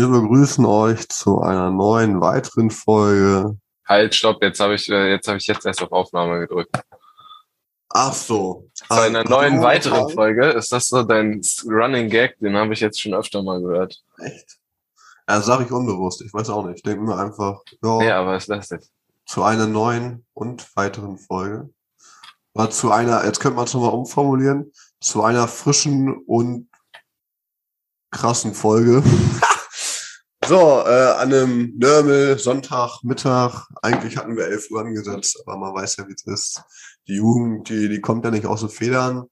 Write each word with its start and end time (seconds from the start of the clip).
Wir 0.00 0.08
begrüßen 0.08 0.64
euch 0.64 1.06
zu 1.10 1.42
einer 1.42 1.70
neuen 1.70 2.22
weiteren 2.22 2.70
Folge. 2.70 3.58
Halt, 3.86 4.14
stopp, 4.14 4.42
jetzt 4.42 4.58
habe 4.58 4.74
ich, 4.74 4.88
äh, 4.88 5.10
jetzt 5.10 5.28
habe 5.28 5.36
ich 5.36 5.46
jetzt 5.46 5.66
erst 5.66 5.82
auf 5.82 5.92
Aufnahme 5.92 6.40
gedrückt. 6.40 6.70
Ach 7.90 8.14
so. 8.14 8.70
Zu 8.72 8.86
einer 8.88 9.24
neuen 9.24 9.60
weiteren 9.60 10.08
Folge. 10.08 10.46
Ist 10.52 10.72
das 10.72 10.88
so 10.88 11.02
dein 11.02 11.42
Running 11.66 12.08
Gag? 12.08 12.38
Den 12.38 12.56
habe 12.56 12.72
ich 12.72 12.80
jetzt 12.80 12.98
schon 12.98 13.12
öfter 13.12 13.42
mal 13.42 13.60
gehört. 13.60 14.00
Echt? 14.16 14.56
Ja, 15.28 15.42
sage 15.42 15.64
ich 15.64 15.70
unbewusst. 15.70 16.22
Ich 16.22 16.32
weiß 16.32 16.48
auch 16.48 16.64
nicht. 16.64 16.76
Ich 16.76 16.82
denke 16.82 17.02
mir 17.02 17.18
einfach, 17.18 17.60
ja, 17.82 18.02
Ja, 18.02 18.20
aber 18.22 18.36
ist 18.38 18.48
das 18.48 18.70
jetzt? 18.70 18.90
zu 19.26 19.42
einer 19.42 19.66
neuen 19.66 20.24
und 20.32 20.74
weiteren 20.76 21.18
Folge. 21.18 21.68
War 22.54 22.70
zu 22.70 22.90
einer, 22.90 23.26
jetzt 23.26 23.40
könnte 23.40 23.56
man 23.56 23.66
es 23.66 23.74
nochmal 23.74 23.92
umformulieren, 23.92 24.72
zu 24.98 25.22
einer 25.22 25.46
frischen 25.46 26.16
und 26.26 26.70
krassen 28.10 28.54
Folge. 28.54 29.02
so, 30.44 30.82
äh, 30.86 31.12
an 31.18 31.32
einem 31.32 31.74
Nörmel, 31.76 32.38
Sonntag, 32.38 33.02
Mittag, 33.02 33.68
eigentlich 33.82 34.16
hatten 34.16 34.36
wir 34.36 34.46
11 34.46 34.70
Uhr 34.70 34.80
angesetzt, 34.80 35.42
aber 35.44 35.58
man 35.58 35.74
weiß 35.74 35.96
ja, 35.98 36.08
wie 36.08 36.14
es 36.14 36.26
ist. 36.26 36.62
Die 37.06 37.16
Jugend, 37.16 37.68
die, 37.68 37.88
die 37.88 38.00
kommt 38.00 38.24
ja 38.24 38.30
nicht 38.30 38.46
aus 38.46 38.60
den 38.60 38.70
Federn. 38.70 39.26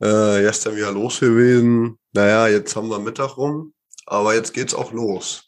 Äh, 0.00 0.42
dann 0.42 0.76
wieder 0.76 0.92
los 0.92 1.20
gewesen. 1.20 1.98
Naja, 2.12 2.48
jetzt 2.48 2.76
haben 2.76 2.88
wir 2.88 2.98
Mittag 2.98 3.36
rum, 3.36 3.74
aber 4.06 4.34
jetzt 4.34 4.54
geht's 4.54 4.74
auch 4.74 4.92
los. 4.92 5.44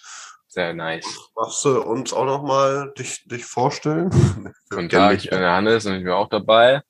Sehr 0.49 0.75
nice. 0.75 1.07
Machst 1.37 1.65
du 1.65 1.80
uns 1.80 2.13
auch 2.13 2.25
noch 2.25 2.43
mal 2.43 2.93
dich, 2.99 3.24
dich 3.27 3.45
vorstellen? 3.45 4.11
Guten 4.71 4.89
Tag, 4.89 5.17
ich 5.17 5.30
bin 5.30 5.39
der 5.39 5.52
Hannes 5.52 5.87
und 5.87 5.95
ich 5.95 6.05
bin 6.05 6.13
auch 6.13 6.29
dabei. 6.29 6.83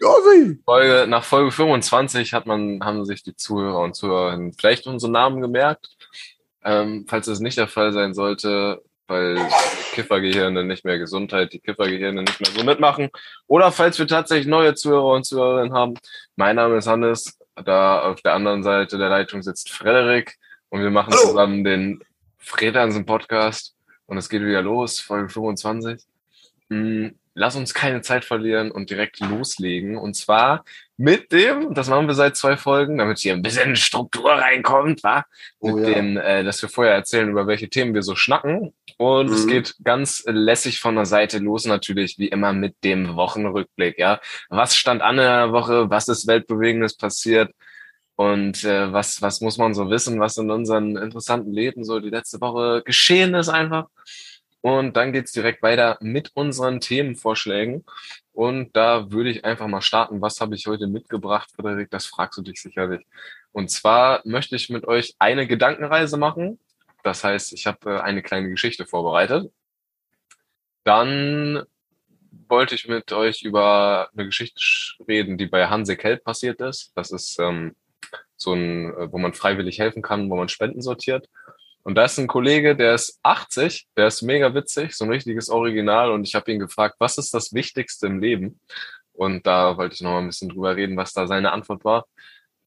Ja, 0.00 0.10
sie. 0.30 0.60
Folge, 0.64 1.06
nach 1.08 1.24
Folge 1.24 1.50
25 1.50 2.34
hat 2.34 2.46
man, 2.46 2.84
haben 2.84 3.04
sich 3.04 3.22
die 3.22 3.34
Zuhörer 3.34 3.80
und 3.80 3.94
Zuhörerinnen 3.94 4.52
vielleicht 4.52 4.86
unsere 4.86 5.10
Namen 5.10 5.40
gemerkt. 5.40 5.95
Ähm, 6.66 7.06
falls 7.08 7.28
es 7.28 7.38
nicht 7.38 7.56
der 7.56 7.68
Fall 7.68 7.92
sein 7.92 8.12
sollte, 8.12 8.82
weil 9.06 9.38
Kiffergehirne 9.92 10.64
nicht 10.64 10.84
mehr 10.84 10.98
Gesundheit, 10.98 11.52
die 11.52 11.60
Kiffergehirne 11.60 12.22
nicht 12.22 12.40
mehr 12.40 12.50
so 12.50 12.64
mitmachen. 12.64 13.08
Oder 13.46 13.70
falls 13.70 14.00
wir 14.00 14.08
tatsächlich 14.08 14.48
neue 14.48 14.74
Zuhörer 14.74 15.14
und 15.14 15.24
Zuhörerinnen 15.24 15.72
haben. 15.72 15.94
Mein 16.34 16.56
Name 16.56 16.76
ist 16.78 16.88
Hannes. 16.88 17.38
Da 17.54 18.00
auf 18.02 18.20
der 18.20 18.34
anderen 18.34 18.64
Seite 18.64 18.98
der 18.98 19.08
Leitung 19.08 19.42
sitzt 19.42 19.70
Frederik 19.70 20.36
und 20.68 20.82
wir 20.82 20.90
machen 20.90 21.14
Hallo. 21.14 21.28
zusammen 21.28 21.62
den 21.62 22.00
Fredansen 22.36 23.06
Podcast 23.06 23.76
und 24.06 24.18
es 24.18 24.28
geht 24.28 24.42
wieder 24.42 24.62
los, 24.62 25.00
Folge 25.00 25.28
25. 25.28 26.02
Hm, 26.68 27.14
Lass 27.38 27.54
uns 27.54 27.74
keine 27.74 28.00
Zeit 28.00 28.24
verlieren 28.24 28.70
und 28.70 28.88
direkt 28.88 29.20
loslegen. 29.20 29.98
Und 29.98 30.16
zwar 30.16 30.64
mit 30.96 31.32
dem, 31.32 31.74
das 31.74 31.90
machen 31.90 32.06
wir 32.06 32.14
seit 32.14 32.34
zwei 32.34 32.56
Folgen, 32.56 32.96
damit 32.96 33.18
hier 33.18 33.34
ein 33.34 33.42
bisschen 33.42 33.76
Struktur 33.76 34.30
reinkommt, 34.32 35.04
wa? 35.04 35.22
Oh 35.60 35.72
mit 35.72 35.86
ja. 35.86 35.94
dem, 35.94 36.16
äh, 36.16 36.42
dass 36.44 36.62
wir 36.62 36.70
vorher 36.70 36.94
erzählen, 36.94 37.28
über 37.28 37.46
welche 37.46 37.68
Themen 37.68 37.92
wir 37.92 38.02
so 38.02 38.16
schnacken. 38.16 38.72
Und 38.96 39.28
es 39.28 39.44
Mhm. 39.44 39.50
geht 39.50 39.74
ganz 39.84 40.24
lässig 40.26 40.80
von 40.80 40.94
der 40.94 41.04
Seite 41.04 41.38
los, 41.38 41.66
natürlich, 41.66 42.16
wie 42.18 42.28
immer 42.28 42.54
mit 42.54 42.74
dem 42.82 43.14
Wochenrückblick, 43.16 43.98
ja. 43.98 44.18
Was 44.48 44.74
stand 44.74 45.02
an 45.02 45.18
der 45.18 45.52
Woche? 45.52 45.90
Was 45.90 46.08
ist 46.08 46.26
Weltbewegendes 46.26 46.96
passiert? 46.96 47.52
Und 48.18 48.64
äh, 48.64 48.90
was, 48.94 49.20
was 49.20 49.42
muss 49.42 49.58
man 49.58 49.74
so 49.74 49.90
wissen, 49.90 50.18
was 50.20 50.38
in 50.38 50.50
unseren 50.50 50.96
interessanten 50.96 51.52
Leben 51.52 51.84
so 51.84 52.00
die 52.00 52.08
letzte 52.08 52.40
Woche 52.40 52.82
geschehen 52.82 53.34
ist 53.34 53.50
einfach. 53.50 53.88
Und 54.66 54.96
dann 54.96 55.12
geht's 55.12 55.30
direkt 55.30 55.62
weiter 55.62 55.96
mit 56.00 56.32
unseren 56.34 56.80
Themenvorschlägen. 56.80 57.84
Und 58.32 58.74
da 58.74 59.12
würde 59.12 59.30
ich 59.30 59.44
einfach 59.44 59.68
mal 59.68 59.80
starten. 59.80 60.20
Was 60.20 60.40
habe 60.40 60.56
ich 60.56 60.66
heute 60.66 60.88
mitgebracht, 60.88 61.52
Frederik? 61.54 61.88
Das 61.88 62.06
fragst 62.06 62.36
du 62.36 62.42
dich 62.42 62.60
sicherlich. 62.60 63.06
Und 63.52 63.70
zwar 63.70 64.22
möchte 64.24 64.56
ich 64.56 64.68
mit 64.68 64.84
euch 64.88 65.14
eine 65.20 65.46
Gedankenreise 65.46 66.16
machen. 66.16 66.58
Das 67.04 67.22
heißt, 67.22 67.52
ich 67.52 67.68
habe 67.68 67.94
äh, 67.94 68.00
eine 68.00 68.24
kleine 68.24 68.50
Geschichte 68.50 68.86
vorbereitet. 68.86 69.52
Dann 70.82 71.62
wollte 72.48 72.74
ich 72.74 72.88
mit 72.88 73.12
euch 73.12 73.42
über 73.42 74.10
eine 74.14 74.24
Geschichte 74.24 74.58
sch- 74.58 74.96
reden, 75.06 75.38
die 75.38 75.46
bei 75.46 75.68
Hanse 75.68 75.96
Kelp 75.96 76.24
passiert 76.24 76.60
ist. 76.60 76.90
Das 76.96 77.12
ist 77.12 77.38
ähm, 77.38 77.76
so 78.36 78.52
ein, 78.52 78.92
äh, 78.96 79.12
wo 79.12 79.18
man 79.18 79.32
freiwillig 79.32 79.78
helfen 79.78 80.02
kann, 80.02 80.28
wo 80.28 80.34
man 80.34 80.48
Spenden 80.48 80.82
sortiert. 80.82 81.28
Und 81.86 81.94
da 81.94 82.06
ist 82.06 82.18
ein 82.18 82.26
Kollege, 82.26 82.74
der 82.74 82.96
ist 82.96 83.20
80, 83.22 83.86
der 83.96 84.08
ist 84.08 84.20
mega 84.22 84.52
witzig, 84.52 84.96
so 84.96 85.04
ein 85.04 85.10
richtiges 85.12 85.48
Original. 85.48 86.10
Und 86.10 86.26
ich 86.26 86.34
habe 86.34 86.50
ihn 86.50 86.58
gefragt, 86.58 86.96
was 86.98 87.16
ist 87.16 87.32
das 87.32 87.54
Wichtigste 87.54 88.08
im 88.08 88.18
Leben? 88.18 88.58
Und 89.12 89.46
da 89.46 89.76
wollte 89.76 89.94
ich 89.94 90.00
noch 90.00 90.10
mal 90.10 90.18
ein 90.18 90.26
bisschen 90.26 90.48
drüber 90.48 90.74
reden, 90.74 90.96
was 90.96 91.12
da 91.12 91.28
seine 91.28 91.52
Antwort 91.52 91.84
war. 91.84 92.06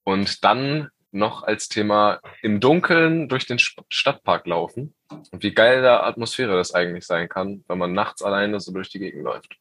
Und 0.06 0.46
dann 0.46 0.88
noch 1.12 1.44
als 1.44 1.68
Thema 1.68 2.22
im 2.42 2.62
Dunkeln 2.62 3.28
durch 3.28 3.46
den 3.46 3.60
Stadtpark 3.60 4.48
laufen. 4.48 4.96
Und 5.10 5.44
wie 5.44 5.54
geil 5.54 5.82
da 5.82 6.04
Atmosphäre 6.04 6.56
das 6.56 6.74
eigentlich 6.74 7.06
sein 7.06 7.28
kann, 7.28 7.66
wenn 7.68 7.78
man 7.78 7.92
nachts 7.92 8.22
alleine 8.22 8.62
so 8.62 8.72
durch 8.72 8.88
die 8.88 9.00
Gegend 9.00 9.26
läuft. 9.26 9.58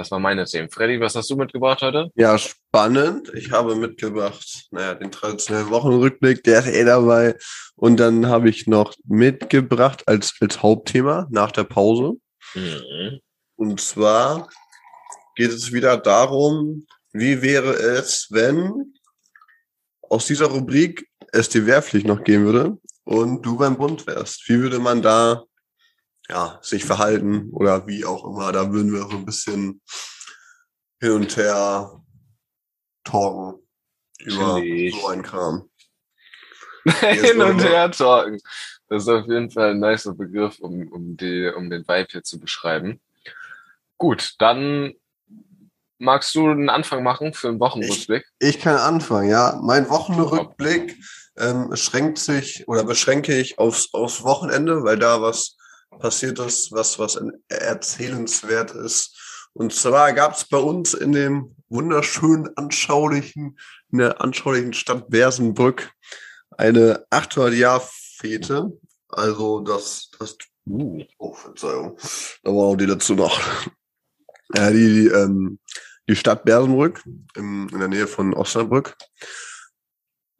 Das 0.00 0.10
war 0.10 0.18
meine 0.18 0.46
Themen. 0.46 0.70
Freddy, 0.70 0.98
was 0.98 1.14
hast 1.14 1.28
du 1.28 1.36
mitgebracht 1.36 1.82
heute? 1.82 2.10
Ja, 2.14 2.38
spannend. 2.38 3.30
Ich 3.34 3.50
habe 3.50 3.74
mitgebracht, 3.76 4.68
naja, 4.70 4.94
den 4.94 5.12
traditionellen 5.12 5.68
Wochenrückblick, 5.68 6.42
der 6.42 6.60
ist 6.60 6.68
eh 6.68 6.86
dabei. 6.86 7.36
Und 7.76 8.00
dann 8.00 8.26
habe 8.26 8.48
ich 8.48 8.66
noch 8.66 8.94
mitgebracht 9.04 10.08
als, 10.08 10.32
als 10.40 10.62
Hauptthema 10.62 11.28
nach 11.30 11.52
der 11.52 11.64
Pause. 11.64 12.14
Und 13.56 13.78
zwar 13.82 14.48
geht 15.36 15.50
es 15.50 15.70
wieder 15.70 15.98
darum, 15.98 16.86
wie 17.12 17.42
wäre 17.42 17.74
es, 17.74 18.28
wenn 18.30 18.94
aus 20.08 20.24
dieser 20.24 20.46
Rubrik 20.46 21.10
es 21.30 21.50
die 21.50 21.66
Wehrpflicht 21.66 22.06
noch 22.06 22.24
geben 22.24 22.46
würde 22.46 22.78
und 23.04 23.42
du 23.42 23.58
beim 23.58 23.76
Bund 23.76 24.06
wärst. 24.06 24.48
Wie 24.48 24.60
würde 24.60 24.78
man 24.78 25.02
da 25.02 25.44
ja, 26.30 26.58
sich 26.62 26.84
verhalten 26.84 27.50
oder 27.50 27.86
wie 27.86 28.04
auch 28.04 28.24
immer? 28.24 28.52
Da 28.52 28.72
würden 28.72 28.92
wir 28.92 29.02
so 29.02 29.10
ein 29.10 29.24
bisschen 29.24 29.80
hin 31.00 31.12
und 31.12 31.36
her 31.36 32.00
talken 33.04 33.60
über 34.20 34.60
so 34.90 35.06
einen 35.08 35.22
Kram. 35.22 35.70
Hin 37.00 37.42
und 37.42 37.62
her 37.62 37.90
talken. 37.90 38.38
Das 38.88 39.02
ist 39.02 39.08
auf 39.08 39.26
jeden 39.26 39.50
Fall 39.50 39.72
ein 39.72 39.80
nicer 39.80 40.14
Begriff, 40.14 40.58
um, 40.60 40.88
um, 40.88 41.16
die, 41.16 41.50
um 41.54 41.68
den 41.68 41.86
Vibe 41.86 42.08
hier 42.10 42.22
zu 42.22 42.38
beschreiben. 42.38 43.00
Gut, 43.98 44.34
dann 44.38 44.94
magst 45.98 46.34
du 46.34 46.48
einen 46.48 46.70
Anfang 46.70 47.02
machen 47.02 47.34
für 47.34 47.48
einen 47.48 47.60
Wochenrückblick? 47.60 48.26
Ich 48.38 48.58
kann 48.60 48.76
anfangen, 48.76 49.28
ja. 49.28 49.60
Mein 49.62 49.88
Wochenrückblick 49.90 50.96
ähm, 51.36 51.74
schränkt 51.76 52.18
sich 52.18 52.66
oder 52.66 52.84
beschränke 52.84 53.38
ich 53.38 53.58
aufs, 53.58 53.92
aufs 53.92 54.22
Wochenende, 54.22 54.82
weil 54.84 54.98
da 54.98 55.20
was 55.20 55.56
passiert 55.98 56.38
ist, 56.38 56.72
was, 56.72 56.98
was 56.98 57.20
erzählenswert 57.48 58.72
ist. 58.72 59.48
Und 59.52 59.72
zwar 59.74 60.12
gab 60.12 60.34
es 60.34 60.44
bei 60.44 60.58
uns 60.58 60.94
in 60.94 61.12
dem 61.12 61.56
wunderschönen, 61.68 62.56
anschaulichen, 62.56 63.58
in 63.90 63.98
der 63.98 64.20
anschaulichen 64.20 64.72
Stadt 64.72 65.10
Bersenbrück 65.10 65.90
eine 66.56 67.04
800-Jahr-Fete. 67.10 68.72
Also 69.08 69.60
das, 69.60 70.10
das 70.18 70.36
Uh. 70.70 71.02
Oh, 71.18 71.32
Verzeihung. 71.32 71.96
Da 72.42 72.50
war 72.50 72.66
auch 72.66 72.76
die 72.76 72.86
dazu 72.86 73.14
noch. 73.14 73.40
Ja, 74.54 74.70
die, 74.70 74.78
die, 74.78 75.06
ähm, 75.08 75.58
die 76.08 76.16
Stadt 76.16 76.44
Bersenbrück 76.44 77.02
im, 77.34 77.68
in 77.72 77.78
der 77.78 77.88
Nähe 77.88 78.06
von 78.06 78.34
Osnabrück 78.34 78.96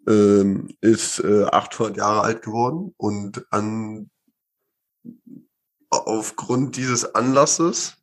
ähm, 0.09 0.69
ist 0.81 1.21
äh, 1.21 1.45
800 1.45 1.97
Jahre 1.97 2.21
alt 2.23 2.43
geworden 2.43 2.95
und 2.97 3.45
an 3.51 4.11
aufgrund 5.91 6.77
dieses 6.77 7.15
Anlasses 7.15 7.97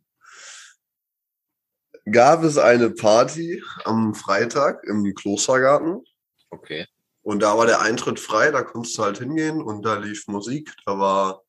gab 2.12 2.44
es 2.44 2.58
eine 2.58 2.90
Party 2.90 3.62
am 3.86 4.14
Freitag 4.16 4.84
im 4.86 5.14
Klostergarten 5.14 6.04
Okay. 6.50 6.88
und 7.24 7.42
da 7.42 7.58
war 7.58 7.66
der 7.66 7.82
Eintritt 7.82 8.20
frei, 8.20 8.52
da 8.52 8.64
konntest 8.64 8.98
du 8.98 9.04
halt 9.04 9.18
hingehen 9.18 9.62
und 9.62 9.84
da 9.84 9.96
lief 9.96 10.28
Musik, 10.28 10.74
da 10.86 10.98
war 10.98 11.42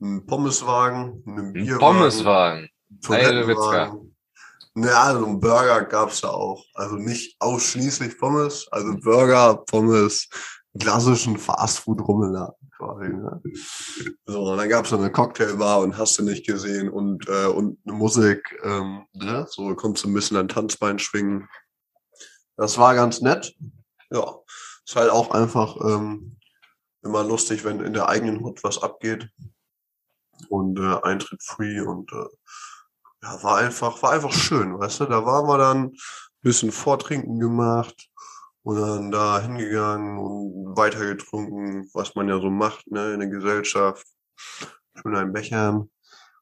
ein 0.00 0.24
Pommeswagen, 0.26 1.22
ein 1.26 1.38
Ein 1.38 1.52
Bierwagen, 1.52 1.78
Pommeswagen. 1.80 2.68
Toilettenwagen. 3.02 4.14
Ja, 4.76 5.04
also 5.04 5.26
ein 5.26 5.40
Burger 5.40 5.84
gab's 5.84 6.20
da 6.20 6.30
auch. 6.30 6.64
Also 6.74 6.96
nicht 6.96 7.36
ausschließlich 7.40 8.18
Pommes, 8.18 8.66
also 8.70 8.96
Burger, 8.96 9.56
Pommes, 9.66 10.28
klassischen 10.78 11.38
Fastfood-Rummelladen 11.38 12.70
quasi. 12.76 13.08
Ne? 13.08 13.42
So, 14.26 14.42
und 14.50 14.58
dann 14.58 14.68
gab's 14.68 14.90
noch 14.90 14.98
eine 14.98 15.12
Cocktailbar 15.12 15.80
und 15.80 15.96
hast 15.96 16.18
du 16.18 16.22
nicht 16.22 16.46
gesehen 16.46 16.88
und, 16.88 17.28
äh, 17.28 17.46
und 17.46 17.78
eine 17.86 17.96
Musik, 17.96 18.58
ähm, 18.62 19.06
ne? 19.12 19.46
so 19.48 19.74
konntest 19.74 20.04
du 20.04 20.10
ein 20.10 20.14
bisschen 20.14 20.36
dein 20.36 20.48
Tanzbein 20.48 20.98
schwingen. 20.98 21.48
Das 22.56 22.78
war 22.78 22.94
ganz 22.94 23.20
nett. 23.20 23.54
Ja, 24.10 24.36
ist 24.86 24.96
halt 24.96 25.10
auch 25.10 25.30
einfach 25.30 25.76
ähm, 25.80 26.36
immer 27.02 27.24
lustig, 27.24 27.64
wenn 27.64 27.80
in 27.80 27.92
der 27.92 28.08
eigenen 28.08 28.40
Hut 28.40 28.62
was 28.64 28.82
abgeht 28.82 29.28
und 30.48 30.78
äh, 30.78 31.00
Eintritt 31.02 31.42
free 31.42 31.80
und 31.80 32.12
äh, 32.12 32.26
ja, 33.22 33.42
war 33.42 33.58
einfach, 33.58 34.02
war 34.02 34.12
einfach 34.12 34.32
schön, 34.32 34.78
weißt 34.78 35.00
du? 35.00 35.06
Da 35.06 35.24
waren 35.24 35.46
wir 35.46 35.58
dann 35.58 35.84
ein 35.86 35.96
bisschen 36.42 36.72
Vortrinken 36.72 37.38
gemacht 37.40 38.10
Und 38.64 38.80
dann 38.80 39.10
da 39.10 39.40
hingegangen 39.40 40.18
und 40.18 40.76
weitergetrunken, 40.76 41.88
was 41.92 42.14
man 42.14 42.28
ja 42.28 42.40
so 42.40 42.50
macht, 42.50 42.90
ne, 42.90 43.12
in 43.12 43.20
der 43.20 43.28
Gesellschaft. 43.28 44.06
Schön 44.38 45.14
ein 45.14 45.32
Bechern. 45.32 45.90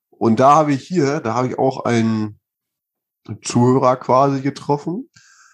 Und 0.08 0.38
da 0.38 0.54
habe 0.54 0.72
ich 0.72 0.86
hier, 0.86 1.20
da 1.20 1.34
habe 1.34 1.48
ich 1.48 1.58
auch 1.58 1.84
einen 1.84 2.38
Zuhörer 3.42 3.96
quasi 3.96 4.40
getroffen. 4.40 5.10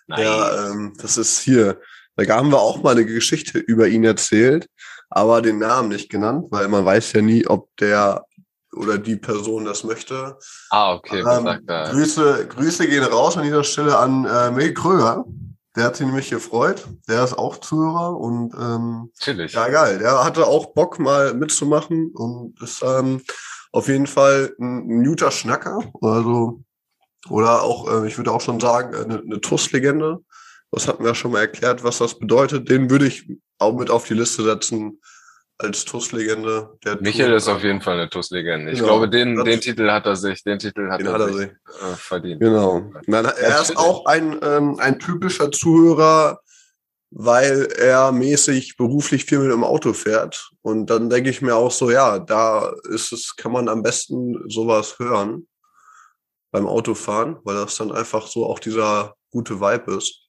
Nice. 0.09 0.21
Ja, 0.21 0.71
ähm, 0.71 0.95
das 0.99 1.17
ist 1.17 1.41
hier. 1.41 1.81
Da 2.17 2.37
haben 2.37 2.51
wir 2.51 2.59
auch 2.59 2.83
mal 2.83 2.93
eine 2.93 3.07
Geschichte 3.07 3.59
über 3.59 3.89
ihn 3.89 4.05
erzählt, 4.05 4.69
aber 5.09 5.41
den 5.41 5.59
Namen 5.59 5.89
nicht 5.89 6.11
genannt, 6.11 6.49
weil 6.51 6.69
man 6.69 6.85
weiß 6.85 7.13
ja 7.13 7.23
nie, 7.23 7.47
ob 7.47 7.75
der 7.77 8.25
oder 8.75 8.99
die 8.99 9.17
Person 9.17 9.65
das 9.65 9.85
möchte. 9.85 10.37
ah, 10.71 10.95
okay. 10.95 11.21
Ähm, 11.21 11.47
äh, 11.47 11.91
Grüße, 11.91 12.49
Grüße 12.49 12.87
gehen 12.87 13.05
raus 13.05 13.37
an 13.37 13.45
dieser 13.45 13.65
Stelle 13.65 13.97
an 13.97 14.25
äh, 14.25 14.51
Mick 14.51 14.77
Kröger. 14.77 15.25
Der 15.79 15.87
hat 15.87 15.97
sich 15.97 16.07
nämlich 16.07 16.29
gefreut. 16.29 16.89
Der 17.09 17.23
ist 17.23 17.39
auch 17.39 17.59
Zuhörer 17.59 18.17
und 18.17 18.53
ähm, 18.55 19.13
ja 19.55 19.69
geil. 19.69 20.01
Der 20.01 20.25
hatte 20.25 20.45
auch 20.49 20.75
Bock 20.75 20.99
mal 20.99 21.35
mitzumachen 21.35 22.11
und 22.17 22.61
ist 22.61 22.83
ähm, 22.83 23.23
auf 23.71 23.87
jeden 23.87 24.09
Fall 24.09 24.57
ein, 24.59 24.91
ein 24.91 25.05
guter 25.05 25.31
Schnacker. 25.31 25.79
Also 26.01 26.65
oder 27.31 27.63
auch, 27.63 27.89
äh, 27.93 28.09
ich 28.09 28.19
würde 28.19 28.33
auch 28.33 28.41
schon 28.41 28.59
sagen, 28.59 28.93
äh, 28.93 29.05
eine, 29.05 29.21
eine 29.21 29.41
TUS-Legende. 29.41 30.19
Das 30.73 30.89
hatten 30.89 31.05
wir 31.05 31.11
ja 31.11 31.15
schon 31.15 31.31
mal 31.31 31.43
erklärt, 31.43 31.85
was 31.85 31.99
das 31.99 32.19
bedeutet. 32.19 32.69
Den 32.69 32.91
würde 32.91 33.07
ich 33.07 33.31
auch 33.61 33.79
mit 33.79 33.89
auf 33.89 34.05
die 34.05 34.15
Liste 34.15 34.43
setzen 34.43 35.01
als 35.59 35.85
TUS-Legende. 35.85 36.79
Der 36.85 37.01
Michael 37.01 37.29
Tour- 37.29 37.37
ist 37.37 37.49
auf 37.49 37.63
jeden 37.63 37.81
Fall 37.81 37.95
eine 37.99 38.09
TUS-Legende. 38.09 38.71
Ich 38.73 38.79
Genau. 38.79 38.93
glaube, 38.93 39.09
den, 39.11 39.37
Das- 39.37 39.45
den 39.45 39.61
Titel 39.61 39.91
hat 39.91 40.07
er 40.07 40.17
sich, 40.17 40.43
den 40.45 40.59
Titel 40.59 40.89
hat, 40.91 41.01
Den 41.01 41.09
er, 41.09 41.13
hat 41.15 41.21
er 41.23 41.33
sich. 41.33 41.49
Äh, 41.49 41.97
verdient. 41.97 42.41
Genau. 42.41 42.93
Nein, 43.07 43.25
er 43.25 43.61
ist 43.61 43.77
auch 43.77 44.07
ein, 44.07 44.39
ähm, 44.43 44.77
ein 44.79 44.99
typischer 44.99 45.51
Zuhörer, 45.51 46.41
weil 47.11 47.69
er 47.77 48.13
mäßig 48.13 48.77
beruflich 48.77 49.25
viel 49.25 49.39
mit 49.41 49.51
dem 49.51 49.65
Auto 49.65 49.93
fährt. 49.95 50.51
Und 50.63 50.87
dann 50.91 51.09
denke 51.11 51.31
ich 51.31 51.43
mir 51.43 51.57
auch 51.57 51.71
so, 51.73 51.91
ja, 51.91 52.19
da 52.19 52.73
ist 52.91 53.13
es, 53.13 53.35
kann 53.35 53.51
man 53.53 53.69
am 53.69 53.83
besten 53.83 54.37
sowas 54.49 54.99
hören 54.99 55.49
beim 56.53 56.67
Autofahren, 56.67 57.39
weil 57.45 57.57
das 57.57 57.77
dann 57.77 57.93
einfach 57.93 58.27
so 58.27 58.47
auch 58.47 58.59
dieser 58.59 59.15
gute 59.31 59.61
Vibe 59.61 59.95
ist. 59.97 60.29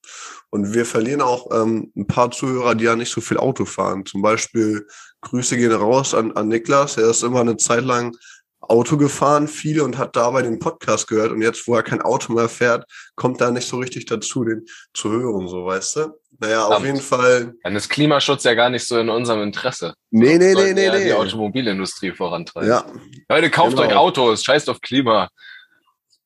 Und 0.49 0.73
wir 0.73 0.85
verlieren 0.85 1.21
auch 1.21 1.49
ähm, 1.53 1.91
ein 1.95 2.07
paar 2.07 2.31
Zuhörer, 2.31 2.75
die 2.75 2.85
ja 2.85 2.95
nicht 2.95 3.11
so 3.11 3.21
viel 3.21 3.37
Auto 3.37 3.65
fahren. 3.65 4.05
Zum 4.05 4.21
Beispiel 4.21 4.85
Grüße 5.21 5.57
gehen 5.57 5.71
raus 5.71 6.13
an, 6.13 6.31
an 6.33 6.47
Niklas. 6.47 6.97
Er 6.97 7.09
ist 7.09 7.23
immer 7.23 7.41
eine 7.41 7.57
Zeit 7.57 7.83
lang 7.83 8.15
Auto 8.61 8.97
gefahren, 8.97 9.47
viel 9.47 9.81
und 9.81 9.97
hat 9.97 10.15
dabei 10.15 10.41
den 10.41 10.59
Podcast 10.59 11.07
gehört. 11.07 11.31
Und 11.31 11.41
jetzt, 11.41 11.67
wo 11.67 11.75
er 11.75 11.83
kein 11.83 12.01
Auto 12.01 12.33
mehr 12.33 12.49
fährt, 12.49 12.85
kommt 13.15 13.41
er 13.41 13.51
nicht 13.51 13.67
so 13.67 13.77
richtig 13.77 14.05
dazu, 14.05 14.43
den 14.43 14.65
zu 14.93 15.11
hören, 15.11 15.47
so 15.47 15.65
weißt 15.65 15.95
du. 15.95 16.19
Naja, 16.41 16.65
auf 16.65 16.85
jeden 16.85 17.01
Fall. 17.01 17.53
Dann 17.63 17.75
ist 17.75 17.89
Klimaschutz 17.89 18.43
ja 18.43 18.53
gar 18.53 18.69
nicht 18.69 18.85
so 18.85 18.97
in 18.97 19.09
unserem 19.09 19.43
Interesse. 19.43 19.93
Nee, 20.09 20.37
nee, 20.37 20.53
nee, 20.53 20.73
nee, 20.73 20.85
eher 20.85 20.97
die 20.97 21.03
nee. 21.05 21.13
Automobilindustrie 21.13 22.11
vorantreiben. 22.11 22.69
Ja, 22.69 22.85
Leute, 23.27 23.49
kauft 23.49 23.75
Genau. 23.75 23.87
euch 23.87 23.95
Autos, 23.95 24.43
scheißt 24.43 24.69
auf 24.69 24.79
Klima. 24.79 25.29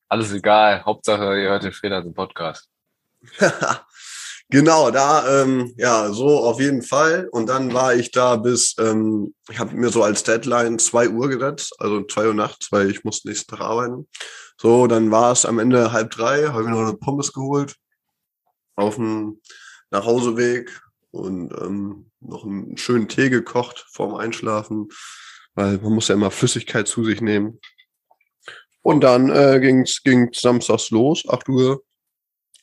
Alles 0.09 0.31
egal. 0.33 0.83
Hauptsache, 0.85 1.39
ihr 1.41 1.49
hört 1.49 1.63
den 1.63 1.71
Fredersen 1.71 2.13
Podcast. 2.13 2.67
genau, 4.53 4.91
da, 4.91 5.41
ähm, 5.41 5.73
ja, 5.77 6.11
so 6.13 6.39
auf 6.45 6.59
jeden 6.59 6.83
Fall. 6.83 7.27
Und 7.31 7.49
dann 7.49 7.73
war 7.73 7.95
ich 7.95 8.11
da 8.11 8.35
bis, 8.35 8.75
ähm, 8.77 9.33
ich 9.49 9.57
habe 9.57 9.75
mir 9.75 9.89
so 9.89 10.03
als 10.03 10.23
Deadline 10.23 10.77
zwei 10.77 11.09
Uhr 11.09 11.27
gesetzt, 11.27 11.73
also 11.79 12.03
zwei 12.03 12.27
Uhr 12.27 12.35
nachts, 12.35 12.71
weil 12.71 12.91
ich 12.91 13.03
musste 13.03 13.27
nächsten 13.29 13.49
Tag 13.49 13.61
arbeiten. 13.61 14.07
So, 14.61 14.85
dann 14.85 15.09
war 15.09 15.31
es 15.31 15.45
am 15.45 15.57
Ende 15.57 15.91
halb 15.91 16.11
drei, 16.11 16.49
habe 16.49 16.63
ich 16.63 16.69
noch 16.69 16.81
eine 16.81 16.93
Pommes 16.93 17.33
geholt 17.33 17.75
auf 18.75 18.95
dem 18.95 19.41
Nachhauseweg 19.89 20.81
und 21.09 21.51
ähm, 21.59 22.11
noch 22.19 22.45
einen 22.45 22.77
schönen 22.77 23.07
Tee 23.07 23.29
gekocht 23.29 23.85
vorm 23.91 24.13
Einschlafen, 24.13 24.89
weil 25.55 25.79
man 25.79 25.93
muss 25.93 26.09
ja 26.09 26.15
immer 26.15 26.31
Flüssigkeit 26.31 26.87
zu 26.87 27.03
sich 27.03 27.21
nehmen. 27.21 27.59
Und 28.83 29.01
dann 29.01 29.31
äh, 29.31 29.59
ging's 29.59 30.03
ging's 30.03 30.41
samstags 30.41 30.91
los, 30.91 31.23
8 31.27 31.49
Uhr, 31.49 31.83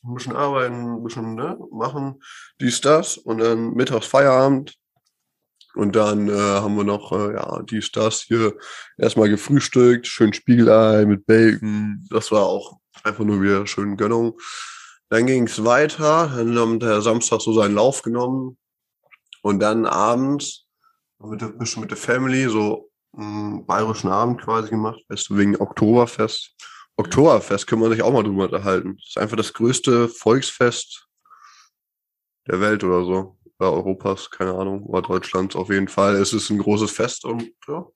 ein 0.02 0.14
bisschen 0.14 0.36
arbeiten, 0.36 0.96
ein 0.96 1.02
bisschen 1.04 1.34
ne, 1.34 1.58
machen, 1.70 2.22
dies, 2.60 2.80
das 2.80 3.16
und 3.18 3.38
dann 3.38 3.74
mittags 3.74 4.06
Feierabend. 4.06 4.74
Und 5.74 5.94
dann 5.94 6.28
äh, 6.28 6.32
haben 6.32 6.74
wir 6.76 6.84
noch, 6.84 7.12
äh, 7.12 7.34
ja, 7.34 7.62
dies, 7.62 7.92
das 7.92 8.22
hier 8.22 8.56
erstmal 8.98 9.28
gefrühstückt, 9.28 10.06
schön 10.06 10.32
Spiegelei 10.32 11.04
mit 11.04 11.26
Bacon. 11.26 12.04
Das 12.10 12.32
war 12.32 12.44
auch 12.44 12.80
einfach 13.04 13.24
nur 13.24 13.40
wieder 13.40 13.66
schön 13.68 13.96
Gönnung. 13.96 14.36
Dann 15.10 15.26
ging's 15.26 15.62
weiter, 15.64 16.32
dann 16.36 16.74
hat 16.74 16.82
der 16.82 17.02
Samstag 17.02 17.40
so 17.40 17.52
seinen 17.52 17.74
Lauf 17.74 18.02
genommen. 18.02 18.58
Und 19.42 19.60
dann 19.60 19.86
abends 19.86 20.66
mit 21.18 21.40
der, 21.40 21.48
bisschen 21.48 21.82
mit 21.82 21.90
der 21.90 21.98
Family 21.98 22.48
so 22.48 22.90
einen 23.16 23.64
bayerischen 23.66 24.10
Abend 24.10 24.40
quasi 24.40 24.70
gemacht, 24.70 25.00
wegen 25.08 25.56
Oktoberfest. 25.56 26.54
Oktoberfest 27.00 27.66
können 27.66 27.82
wir 27.82 27.90
sich 27.90 28.02
auch 28.02 28.12
mal 28.12 28.22
drüber 28.22 28.44
unterhalten. 28.44 28.96
Das 28.96 29.08
ist 29.08 29.18
einfach 29.18 29.36
das 29.36 29.52
größte 29.52 30.08
Volksfest 30.08 31.06
der 32.46 32.60
Welt 32.60 32.84
oder 32.84 33.04
so. 33.04 33.36
Oder 33.58 33.72
Europas, 33.72 34.30
keine 34.30 34.54
Ahnung, 34.54 34.84
oder 34.84 35.02
Deutschlands 35.02 35.54
auf 35.54 35.68
jeden 35.68 35.88
Fall. 35.88 36.14
Es 36.16 36.32
ist 36.32 36.48
ein 36.48 36.58
großes 36.58 36.90
Fest 36.90 37.24
und 37.24 37.52
ja, 37.68 37.86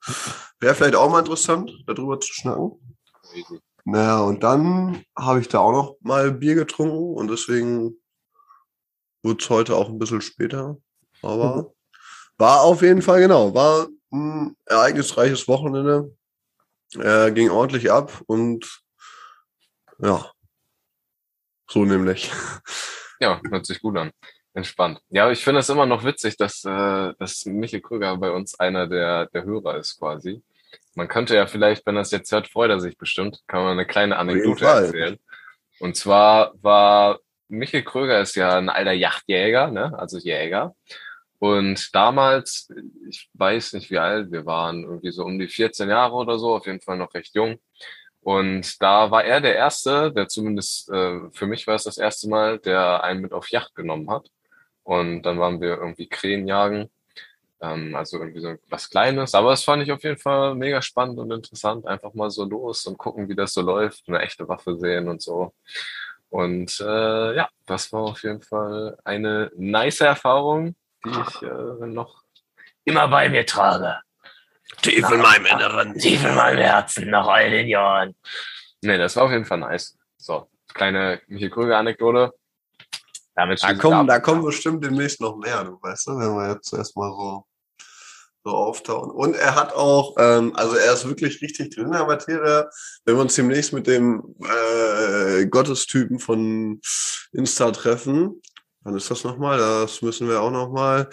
wäre 0.61 0.75
vielleicht 0.75 0.97
auch 0.97 1.11
mal 1.11 1.21
interessant, 1.21 1.73
darüber 1.87 2.21
zu 2.21 2.33
schnacken. 2.33 2.97
Crazy. 3.23 3.61
Naja, 3.87 4.21
und 4.23 4.43
dann 4.43 5.05
habe 5.17 5.41
ich 5.41 5.49
da 5.49 5.59
auch 5.61 5.73
noch 5.73 5.97
mal 6.01 6.33
Bier 6.33 6.55
getrunken 6.55 7.15
und 7.15 7.29
deswegen 7.29 7.97
wurde 9.23 9.43
es 9.43 9.51
heute 9.51 9.77
auch 9.77 9.89
ein 9.89 9.99
bisschen 9.99 10.23
später. 10.23 10.79
Aber 11.23 11.73
war 12.39 12.63
auf 12.63 12.83
jeden 12.83 13.03
Fall 13.03 13.21
genau, 13.21 13.55
war 13.55 13.89
ein 14.11 14.57
ereignisreiches 14.67 15.49
Wochenende. 15.49 16.17
Äh, 16.95 17.33
ging 17.33 17.51
ordentlich 17.51 17.91
ab 17.91 18.23
und 18.27 18.84
ja, 19.99 20.31
so 21.69 21.85
nämlich. 21.85 22.31
Ja, 23.21 23.41
hört 23.49 23.65
sich 23.65 23.81
gut 23.81 23.97
an. 23.97 24.11
Entspannt. 24.55 25.01
Ja, 25.09 25.31
ich 25.31 25.43
finde 25.43 25.61
es 25.61 25.69
immer 25.69 25.87
noch 25.87 26.05
witzig, 26.05 26.37
dass, 26.37 26.65
äh, 26.65 27.13
dass 27.19 27.45
Michael 27.47 27.81
Krüger 27.81 28.17
bei 28.17 28.31
uns 28.31 28.59
einer 28.59 28.87
der, 28.87 29.27
der 29.27 29.45
Hörer 29.45 29.79
ist 29.79 29.99
quasi. 29.99 30.43
Man 30.95 31.09
könnte 31.09 31.35
ja 31.35 31.47
vielleicht, 31.47 31.87
wenn 31.87 31.97
er 31.97 32.03
es 32.03 32.11
jetzt 32.11 32.31
hört, 32.33 32.49
freut 32.49 32.71
er 32.71 32.81
sich 32.81 32.97
bestimmt, 32.97 33.41
kann 33.47 33.63
man 33.63 33.73
eine 33.73 33.87
kleine 33.87 34.17
Anekdote 34.17 34.65
erzählen. 34.65 35.19
Und 35.81 35.97
zwar 35.97 36.53
war 36.63 37.19
Michael 37.49 37.83
Kröger 37.83 38.21
ist 38.21 38.37
ja 38.37 38.57
ein 38.57 38.69
alter 38.69 38.93
Yachtjäger, 38.93 39.71
ne? 39.71 39.97
also 39.99 40.19
Jäger. 40.19 40.75
Und 41.39 41.95
damals, 41.95 42.73
ich 43.09 43.29
weiß 43.35 43.75
nicht 43.75 43.91
wie 43.91 43.99
alt, 43.99 44.33
wir 44.33 44.47
waren 44.47 44.85
irgendwie 44.85 45.13
so 45.13 45.25
um 45.25 45.39
die 45.39 45.49
14 45.49 45.89
Jahre 45.89 46.15
oder 46.15 46.39
so, 46.39 46.55
auf 46.55 46.67
jeden 46.67 46.81
Fall 46.81 46.97
noch 46.97 47.13
recht 47.13 47.35
jung. 47.35 47.59
Und 48.25 48.81
da 48.83 49.11
war 49.11 49.23
er 49.23 49.43
der 49.43 49.55
Erste, 49.55 50.11
der 50.11 50.29
zumindest 50.29 50.89
äh, 50.91 51.21
für 51.31 51.47
mich 51.47 51.67
war 51.67 51.75
es 51.75 51.85
das 51.85 51.99
erste 51.99 52.27
Mal, 52.27 52.59
der 52.59 53.05
einen 53.05 53.21
mit 53.21 53.35
auf 53.35 53.51
Yacht 53.51 53.75
genommen 53.75 54.11
hat. 54.11 54.31
Und 54.83 55.23
dann 55.25 55.39
waren 55.39 55.61
wir 55.61 55.77
irgendwie 55.77 56.09
Krähen 56.09 56.49
jagen. 56.49 56.91
Ähm, 57.61 57.95
also 57.95 58.19
irgendwie 58.19 58.41
so 58.41 58.55
was 58.71 58.89
Kleines. 58.89 59.35
Aber 59.35 59.53
es 59.53 59.63
fand 59.63 59.83
ich 59.83 59.93
auf 59.93 60.03
jeden 60.03 60.17
Fall 60.17 60.55
mega 60.55 60.81
spannend 60.81 61.19
und 61.19 61.31
interessant. 61.33 61.87
Einfach 61.87 62.15
mal 62.15 62.31
so 62.31 62.45
los 62.45 62.87
und 62.87 62.97
gucken, 62.97 63.29
wie 63.29 63.35
das 63.35 63.53
so 63.53 63.61
läuft. 63.61 64.09
Eine 64.09 64.21
echte 64.21 64.49
Waffe 64.49 64.75
sehen 64.79 65.09
und 65.09 65.21
so. 65.21 65.53
Und 66.31 66.81
äh, 66.81 67.37
ja, 67.37 67.49
das 67.67 67.93
war 67.93 68.05
auf 68.05 68.23
jeden 68.23 68.41
Fall 68.41 68.97
eine 69.05 69.53
nice 69.55 70.01
Erfahrung, 70.01 70.75
die 71.05 71.11
ich 71.11 71.43
äh, 71.43 71.87
noch 71.87 72.23
immer 72.85 73.07
bei 73.09 73.29
mir 73.29 73.45
trage. 73.45 73.99
Tief 74.83 75.11
in 75.11 75.21
meinem 75.21 75.47
Inneren. 75.47 75.99
Tief 75.99 76.25
in 76.25 76.35
meinem 76.35 76.59
Herzen, 76.59 77.11
nach 77.11 77.27
all 77.27 77.51
den 77.51 77.69
Jahren. 77.69 78.15
Nee, 78.83 78.99
das 78.99 79.17
war 79.17 79.25
auf 79.25 79.31
jeden 79.31 79.45
Fall 79.45 79.59
nice. 79.59 79.97
So, 80.17 80.49
kleine 80.73 81.21
Michael 81.27 81.51
Krüger-Anekdote. 81.51 82.33
Damit 83.35 83.63
Da 83.63 83.75
kommen, 83.75 84.01
ab. 84.01 84.07
da 84.07 84.21
kommen 84.21 84.45
bestimmt 84.45 84.85
demnächst 84.85 85.21
noch 85.21 85.37
mehr, 85.37 85.65
du 85.65 85.79
weißt 85.83 86.07
du, 86.07 86.19
wenn 86.19 86.35
wir 86.37 86.53
jetzt 86.55 86.73
erstmal 86.73 87.11
so, 87.11 87.47
so 88.45 88.51
auftauen. 88.51 89.11
Und 89.11 89.35
er 89.35 89.55
hat 89.57 89.73
auch, 89.75 90.15
ähm, 90.19 90.55
also 90.55 90.77
er 90.77 90.93
ist 90.93 91.09
wirklich 91.09 91.43
richtig 91.43 91.75
drin 91.75 91.87
in 91.87 91.93
der 91.93 92.07
Materie. 92.07 92.69
Wenn 93.05 93.17
wir 93.17 93.23
uns 93.23 93.35
demnächst 93.35 93.73
mit 93.73 93.87
dem 93.87 94.23
äh, 94.41 95.47
Gottestypen 95.47 96.19
von 96.21 96.81
Insta 97.33 97.71
treffen, 97.73 98.41
wann 98.83 98.97
ist 98.97 99.11
das 99.11 99.25
nochmal? 99.25 99.59
Das 99.59 100.01
müssen 100.03 100.29
wir 100.29 100.41
auch 100.41 100.53
nochmal. 100.53 101.09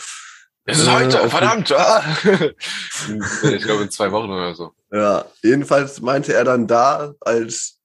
Es 0.72 0.80
ist 0.80 0.88
Äh, 0.88 0.92
heute, 0.92 1.22
auf- 1.22 1.32
verdammt! 1.32 1.72
Ah. 1.74 2.04
ich 2.24 3.64
glaube 3.64 3.84
in 3.84 3.92
zwei 3.92 4.12
Wochen 4.12 4.30
oder 4.30 4.56
so. 4.56 4.72
Ja, 4.92 5.26
jedenfalls 5.44 6.02
meinte 6.02 6.34
er 6.34 6.44
dann 6.46 6.68
da 6.68 7.14
als 7.22 7.78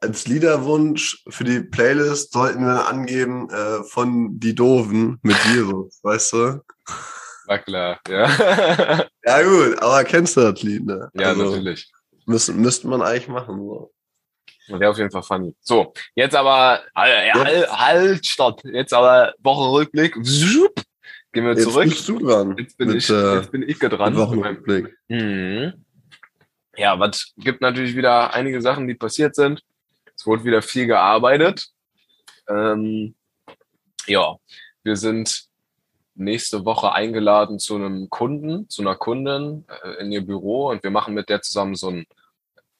als 0.00 0.26
Liederwunsch 0.26 1.22
für 1.28 1.44
die 1.44 1.60
Playlist 1.60 2.32
sollten 2.32 2.64
wir 2.66 2.88
angeben 2.88 3.48
äh, 3.50 3.84
von 3.84 4.40
die 4.40 4.52
Doofen 4.54 5.20
mit 5.22 5.36
Jesus, 5.54 6.00
weißt 6.02 6.32
du? 6.32 6.60
War 7.46 7.58
klar, 7.60 8.00
ja. 8.08 8.28
Ja 9.24 9.42
gut, 9.42 9.80
aber 9.80 10.02
kennst 10.04 10.36
du 10.36 10.40
das 10.40 10.60
Lied, 10.62 10.84
ne? 10.86 11.08
ja, 11.14 11.28
also, 11.28 11.44
natürlich. 11.50 11.88
Müsste, 12.26 12.52
müsste 12.52 12.88
man 12.88 13.00
eigentlich 13.02 13.28
machen. 13.28 13.56
So. 13.58 13.92
Wäre 14.68 14.90
auf 14.90 14.98
jeden 14.98 15.10
Fall 15.12 15.22
funny. 15.22 15.54
So, 15.60 15.92
jetzt 16.16 16.34
aber, 16.34 16.80
äh, 16.96 17.30
halt, 17.32 17.72
halt, 17.78 18.26
stopp. 18.26 18.64
Jetzt 18.64 18.92
aber 18.94 19.34
Wochenrückblick. 19.40 20.14
Zup, 20.24 20.80
Gehen 21.32 21.44
wir 21.44 21.52
Jetzt 21.52 21.64
zurück. 21.64 21.84
bist 21.84 22.08
du 22.08 22.18
dran. 22.18 22.56
Jetzt 22.58 22.76
bin, 22.76 22.88
mit, 22.88 22.98
ich, 22.98 23.08
äh, 23.10 23.36
jetzt 23.36 23.50
bin 23.50 23.66
ich 23.66 23.78
dran. 23.78 24.12
mit 24.12 24.20
Wochenrückblick. 24.20 24.96
Mhm. 25.08 25.84
Ja, 26.76 26.98
was 26.98 27.32
gibt 27.36 27.60
natürlich 27.60 27.96
wieder 27.96 28.34
einige 28.34 28.60
Sachen, 28.60 28.86
die 28.86 28.94
passiert 28.94 29.34
sind. 29.34 29.62
Es 30.14 30.26
wurde 30.26 30.44
wieder 30.44 30.62
viel 30.62 30.86
gearbeitet. 30.86 31.68
Ähm, 32.48 33.14
ja, 34.06 34.36
wir 34.82 34.96
sind 34.96 35.44
nächste 36.14 36.64
Woche 36.66 36.92
eingeladen 36.92 37.58
zu 37.58 37.76
einem 37.76 38.10
Kunden, 38.10 38.68
zu 38.68 38.82
einer 38.82 38.96
Kundin 38.96 39.64
äh, 39.84 40.02
in 40.02 40.12
ihr 40.12 40.24
Büro 40.24 40.68
und 40.68 40.82
wir 40.82 40.90
machen 40.90 41.14
mit 41.14 41.30
der 41.30 41.40
zusammen 41.40 41.74
so 41.74 41.88
einen 41.88 42.06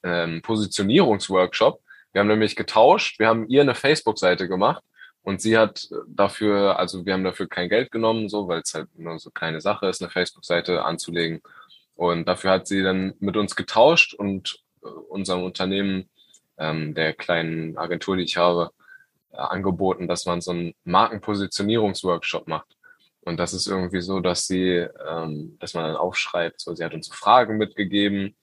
ähm, 0.03 0.41
Positionierungsworkshop. 0.43 1.81
Wir 2.11 2.19
haben 2.19 2.27
nämlich 2.27 2.55
getauscht, 2.55 3.17
wir 3.19 3.27
haben 3.27 3.47
ihr 3.47 3.61
eine 3.61 3.73
Facebook-Seite 3.73 4.47
gemacht 4.47 4.83
und 5.23 5.41
sie 5.41 5.57
hat 5.57 5.89
dafür, 6.07 6.77
also 6.77 7.05
wir 7.05 7.13
haben 7.13 7.23
dafür 7.23 7.47
kein 7.47 7.69
Geld 7.69 7.91
genommen, 7.91 8.27
so, 8.27 8.47
weil 8.49 8.61
es 8.61 8.73
halt 8.73 8.87
nur 8.99 9.17
so 9.19 9.31
keine 9.31 9.61
Sache 9.61 9.87
ist, 9.87 10.01
eine 10.01 10.11
Facebook-Seite 10.11 10.83
anzulegen. 10.83 11.41
Und 11.95 12.27
dafür 12.27 12.51
hat 12.51 12.67
sie 12.67 12.83
dann 12.83 13.13
mit 13.19 13.37
uns 13.37 13.55
getauscht 13.55 14.13
und 14.13 14.59
äh, 14.83 14.87
unserem 14.87 15.43
Unternehmen, 15.43 16.09
ähm, 16.57 16.93
der 16.93 17.13
kleinen 17.13 17.77
Agentur, 17.77 18.17
die 18.17 18.23
ich 18.23 18.37
habe, 18.37 18.71
äh, 19.31 19.37
angeboten, 19.37 20.07
dass 20.07 20.25
man 20.25 20.41
so 20.41 20.51
einen 20.51 20.73
Markenpositionierungsworkshop 20.83 22.47
macht. 22.47 22.75
Und 23.21 23.37
das 23.37 23.53
ist 23.53 23.67
irgendwie 23.67 24.01
so, 24.01 24.19
dass 24.19 24.47
sie, 24.47 24.85
ähm, 25.07 25.57
dass 25.59 25.73
man 25.73 25.85
dann 25.85 25.95
aufschreibt, 25.95 26.59
so 26.59 26.75
sie 26.75 26.83
hat 26.83 26.93
uns 26.93 27.07
Fragen 27.07 27.57
mitgegeben, 27.57 28.35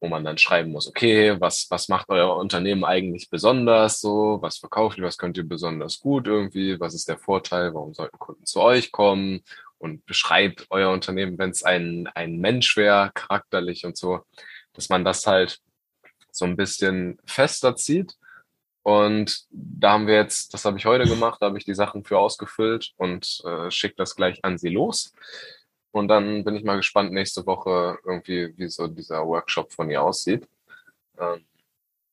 wo 0.00 0.08
man 0.08 0.24
dann 0.24 0.38
schreiben 0.38 0.72
muss, 0.72 0.88
okay, 0.88 1.38
was, 1.40 1.66
was 1.70 1.88
macht 1.88 2.08
euer 2.08 2.36
Unternehmen 2.36 2.84
eigentlich 2.84 3.28
besonders 3.28 4.00
so, 4.00 4.38
was 4.40 4.56
verkauft 4.58 4.98
ihr, 4.98 5.04
was 5.04 5.18
könnt 5.18 5.36
ihr 5.36 5.46
besonders 5.46 6.00
gut 6.00 6.26
irgendwie, 6.26 6.80
was 6.80 6.94
ist 6.94 7.08
der 7.08 7.18
Vorteil, 7.18 7.74
warum 7.74 7.92
sollten 7.94 8.18
Kunden 8.18 8.46
zu 8.46 8.60
euch 8.60 8.92
kommen? 8.92 9.42
Und 9.78 10.04
beschreibt 10.04 10.66
euer 10.68 10.90
Unternehmen, 10.90 11.38
wenn 11.38 11.50
es 11.50 11.62
ein, 11.62 12.06
ein 12.14 12.38
Mensch 12.38 12.76
wäre, 12.76 13.12
charakterlich 13.14 13.86
und 13.86 13.96
so, 13.96 14.20
dass 14.74 14.90
man 14.90 15.04
das 15.04 15.26
halt 15.26 15.58
so 16.30 16.44
ein 16.44 16.56
bisschen 16.56 17.18
fester 17.24 17.76
zieht. 17.76 18.16
Und 18.82 19.44
da 19.50 19.92
haben 19.92 20.06
wir 20.06 20.14
jetzt, 20.14 20.52
das 20.52 20.64
habe 20.64 20.78
ich 20.78 20.86
heute 20.86 21.08
gemacht, 21.08 21.40
da 21.40 21.46
habe 21.46 21.58
ich 21.58 21.64
die 21.64 21.74
Sachen 21.74 22.04
für 22.04 22.18
ausgefüllt 22.18 22.92
und 22.96 23.42
äh, 23.44 23.70
schicke 23.70 23.96
das 23.96 24.16
gleich 24.16 24.44
an 24.44 24.58
sie 24.58 24.70
los. 24.70 25.14
Und 25.92 26.08
dann 26.08 26.44
bin 26.44 26.54
ich 26.56 26.64
mal 26.64 26.76
gespannt 26.76 27.12
nächste 27.12 27.44
Woche 27.46 27.98
irgendwie, 28.04 28.56
wie 28.56 28.68
so 28.68 28.86
dieser 28.86 29.26
Workshop 29.26 29.72
von 29.72 29.90
ihr 29.90 30.02
aussieht. 30.02 30.46
Ähm, 31.18 31.44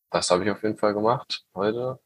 das 0.09 0.31
habe 0.31 0.43
ich 0.43 0.51
auf 0.51 0.63
jeden 0.63 0.77
Fall 0.77 0.93
gemacht 0.93 1.45
heute. 1.53 1.99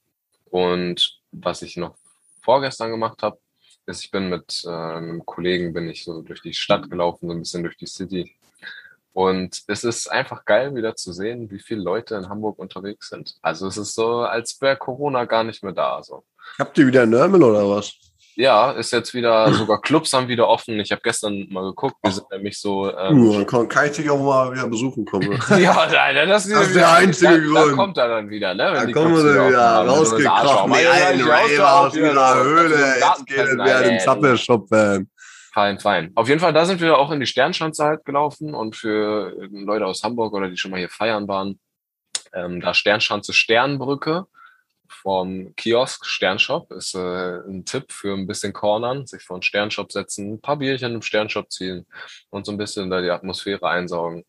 Und 0.50 1.22
was 1.32 1.62
ich 1.62 1.78
noch 1.78 1.96
vorgestern 2.42 2.92
gemacht 2.92 3.24
habe, 3.24 3.40
ist, 3.86 4.04
ich 4.04 4.12
bin 4.12 4.30
mit 4.30 4.64
äh, 4.66 4.70
einem 4.70 5.26
Kollegen, 5.26 5.74
bin 5.74 5.90
ich 5.90 6.04
so 6.04 6.22
durch 6.22 6.42
die 6.42 6.54
Stadt 6.54 6.90
gelaufen, 6.90 7.28
so 7.28 7.34
ein 7.34 7.40
bisschen 7.40 7.64
durch 7.64 7.78
die 7.78 7.88
City. 7.88 8.36
Und 9.14 9.64
es 9.68 9.84
ist 9.84 10.10
einfach 10.10 10.46
geil, 10.46 10.74
wieder 10.76 10.96
zu 10.96 11.12
sehen, 11.12 11.52
wie 11.52 11.60
viele 11.60 11.82
Leute 11.82 12.16
in 12.16 12.30
Hamburg 12.30 12.60
unterwegs 12.60 13.10
sind. 13.10 13.36
Also 13.42 13.68
es 13.68 13.78
ist 13.78 13.94
so, 13.94 14.20
als 14.20 14.60
wäre 14.62 14.78
Corona 14.78 15.26
gar 15.26 15.44
nicht 15.44 15.64
mehr 15.64 15.74
da. 15.74 16.02
So. 16.02 16.24
Habt 16.58 16.78
ihr 16.78 16.88
wieder 16.88 17.06
Nörmel 17.06 17.44
oder 17.44 17.70
was? 17.70 17.94
Ja, 18.36 18.72
ist 18.72 18.92
jetzt 18.92 19.14
wieder, 19.14 19.54
sogar 19.54 19.82
Clubs 19.82 20.14
haben 20.14 20.28
wieder 20.28 20.48
offen. 20.48 20.80
Ich 20.80 20.92
habe 20.92 21.02
gestern 21.04 21.48
mal 21.50 21.64
geguckt, 21.64 21.96
wir 22.02 22.12
sind 22.12 22.30
nämlich 22.32 22.60
so. 22.60 22.92
Ähm, 22.96 23.22
Uh, 23.22 23.44
dann 23.44 23.68
kann, 23.68 23.86
ich 23.86 23.92
dich 23.92 24.10
auch 24.10 24.22
mal 24.22 24.54
wieder 24.54 24.68
besuchen 24.68 25.06
kommen. 25.06 25.40
ja, 25.60 25.72
Alter, 25.74 26.26
das, 26.26 26.48
Das 26.48 26.68
ist 26.68 26.76
der 26.76 26.92
einzige 26.92 27.34
da, 27.34 27.38
Grund. 27.38 27.72
Da 27.72 27.76
kommt 27.76 27.98
er 27.98 28.08
dann 28.08 28.30
wieder, 28.30 28.54
ne? 28.54 28.72
Da 28.74 28.86
die 28.86 28.94
kommen 28.94 29.16
wir 29.16 29.24
dann 29.24 29.50
wieder 29.50 29.82
wenn 29.82 29.90
rausgekrochen, 29.90 30.74
die 30.74 31.20
ich 31.20 31.28
Raver 31.28 31.80
aus 31.80 31.96
ihrer. 31.96 32.44
Höhle. 32.44 32.76
Jetzt 32.76 33.26
geht 33.26 33.38
es 33.38 33.58
Gartenpenner, 33.58 33.66
wieder 33.66 33.84
den 33.84 33.92
ey. 33.94 34.00
Zappelshop-Fan. 34.00 35.08
Fein, 35.54 35.80
fein. 35.80 36.12
Auf 36.16 36.30
jeden 36.30 36.40
Fall, 36.40 36.54
da 36.54 36.66
sind 36.66 36.80
wir 36.80 36.98
auch 36.98 37.12
in 37.12 37.20
die 37.20 37.26
Sternschanze 37.26 37.84
halt 37.84 38.06
gelaufen 38.06 38.54
und 38.54 38.76
für 38.76 39.36
Leute 39.52 39.86
aus 39.86 40.02
Hamburg 40.02 40.34
oder 40.34 40.50
die 40.50 40.56
schon 40.56 40.72
mal 40.72 40.78
hier 40.78 40.90
feiern 40.90 41.28
waren, 41.28 41.60
ähm, 42.34 42.62
da 42.62 42.74
Sternschanze 42.74 43.34
Sternbrücke 43.34 44.28
vom 44.92 45.54
Kiosk 45.56 46.06
Sternshop 46.06 46.72
ist 46.72 46.94
äh, 46.96 47.38
ein 47.48 47.66
Tipp 47.66 47.92
für 47.92 48.14
ein 48.14 48.28
bisschen 48.28 48.54
Cornern, 48.54 49.06
sich 49.08 49.24
vor 49.24 49.36
einen 49.38 49.44
Sternshop 49.44 49.92
setzen, 49.92 50.34
ein 50.34 50.42
paar 50.42 50.58
Bierchen 50.58 50.94
im 50.96 51.02
Sternshop 51.02 51.52
ziehen 51.52 51.86
und 52.30 52.46
so 52.46 52.52
ein 52.52 52.58
bisschen 52.58 52.90
da 52.90 53.02
die 53.02 53.10
Atmosphäre 53.10 53.68
einsaugen. 53.70 54.24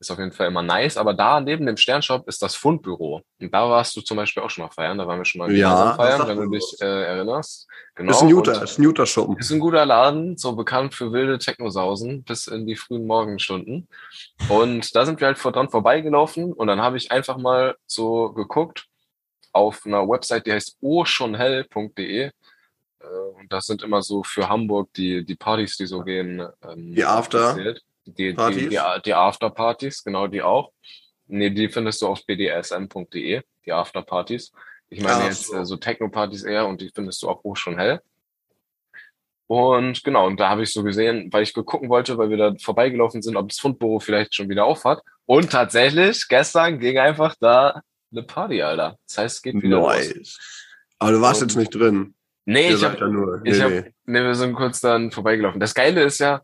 Ist 0.00 0.10
auf 0.10 0.18
jeden 0.18 0.32
Fall 0.32 0.48
immer 0.48 0.62
nice. 0.62 0.96
Aber 0.96 1.14
da 1.14 1.40
neben 1.40 1.64
dem 1.64 1.76
Sternshop 1.76 2.26
ist 2.26 2.42
das 2.42 2.56
Fundbüro. 2.56 3.22
Und 3.40 3.54
da 3.54 3.70
warst 3.70 3.94
du 3.96 4.00
zum 4.00 4.16
Beispiel 4.16 4.42
auch 4.42 4.50
schon 4.50 4.64
mal 4.64 4.70
feiern. 4.72 4.98
Da 4.98 5.06
waren 5.06 5.18
wir 5.20 5.24
schon 5.24 5.38
mal 5.38 5.52
Ja, 5.54 5.94
feiern, 5.94 6.26
wenn 6.26 6.38
du 6.38 6.50
dich 6.50 6.64
äh, 6.80 7.04
erinnerst. 7.04 7.68
Genau. 7.94 8.10
Ist 8.10 8.20
ein 8.22 8.28
Juter, 8.28 8.56
Und- 8.56 8.62
ist 8.64 8.78
ein 8.80 8.82
Juter-Schuppen. 8.82 9.36
ist 9.38 9.52
ein 9.52 9.60
guter 9.60 9.86
Laden, 9.86 10.36
so 10.36 10.56
bekannt 10.56 10.94
für 10.96 11.12
wilde 11.12 11.38
Technosausen 11.38 12.24
bis 12.24 12.48
in 12.48 12.66
die 12.66 12.74
frühen 12.74 13.06
Morgenstunden. 13.06 13.86
Und 14.48 14.96
da 14.96 15.06
sind 15.06 15.20
wir 15.20 15.28
halt 15.28 15.38
vor 15.38 15.52
dran 15.52 15.68
vorbeigelaufen 15.70 16.52
und 16.52 16.66
dann 16.66 16.80
habe 16.82 16.96
ich 16.96 17.12
einfach 17.12 17.36
mal 17.38 17.76
so 17.86 18.32
geguckt 18.32 18.86
auf 19.52 19.84
einer 19.86 20.08
Website, 20.08 20.46
die 20.46 20.52
heißt 20.52 20.76
ohschonhell.de. 20.80 22.20
Äh, 22.24 22.32
Und 23.38 23.52
das 23.52 23.66
sind 23.66 23.82
immer 23.82 24.02
so 24.02 24.22
für 24.22 24.48
Hamburg 24.48 24.92
die, 24.94 25.24
die 25.24 25.34
Partys, 25.36 25.76
die 25.76 25.86
so 25.86 26.02
gehen. 26.02 26.40
ähm, 26.68 26.94
Die 26.94 27.04
After-. 27.04 27.54
Die, 28.06 28.32
Partys? 28.32 28.56
die, 28.58 28.68
die, 28.68 29.02
die 29.04 29.14
Afterpartys, 29.14 30.02
genau 30.02 30.26
die 30.26 30.42
auch. 30.42 30.72
Nee, 31.28 31.50
die 31.50 31.68
findest 31.68 32.02
du 32.02 32.08
auf 32.08 32.24
bdsm.de, 32.26 33.42
die 33.64 33.72
Afterpartys. 33.72 34.52
Ich 34.90 35.00
meine 35.00 35.22
Ach 35.22 35.24
jetzt 35.26 35.46
so. 35.46 35.56
äh, 35.56 35.64
so 35.64 35.76
Techno-Partys 35.76 36.42
eher 36.42 36.66
und 36.66 36.80
die 36.80 36.90
findest 36.94 37.22
du 37.22 37.28
auch 37.28 37.42
hoch 37.44 37.56
schon 37.56 37.78
hell. 37.78 38.00
Und 39.46 40.02
genau, 40.02 40.26
und 40.26 40.40
da 40.40 40.48
habe 40.48 40.62
ich 40.62 40.72
so 40.72 40.82
gesehen, 40.82 41.32
weil 41.32 41.42
ich 41.42 41.52
gucken 41.54 41.88
wollte, 41.90 42.16
weil 42.18 42.30
wir 42.30 42.36
da 42.38 42.54
vorbeigelaufen 42.58 43.22
sind, 43.22 43.36
ob 43.36 43.48
das 43.48 43.58
Fundbüro 43.58 44.00
vielleicht 44.00 44.34
schon 44.34 44.48
wieder 44.48 44.64
auf 44.64 44.84
hat. 44.84 45.02
Und 45.26 45.50
tatsächlich, 45.52 46.26
gestern 46.28 46.78
ging 46.78 46.98
einfach 46.98 47.34
da 47.38 47.82
eine 48.12 48.22
Party, 48.22 48.62
Alter. 48.62 48.96
Das 49.06 49.18
heißt, 49.18 49.36
es 49.36 49.42
geht 49.42 49.60
wieder 49.62 49.78
los. 49.80 49.96
Nice. 49.96 50.38
Aber 50.98 51.12
du 51.12 51.20
warst 51.20 51.42
Und- 51.42 51.50
jetzt 51.50 51.56
nicht 51.58 51.74
drin. 51.74 52.14
Nee, 52.44 52.68
Ihr 52.68 52.74
ich 52.74 52.80
seid 52.80 52.92
hab, 52.94 53.00
ja 53.00 53.06
nur. 53.08 53.40
ich 53.44 53.56
nee, 53.56 53.60
hab, 53.62 53.70
nee. 53.70 53.92
nee, 54.06 54.22
wir 54.22 54.34
sind 54.34 54.54
kurz 54.54 54.80
dann 54.80 55.12
vorbeigelaufen. 55.12 55.60
Das 55.60 55.74
Geile 55.74 56.02
ist 56.02 56.18
ja, 56.18 56.42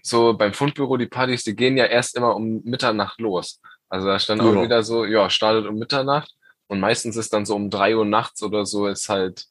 so 0.00 0.34
beim 0.34 0.52
Fundbüro, 0.52 0.96
die 0.96 1.06
Partys, 1.06 1.42
die 1.44 1.56
gehen 1.56 1.76
ja 1.76 1.86
erst 1.86 2.16
immer 2.16 2.36
um 2.36 2.62
Mitternacht 2.64 3.20
los. 3.20 3.60
Also 3.88 4.06
da 4.06 4.18
stand 4.18 4.40
auch 4.42 4.54
Ja. 4.54 4.62
wieder 4.62 4.82
so, 4.84 5.04
ja, 5.04 5.28
startet 5.30 5.66
um 5.66 5.76
Mitternacht 5.78 6.32
und 6.68 6.78
meistens 6.78 7.16
ist 7.16 7.32
dann 7.32 7.46
so 7.46 7.56
um 7.56 7.68
drei 7.68 7.96
Uhr 7.96 8.04
nachts 8.04 8.42
oder 8.44 8.64
so, 8.64 8.86
ist 8.86 9.08
halt, 9.08 9.44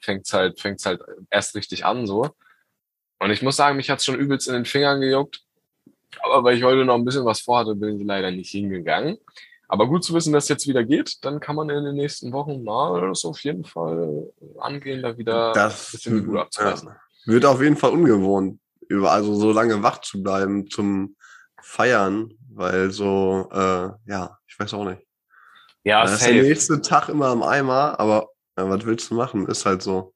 fängt's 0.00 0.32
halt, 0.32 0.60
fängt's 0.60 0.86
halt 0.86 1.02
erst 1.30 1.54
richtig 1.56 1.84
an, 1.84 2.06
so. 2.06 2.30
Und 3.18 3.30
ich 3.30 3.42
muss 3.42 3.56
sagen, 3.56 3.76
mich 3.76 3.90
hat's 3.90 4.04
schon 4.06 4.18
übelst 4.18 4.48
in 4.48 4.54
den 4.54 4.64
Fingern 4.64 5.00
gejuckt. 5.00 5.42
Aber 6.22 6.42
weil 6.44 6.56
ich 6.56 6.64
heute 6.64 6.84
noch 6.84 6.94
ein 6.96 7.04
bisschen 7.04 7.24
was 7.24 7.40
vorhatte, 7.40 7.74
bin 7.74 7.98
ich 8.00 8.06
leider 8.06 8.30
nicht 8.30 8.50
hingegangen. 8.50 9.18
Aber 9.72 9.86
gut 9.86 10.04
zu 10.04 10.12
wissen, 10.12 10.34
dass 10.34 10.44
es 10.44 10.48
jetzt 10.50 10.68
wieder 10.68 10.84
geht, 10.84 11.24
dann 11.24 11.40
kann 11.40 11.56
man 11.56 11.70
in 11.70 11.82
den 11.82 11.94
nächsten 11.94 12.30
Wochen 12.34 12.62
mal 12.62 13.08
das 13.08 13.24
auf 13.24 13.42
jeden 13.42 13.64
Fall 13.64 14.30
angehen, 14.60 15.00
da 15.00 15.16
wieder 15.16 15.54
Das 15.54 15.88
ein 15.88 15.92
bisschen 15.92 16.14
die 16.16 16.20
Bude 16.26 16.42
abzureißen. 16.42 16.88
ja, 16.90 17.32
wird 17.32 17.46
auf 17.46 17.62
jeden 17.62 17.78
Fall 17.78 17.92
ungewohnt, 17.92 18.60
über, 18.88 19.12
also 19.12 19.34
so 19.34 19.50
lange 19.50 19.82
wach 19.82 20.02
zu 20.02 20.22
bleiben 20.22 20.68
zum 20.68 21.16
Feiern, 21.62 22.34
weil 22.54 22.90
so, 22.90 23.48
äh, 23.50 23.88
ja, 24.04 24.36
ich 24.46 24.58
weiß 24.58 24.74
auch 24.74 24.84
nicht. 24.84 25.00
Ja, 25.84 26.04
Da 26.04 26.12
ist 26.12 26.26
der 26.26 26.42
nächste 26.42 26.82
Tag 26.82 27.08
immer 27.08 27.28
am 27.28 27.42
Eimer, 27.42 27.98
aber 27.98 28.28
ja, 28.58 28.68
was 28.68 28.84
willst 28.84 29.10
du 29.10 29.14
machen? 29.14 29.46
Ist 29.46 29.64
halt 29.64 29.80
so. 29.80 30.11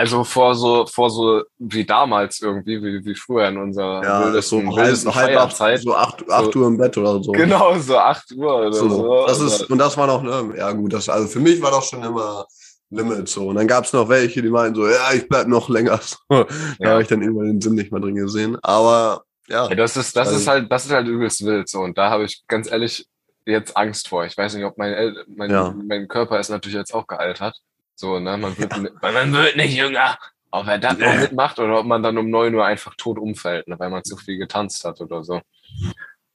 Also 0.00 0.22
vor 0.22 0.54
so, 0.54 0.86
vor 0.86 1.10
so 1.10 1.42
wie 1.58 1.84
damals 1.84 2.40
irgendwie, 2.40 2.80
wie, 2.80 3.04
wie 3.04 3.14
früher 3.16 3.48
in 3.48 3.56
unserer 3.58 4.00
Ja, 4.04 4.26
das 4.26 4.44
ist 4.44 4.48
so 4.50 4.58
wildesten, 4.62 5.12
halb, 5.12 5.36
halb 5.36 5.50
acht, 5.60 5.82
so 5.82 5.96
acht, 5.96 6.30
acht 6.30 6.54
Uhr 6.54 6.66
im 6.68 6.76
Bett 6.78 6.96
oder 6.96 7.20
so. 7.20 7.32
Genau, 7.32 7.76
so 7.78 7.98
8 7.98 8.30
Uhr 8.36 8.54
oder 8.60 8.72
so. 8.72 8.88
So, 8.88 9.26
das 9.26 9.40
ist, 9.40 9.62
und 9.68 9.78
das 9.78 9.96
war 9.96 10.06
noch, 10.06 10.22
ne, 10.22 10.54
ja 10.56 10.70
gut, 10.70 10.92
das, 10.92 11.08
also 11.08 11.26
für 11.26 11.40
mich 11.40 11.60
war 11.60 11.72
das 11.72 11.88
schon 11.88 12.04
immer 12.04 12.46
Limit 12.90 13.28
so. 13.28 13.48
Und 13.48 13.56
dann 13.56 13.66
gab's 13.66 13.92
noch 13.92 14.08
welche, 14.08 14.40
die 14.40 14.50
meinten 14.50 14.76
so, 14.76 14.86
ja, 14.88 15.12
ich 15.14 15.28
bleib 15.28 15.48
noch 15.48 15.68
länger. 15.68 15.98
So, 16.02 16.16
Da 16.28 16.46
Ja. 16.78 16.90
habe 16.90 17.02
ich 17.02 17.08
dann 17.08 17.20
irgendwann 17.20 17.46
den 17.46 17.60
Sinn 17.60 17.74
nicht 17.74 17.90
mehr 17.90 18.00
drin 18.00 18.14
gesehen. 18.14 18.56
Aber 18.62 19.24
ja, 19.48 19.68
Ja, 19.68 19.74
das 19.74 19.96
ist, 19.96 20.14
das 20.16 20.28
Also- 20.28 20.38
ist 20.40 20.46
halt, 20.46 20.70
das 20.70 20.86
ist 20.86 20.92
halt 20.92 21.08
übelst 21.08 21.44
wild 21.44 21.68
so. 21.68 21.80
Und 21.80 21.98
da 21.98 22.08
habe 22.10 22.22
ich 22.22 22.44
ganz 22.46 22.70
ehrlich 22.70 23.04
jetzt 23.46 23.76
Angst 23.76 24.06
vor. 24.06 24.24
Ich 24.26 24.38
weiß 24.38 24.54
nicht, 24.54 24.64
ob 24.64 24.78
mein, 24.78 24.92
El 24.92 25.24
mein, 25.34 25.50
Ja. 25.50 25.74
mein 25.88 26.06
Körper 26.06 26.38
ist 26.38 26.50
natürlich 26.50 26.76
jetzt 26.76 26.94
auch 26.94 27.06
gealtert. 27.08 27.56
So, 28.00 28.20
ne, 28.20 28.36
man 28.36 28.56
wird, 28.56 28.72
weil 29.02 29.12
man 29.12 29.32
wird 29.32 29.56
nicht 29.56 29.74
jünger. 29.74 30.16
Ob 30.52 30.68
er 30.68 30.78
das 30.78 30.96
noch 30.96 31.14
mitmacht 31.16 31.58
oder 31.58 31.80
ob 31.80 31.86
man 31.86 32.00
dann 32.00 32.16
um 32.16 32.30
9 32.30 32.54
Uhr 32.54 32.64
einfach 32.64 32.94
tot 32.94 33.18
umfällt, 33.18 33.66
ne, 33.66 33.76
weil 33.76 33.90
man 33.90 34.04
zu 34.04 34.16
viel 34.16 34.38
getanzt 34.38 34.84
hat 34.84 35.00
oder 35.00 35.24
so. 35.24 35.42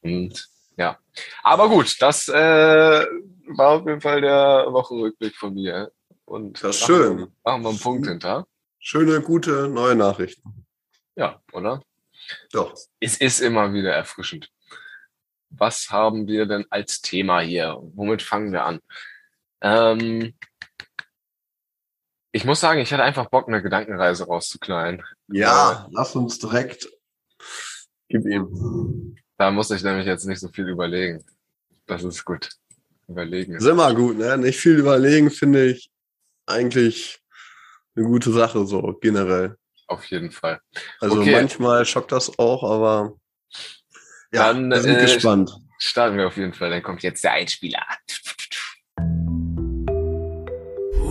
Und 0.01 0.45
ja. 0.75 0.99
Aber 1.41 1.69
gut, 1.69 1.95
das 2.01 2.27
äh, 2.27 2.33
war 2.35 3.69
auf 3.69 3.87
jeden 3.87 4.01
Fall 4.01 4.19
der 4.19 4.65
Wochenrückblick 4.71 5.35
von 5.37 5.53
mir. 5.53 5.89
Und 6.25 6.61
Das 6.61 6.75
ist 6.75 6.89
machen 6.89 6.95
schön. 6.95 7.31
Machen 7.45 7.63
wir 7.63 7.69
einen 7.69 7.79
Punkt 7.79 8.07
hinter. 8.07 8.45
schöne, 8.79 9.21
gute, 9.21 9.69
neue 9.69 9.95
Nachrichten. 9.95 10.65
Ja, 11.15 11.41
oder? 11.53 11.81
Doch. 12.51 12.73
Es 12.99 13.17
ist 13.17 13.39
immer 13.39 13.73
wieder 13.73 13.93
erfrischend. 13.93 14.49
was 15.49 15.89
haben 15.91 16.27
wir 16.27 16.45
denn 16.45 16.65
als 16.69 17.01
Thema 17.01 17.39
hier? 17.39 17.77
Womit 17.95 18.21
fangen 18.21 18.51
wir 18.51 18.65
an? 18.65 18.79
Ähm, 19.61 20.33
ich 22.35 22.45
muss 22.45 22.59
sagen, 22.59 22.79
ich 22.81 22.91
hatte 22.91 23.03
einfach 23.03 23.29
Bock, 23.29 23.47
eine 23.47 23.61
Gedankenreise 23.61 24.25
rauszuknallen. 24.25 25.03
Ja, 25.27 25.87
lass 25.91 26.15
uns 26.15 26.39
direkt. 26.39 26.89
Gib 28.09 28.25
ihm. 28.25 29.15
Da 29.37 29.51
muss 29.51 29.69
ich 29.71 29.83
nämlich 29.83 30.07
jetzt 30.07 30.25
nicht 30.25 30.39
so 30.39 30.49
viel 30.49 30.67
überlegen. 30.67 31.23
Das 31.85 32.03
ist 32.03 32.25
gut. 32.25 32.49
Überlegen. 33.07 33.55
Ist 33.55 33.65
immer 33.67 33.93
gut, 33.93 34.17
ne? 34.17 34.37
Nicht 34.37 34.59
viel 34.59 34.79
überlegen, 34.79 35.29
finde 35.29 35.65
ich 35.65 35.91
eigentlich 36.47 37.19
eine 37.95 38.05
gute 38.05 38.31
Sache, 38.31 38.65
so 38.65 38.97
generell. 38.99 39.55
Auf 39.87 40.05
jeden 40.05 40.31
Fall. 40.31 40.59
Also 40.99 41.19
Okay. 41.19 41.33
manchmal 41.33 41.85
schockt 41.85 42.11
das 42.11 42.39
auch, 42.39 42.63
aber 42.63 43.13
ja, 44.31 44.51
Dann, 44.51 44.71
wir 44.71 44.81
sind 44.81 44.95
äh, 44.97 45.01
gespannt. 45.01 45.55
Starten 45.77 46.17
wir 46.17 46.25
auf 46.27 46.37
jeden 46.37 46.53
Fall. 46.53 46.71
Dann 46.71 46.81
kommt 46.81 47.03
jetzt 47.03 47.23
der 47.23 47.33
Einspieler. 47.33 47.85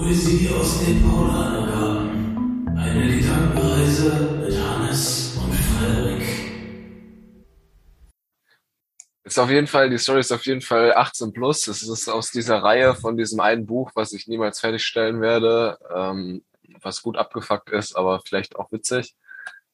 Poesie 0.02 0.48
aus 0.48 0.84
den 0.84 1.00
Paulanergarten. 1.00 2.76
Eine 2.76 3.18
Gedankenreise 3.18 4.36
mit 4.44 4.58
Hannes 4.58 5.38
und 5.40 5.54
Frederik. 5.54 6.22
Ist 9.22 9.38
auf 9.38 9.48
jeden 9.48 9.68
Fall, 9.68 9.90
die 9.90 9.98
Story 9.98 10.18
ist 10.18 10.32
auf 10.32 10.44
jeden 10.44 10.60
Fall 10.60 10.92
18 10.92 11.32
plus. 11.32 11.68
Es 11.68 11.84
ist 11.84 12.08
aus 12.08 12.32
dieser 12.32 12.64
Reihe 12.64 12.96
von 12.96 13.16
diesem 13.16 13.38
einen 13.38 13.64
Buch, 13.64 13.92
was 13.94 14.12
ich 14.12 14.26
niemals 14.26 14.58
fertigstellen 14.58 15.20
werde, 15.20 15.78
ähm, 15.94 16.42
was 16.80 17.02
gut 17.02 17.16
abgefuckt 17.16 17.70
ist, 17.70 17.94
aber 17.94 18.20
vielleicht 18.24 18.56
auch 18.56 18.72
witzig. 18.72 19.14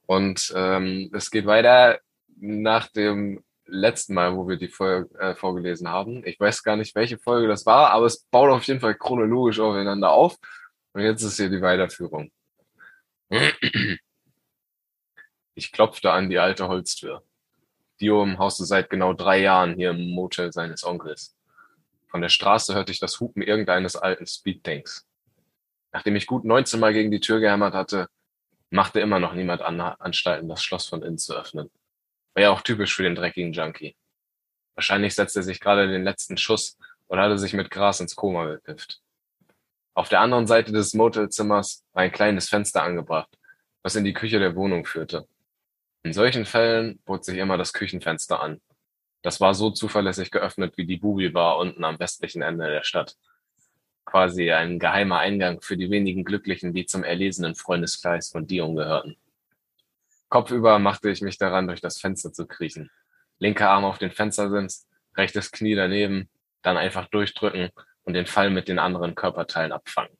Und 0.04 0.52
ähm, 0.54 1.10
es 1.14 1.30
geht 1.30 1.46
weiter 1.46 2.00
nach 2.36 2.88
dem 2.88 3.42
letzten 3.68 4.14
Mal, 4.14 4.36
wo 4.36 4.48
wir 4.48 4.56
die 4.56 4.68
Folge 4.68 5.16
äh, 5.18 5.34
vorgelesen 5.34 5.88
haben. 5.88 6.24
Ich 6.26 6.40
weiß 6.40 6.62
gar 6.62 6.76
nicht, 6.76 6.94
welche 6.94 7.18
Folge 7.18 7.48
das 7.48 7.66
war, 7.66 7.90
aber 7.90 8.06
es 8.06 8.24
baut 8.30 8.50
auf 8.50 8.64
jeden 8.64 8.80
Fall 8.80 8.94
chronologisch 8.94 9.60
aufeinander 9.60 10.10
auf. 10.10 10.36
Und 10.92 11.02
jetzt 11.02 11.22
ist 11.22 11.36
hier 11.36 11.50
die 11.50 11.62
Weiterführung. 11.62 12.30
Ich 15.54 15.72
klopfte 15.72 16.12
an 16.12 16.30
die 16.30 16.38
alte 16.38 16.68
Holztür. 16.68 17.22
Diom 18.00 18.38
hauste 18.38 18.64
seit 18.64 18.90
genau 18.90 19.12
drei 19.12 19.40
Jahren 19.40 19.74
hier 19.74 19.90
im 19.90 20.10
Motel 20.10 20.52
seines 20.52 20.84
Onkels. 20.84 21.36
Von 22.06 22.22
der 22.22 22.28
Straße 22.28 22.74
hörte 22.74 22.92
ich 22.92 23.00
das 23.00 23.20
Hupen 23.20 23.42
irgendeines 23.42 23.96
alten 23.96 24.26
Speedtanks. 24.26 25.06
Nachdem 25.92 26.16
ich 26.16 26.26
gut 26.26 26.44
19 26.44 26.80
Mal 26.80 26.92
gegen 26.92 27.10
die 27.10 27.20
Tür 27.20 27.40
gehämmert 27.40 27.74
hatte, 27.74 28.08
machte 28.70 29.00
immer 29.00 29.18
noch 29.18 29.34
niemand 29.34 29.62
an 29.62 29.80
Anstalten, 29.80 30.48
das 30.48 30.62
Schloss 30.62 30.86
von 30.86 31.02
innen 31.02 31.18
zu 31.18 31.34
öffnen. 31.34 31.70
War 32.38 32.42
ja 32.42 32.50
auch 32.52 32.62
typisch 32.62 32.94
für 32.94 33.02
den 33.02 33.16
dreckigen 33.16 33.52
Junkie. 33.52 33.96
Wahrscheinlich 34.76 35.16
setzte 35.16 35.40
er 35.40 35.42
sich 35.42 35.58
gerade 35.58 35.88
den 35.88 36.04
letzten 36.04 36.36
Schuss 36.36 36.78
oder 37.08 37.22
hatte 37.22 37.36
sich 37.36 37.52
mit 37.52 37.68
Gras 37.68 37.98
ins 37.98 38.14
Koma 38.14 38.44
gekifft. 38.46 39.00
Auf 39.92 40.08
der 40.08 40.20
anderen 40.20 40.46
Seite 40.46 40.70
des 40.70 40.94
Motelzimmers 40.94 41.84
war 41.92 42.04
ein 42.04 42.12
kleines 42.12 42.48
Fenster 42.48 42.84
angebracht, 42.84 43.36
was 43.82 43.96
in 43.96 44.04
die 44.04 44.12
Küche 44.12 44.38
der 44.38 44.54
Wohnung 44.54 44.84
führte. 44.84 45.26
In 46.04 46.12
solchen 46.12 46.44
Fällen 46.44 47.00
bot 47.04 47.24
sich 47.24 47.38
immer 47.38 47.58
das 47.58 47.72
Küchenfenster 47.72 48.38
an. 48.38 48.60
Das 49.22 49.40
war 49.40 49.52
so 49.52 49.72
zuverlässig 49.72 50.30
geöffnet 50.30 50.76
wie 50.76 50.86
die 50.86 50.98
Bubi-Bar 50.98 51.58
unten 51.58 51.82
am 51.82 51.98
westlichen 51.98 52.42
Ende 52.42 52.68
der 52.68 52.84
Stadt. 52.84 53.16
Quasi 54.04 54.52
ein 54.52 54.78
geheimer 54.78 55.18
Eingang 55.18 55.60
für 55.60 55.76
die 55.76 55.90
wenigen 55.90 56.22
Glücklichen, 56.22 56.72
die 56.72 56.86
zum 56.86 57.02
erlesenen 57.02 57.56
Freundeskreis 57.56 58.28
von 58.30 58.46
Dion 58.46 58.76
gehörten. 58.76 59.16
Kopfüber 60.28 60.78
machte 60.78 61.10
ich 61.10 61.22
mich 61.22 61.38
daran, 61.38 61.66
durch 61.66 61.80
das 61.80 61.98
Fenster 61.98 62.32
zu 62.32 62.46
kriechen. 62.46 62.90
Linker 63.38 63.70
Arm 63.70 63.84
auf 63.84 63.98
den 63.98 64.10
Fenstersims, 64.10 64.86
rechtes 65.16 65.50
Knie 65.52 65.74
daneben, 65.74 66.28
dann 66.62 66.76
einfach 66.76 67.06
durchdrücken 67.06 67.70
und 68.04 68.14
den 68.14 68.26
Fall 68.26 68.50
mit 68.50 68.68
den 68.68 68.78
anderen 68.78 69.14
Körperteilen 69.14 69.72
abfangen. 69.72 70.16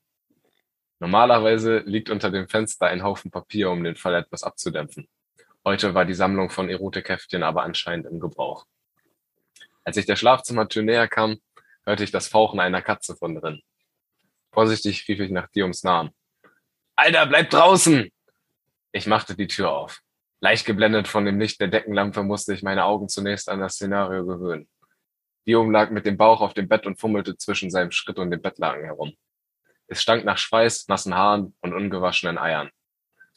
Normalerweise 1.00 1.78
liegt 1.80 2.10
unter 2.10 2.30
dem 2.30 2.48
Fenster 2.48 2.86
ein 2.86 3.02
Haufen 3.02 3.30
Papier, 3.30 3.70
um 3.70 3.84
den 3.84 3.96
Fall 3.96 4.14
etwas 4.14 4.42
abzudämpfen. 4.42 5.08
Heute 5.64 5.94
war 5.94 6.04
die 6.04 6.14
Sammlung 6.14 6.50
von 6.50 6.68
Erotikheftchen 6.68 7.42
aber 7.42 7.62
anscheinend 7.62 8.06
im 8.06 8.20
Gebrauch. 8.20 8.66
Als 9.84 9.96
ich 9.96 10.06
der 10.06 10.16
Schlafzimmertür 10.16 10.82
näher 10.82 11.08
kam, 11.08 11.38
hörte 11.84 12.04
ich 12.04 12.10
das 12.10 12.28
Fauchen 12.28 12.60
einer 12.60 12.82
Katze 12.82 13.16
von 13.16 13.34
drin. 13.34 13.62
Vorsichtig 14.52 15.06
rief 15.08 15.20
ich 15.20 15.30
nach 15.30 15.48
Dioms 15.48 15.84
Namen. 15.84 16.10
Alter, 16.96 17.26
bleib 17.26 17.50
draußen! 17.50 18.10
Ich 18.92 19.06
machte 19.06 19.36
die 19.36 19.46
Tür 19.46 19.70
auf. 19.70 20.00
Leicht 20.40 20.66
geblendet 20.66 21.08
von 21.08 21.24
dem 21.24 21.38
Licht 21.40 21.60
der 21.60 21.68
Deckenlampe 21.68 22.22
musste 22.22 22.54
ich 22.54 22.62
meine 22.62 22.84
Augen 22.84 23.08
zunächst 23.08 23.48
an 23.48 23.60
das 23.60 23.74
Szenario 23.74 24.24
gewöhnen. 24.24 24.68
Diom 25.46 25.70
lag 25.70 25.90
mit 25.90 26.06
dem 26.06 26.16
Bauch 26.16 26.40
auf 26.40 26.54
dem 26.54 26.68
Bett 26.68 26.86
und 26.86 27.00
fummelte 27.00 27.36
zwischen 27.36 27.70
seinem 27.70 27.90
Schritt 27.90 28.18
und 28.18 28.30
dem 28.30 28.40
Bettlaken 28.40 28.84
herum. 28.84 29.14
Es 29.88 30.02
stank 30.02 30.24
nach 30.24 30.38
Schweiß, 30.38 30.88
nassen 30.88 31.14
Haaren 31.14 31.56
und 31.60 31.72
ungewaschenen 31.72 32.38
Eiern. 32.38 32.70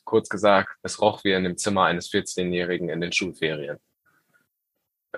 Kurz 0.03 0.29
gesagt, 0.29 0.75
es 0.83 1.01
roch 1.01 1.23
wie 1.23 1.31
in 1.31 1.43
dem 1.43 1.57
Zimmer 1.57 1.85
eines 1.85 2.11
14-Jährigen 2.11 2.89
in 2.89 3.01
den 3.01 3.13
Schulferien. 3.13 3.77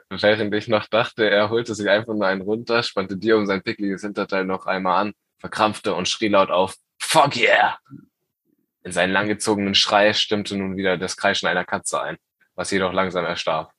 Während 0.09 0.53
ich 0.53 0.67
noch 0.67 0.87
dachte, 0.87 1.29
er 1.29 1.49
holte 1.49 1.75
sich 1.75 1.89
einfach 1.89 2.13
nur 2.13 2.27
einen 2.27 2.41
runter, 2.41 2.83
spannte 2.83 3.17
Diom 3.17 3.45
sein 3.45 3.63
pickliges 3.63 4.01
Hinterteil 4.01 4.45
noch 4.45 4.65
einmal 4.65 5.01
an, 5.01 5.13
verkrampfte 5.39 5.93
und 5.95 6.07
schrie 6.07 6.29
laut 6.29 6.51
auf, 6.51 6.75
Fuck 6.99 7.35
yeah! 7.35 7.77
In 8.83 8.91
seinen 8.91 9.13
langgezogenen 9.13 9.75
Schrei 9.75 10.13
stimmte 10.13 10.57
nun 10.57 10.75
wieder 10.75 10.97
das 10.97 11.15
Kreischen 11.15 11.47
einer 11.47 11.65
Katze 11.65 12.01
ein, 12.01 12.17
was 12.55 12.71
jedoch 12.71 12.91
langsam 12.91 13.25
erstarb. 13.25 13.71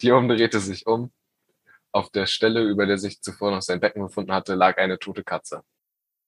Diom 0.00 0.28
drehte 0.28 0.60
sich 0.60 0.86
um. 0.86 1.12
Auf 1.90 2.10
der 2.10 2.26
Stelle, 2.26 2.62
über 2.62 2.86
der 2.86 2.98
sich 2.98 3.20
zuvor 3.20 3.50
noch 3.50 3.62
sein 3.62 3.80
Becken 3.80 4.02
befunden 4.02 4.32
hatte, 4.32 4.54
lag 4.54 4.78
eine 4.78 4.98
tote 4.98 5.24
Katze. 5.24 5.62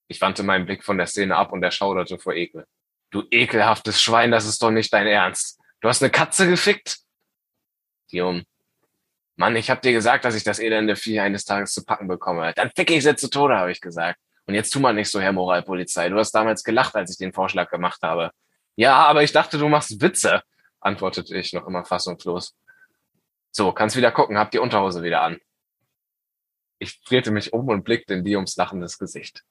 Ich 0.08 0.20
wandte 0.20 0.42
meinen 0.42 0.66
Blick 0.66 0.82
von 0.82 0.98
der 0.98 1.06
Szene 1.06 1.36
ab 1.36 1.52
und 1.52 1.62
erschauderte 1.62 2.18
vor 2.18 2.34
Ekel. 2.34 2.66
Du 3.10 3.24
ekelhaftes 3.30 4.02
Schwein, 4.02 4.32
das 4.32 4.46
ist 4.46 4.62
doch 4.62 4.70
nicht 4.70 4.92
dein 4.92 5.06
Ernst. 5.06 5.60
Du 5.80 5.88
hast 5.88 6.02
eine 6.02 6.10
Katze 6.10 6.48
gefickt? 6.48 6.98
Diom. 8.10 8.42
Mann, 9.36 9.56
ich 9.56 9.70
hab 9.70 9.80
dir 9.82 9.92
gesagt, 9.92 10.24
dass 10.24 10.34
ich 10.34 10.42
das 10.42 10.58
elende 10.58 10.96
Vieh 10.96 11.20
eines 11.20 11.44
Tages 11.44 11.72
zu 11.72 11.84
packen 11.84 12.08
bekomme. 12.08 12.52
Dann 12.54 12.70
fick 12.74 12.90
ich 12.90 13.04
sie 13.04 13.14
zu 13.16 13.30
Tode, 13.30 13.56
habe 13.56 13.70
ich 13.70 13.80
gesagt. 13.80 14.18
Und 14.46 14.54
jetzt 14.54 14.70
tu 14.70 14.80
mal 14.80 14.92
nicht 14.92 15.10
so, 15.10 15.20
Herr 15.20 15.32
Moralpolizei. 15.32 16.08
Du 16.08 16.16
hast 16.16 16.32
damals 16.32 16.64
gelacht, 16.64 16.94
als 16.96 17.10
ich 17.12 17.18
den 17.18 17.32
Vorschlag 17.32 17.70
gemacht 17.70 18.02
habe. 18.02 18.30
Ja, 18.76 18.96
aber 19.06 19.22
ich 19.22 19.32
dachte, 19.32 19.58
du 19.58 19.68
machst 19.68 20.00
Witze, 20.00 20.42
antwortete 20.80 21.36
ich 21.36 21.52
noch 21.52 21.66
immer 21.66 21.84
fassungslos. 21.84 22.56
So, 23.50 23.72
kannst 23.72 23.96
wieder 23.96 24.12
gucken, 24.12 24.38
hab 24.38 24.50
die 24.50 24.58
Unterhose 24.58 25.02
wieder 25.02 25.22
an. 25.22 25.38
Ich 26.78 27.02
drehte 27.02 27.30
mich 27.30 27.52
um 27.52 27.68
und 27.68 27.84
blickte 27.84 28.14
in 28.14 28.24
Dioms 28.24 28.56
lachendes 28.56 28.98
Gesicht. 28.98 29.44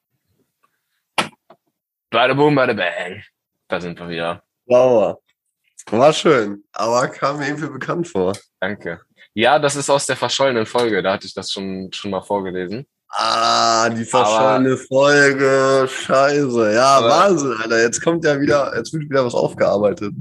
Bada 2.10 2.34
boom, 2.34 2.56
bada 2.56 2.72
bang. 2.72 3.22
Da 3.68 3.80
sind 3.80 3.98
wir 4.00 4.08
wieder. 4.08 4.42
Sauer. 4.66 5.22
War 5.90 6.12
schön, 6.12 6.64
aber 6.72 7.08
kam 7.08 7.38
mir 7.38 7.46
irgendwie 7.46 7.68
bekannt 7.68 8.08
vor. 8.08 8.36
Danke. 8.58 9.00
Ja, 9.32 9.58
das 9.58 9.76
ist 9.76 9.90
aus 9.90 10.06
der 10.06 10.16
verschollenen 10.16 10.66
Folge. 10.66 11.02
Da 11.02 11.12
hatte 11.12 11.26
ich 11.26 11.34
das 11.34 11.50
schon, 11.52 11.92
schon 11.92 12.10
mal 12.10 12.22
vorgelesen. 12.22 12.86
Ah, 13.12 13.88
die 13.90 14.04
verschollene 14.04 14.76
Folge. 14.76 15.88
Scheiße. 15.88 16.72
Ja, 16.74 16.98
Aber- 16.98 17.08
Wahnsinn, 17.08 17.54
Alter. 17.60 17.82
Jetzt 17.82 18.02
kommt 18.02 18.24
ja 18.24 18.40
wieder, 18.40 18.72
jetzt 18.76 18.92
wird 18.92 19.04
wieder 19.10 19.24
was 19.26 19.34
aufgearbeitet. 19.34 20.12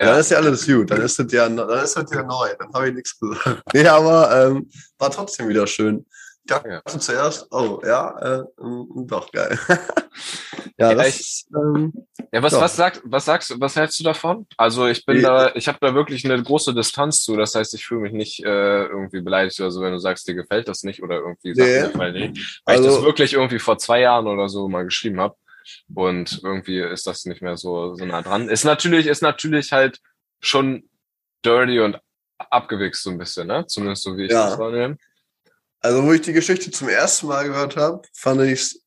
Ja. 0.00 0.06
Ja. 0.06 0.12
Dann 0.12 0.20
ist 0.20 0.30
ja 0.30 0.38
alles 0.38 0.64
gut. 0.66 0.90
Dann 0.90 1.02
ist 1.02 1.18
das 1.18 1.32
ja, 1.32 1.48
dann 1.48 1.68
ist 1.84 1.96
das 1.96 2.10
ja 2.12 2.22
neu. 2.22 2.48
Dann 2.58 2.72
habe 2.72 2.88
ich 2.88 2.94
nichts 2.94 3.18
gesagt. 3.18 3.62
Nee, 3.74 3.86
aber 3.88 4.46
ähm, 4.46 4.70
war 4.98 5.10
trotzdem 5.10 5.48
wieder 5.48 5.66
schön. 5.66 6.06
Ich 6.48 6.54
dachte 6.54 6.68
Ja. 6.68 6.98
zuerst, 6.98 7.48
oh, 7.50 7.80
ja, 7.84 8.16
äh, 8.20 8.44
ähm, 8.60 8.86
doch, 9.08 9.32
geil. 9.32 9.58
ja, 10.78 10.94
das 10.94 11.08
ich- 11.08 11.46
ähm, 11.52 11.92
Ja, 12.30 12.40
was, 12.40 12.52
was, 12.52 12.76
sagt, 12.76 13.00
was 13.04 13.24
sagst 13.24 13.50
du, 13.50 13.58
was 13.60 13.74
hältst 13.74 13.98
du 13.98 14.04
davon? 14.04 14.46
Also 14.56 14.86
ich 14.86 15.04
bin 15.04 15.16
Nee. 15.16 15.22
da, 15.22 15.52
ich 15.56 15.66
habe 15.66 15.78
da 15.80 15.92
wirklich 15.92 16.24
eine 16.24 16.40
große 16.40 16.72
Distanz 16.72 17.24
zu. 17.24 17.36
Das 17.36 17.56
heißt, 17.56 17.74
ich 17.74 17.84
fühle 17.84 18.02
mich 18.02 18.12
nicht 18.12 18.44
äh, 18.44 18.84
irgendwie 18.86 19.22
beleidigt 19.22 19.58
oder 19.58 19.72
so, 19.72 19.80
wenn 19.80 19.90
du 19.92 19.98
sagst, 19.98 20.28
dir 20.28 20.34
gefällt 20.34 20.68
das 20.68 20.84
nicht 20.84 21.02
oder 21.02 21.16
irgendwie 21.16 21.52
Sachen 21.52 21.98
Nee. 21.98 22.12
dir 22.12 22.28
nicht. 22.30 22.62
Weil 22.64 22.78
ich 22.80 22.86
Also- 22.86 22.96
das 22.98 23.04
wirklich 23.04 23.32
irgendwie 23.32 23.58
vor 23.58 23.78
zwei 23.78 24.00
Jahren 24.02 24.28
oder 24.28 24.48
so 24.48 24.68
mal 24.68 24.84
geschrieben 24.84 25.18
habe. 25.20 25.34
Und 25.96 26.42
irgendwie 26.44 26.78
ist 26.80 27.08
das 27.08 27.24
nicht 27.24 27.42
mehr 27.42 27.56
so, 27.56 27.96
so 27.96 28.04
nah 28.04 28.22
dran. 28.22 28.48
Ist 28.48 28.62
natürlich, 28.62 29.08
ist 29.08 29.20
natürlich 29.22 29.72
halt 29.72 29.98
schon 30.38 30.88
dirty 31.44 31.80
und 31.80 31.98
abgewichst 32.38 33.02
so 33.02 33.10
ein 33.10 33.18
bisschen, 33.18 33.48
ne? 33.48 33.66
Zumindest 33.66 34.04
so 34.04 34.16
wie 34.16 34.26
ich 34.26 34.30
Ja. 34.30 34.50
das 34.50 34.58
wahrnehme. 34.60 34.96
Also, 35.86 36.02
wo 36.02 36.12
ich 36.12 36.22
die 36.22 36.32
Geschichte 36.32 36.72
zum 36.72 36.88
ersten 36.88 37.28
Mal 37.28 37.46
gehört 37.46 37.76
habe, 37.76 38.02
fand 38.12 38.40
ich 38.42 38.60
es, 38.60 38.82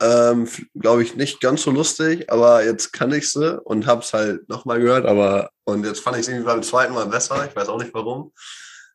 ähm, 0.00 0.48
glaube 0.74 1.04
ich, 1.04 1.14
nicht 1.14 1.40
ganz 1.40 1.62
so 1.62 1.70
lustig, 1.70 2.32
aber 2.32 2.64
jetzt 2.64 2.92
kann 2.92 3.12
ich 3.12 3.30
sie 3.30 3.62
und 3.62 3.86
habe 3.86 4.00
es 4.00 4.12
halt 4.12 4.48
nochmal 4.48 4.80
gehört, 4.80 5.06
aber 5.06 5.50
und 5.62 5.86
jetzt 5.86 6.00
fand 6.00 6.16
ich 6.16 6.22
es 6.22 6.28
irgendwie 6.28 6.46
beim 6.46 6.64
zweiten 6.64 6.94
Mal 6.94 7.06
besser. 7.06 7.46
Ich 7.48 7.54
weiß 7.54 7.68
auch 7.68 7.80
nicht 7.80 7.94
warum. 7.94 8.32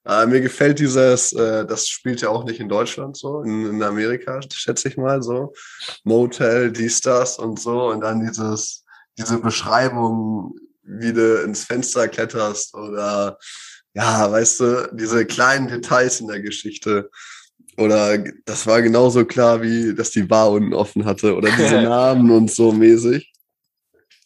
Äh, 0.06 0.26
mir 0.26 0.42
gefällt 0.42 0.80
dieses, 0.80 1.32
äh, 1.32 1.66
das 1.66 1.88
spielt 1.88 2.20
ja 2.20 2.28
auch 2.28 2.44
nicht 2.44 2.60
in 2.60 2.68
Deutschland 2.68 3.16
so, 3.16 3.42
in, 3.44 3.66
in 3.66 3.82
Amerika, 3.82 4.42
schätze 4.52 4.90
ich 4.90 4.98
mal 4.98 5.24
so. 5.24 5.54
Motel, 6.04 6.74
dies, 6.74 7.00
das 7.00 7.40
und 7.40 7.62
so. 7.62 7.92
Und 7.92 8.02
dann 8.02 8.28
dieses, 8.28 8.84
diese 9.18 9.38
Beschreibung, 9.38 10.54
wie 10.84 11.14
du 11.14 11.44
ins 11.44 11.64
Fenster 11.64 12.10
kletterst 12.10 12.74
oder 12.74 13.38
ja, 13.94 14.32
weißt 14.32 14.60
du, 14.60 14.90
diese 14.94 15.26
kleinen 15.26 15.68
Details 15.70 16.20
in 16.20 16.28
der 16.28 16.42
Geschichte. 16.42 17.10
Oder 17.78 18.18
das 18.46 18.66
war 18.66 18.82
genauso 18.82 19.24
klar, 19.26 19.62
wie 19.62 19.94
dass 19.94 20.10
die 20.12 20.24
Bar 20.24 20.52
unten 20.52 20.74
offen 20.74 21.06
hatte. 21.06 21.36
Oder 21.36 21.50
diese 21.52 21.82
Namen 21.82 22.32
und 22.32 22.52
so 22.52 22.72
mäßig. 22.72 23.32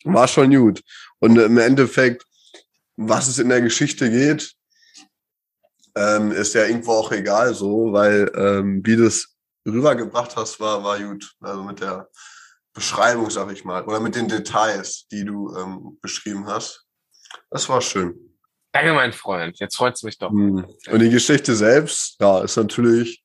War 0.06 0.28
schon 0.28 0.56
gut. 0.56 0.82
Und 1.20 1.38
im 1.38 1.58
Endeffekt, 1.58 2.26
was 2.96 3.28
es 3.28 3.40
in 3.40 3.50
der 3.50 3.62
Geschichte 3.62 4.10
geht, 4.10 4.54
ähm, 5.96 6.32
ist 6.32 6.54
ja 6.54 6.66
irgendwo 6.66 6.94
auch 6.94 7.12
egal 7.12 7.54
so, 7.54 7.92
weil 7.92 8.32
ähm, 8.36 8.82
wie 8.86 8.96
du 8.96 9.06
es 9.06 9.36
rübergebracht 9.68 10.36
hast, 10.38 10.60
war, 10.60 10.84
war 10.84 10.98
gut. 11.00 11.34
Also 11.42 11.64
mit 11.64 11.82
der 11.82 12.10
Beschreibung, 12.74 13.30
sag 13.30 13.52
ich 13.52 13.66
mal, 13.66 13.84
oder 13.84 14.00
mit 14.00 14.16
den 14.16 14.30
Details, 14.30 15.08
die 15.12 15.26
du 15.26 15.54
ähm, 15.58 15.98
beschrieben 16.02 16.48
hast. 16.48 16.86
Das 17.50 17.68
war 17.68 17.82
schön. 17.82 18.16
Danke, 18.72 18.94
mein 18.94 19.12
Freund. 19.12 19.60
Jetzt 19.60 19.76
freut's 19.76 20.04
mich 20.04 20.18
doch. 20.18 20.32
Hm. 20.32 20.66
Und 20.90 21.00
die 21.00 21.10
Geschichte 21.10 21.56
selbst, 21.56 22.16
ja, 22.22 22.42
ist 22.42 22.56
natürlich 22.56 23.22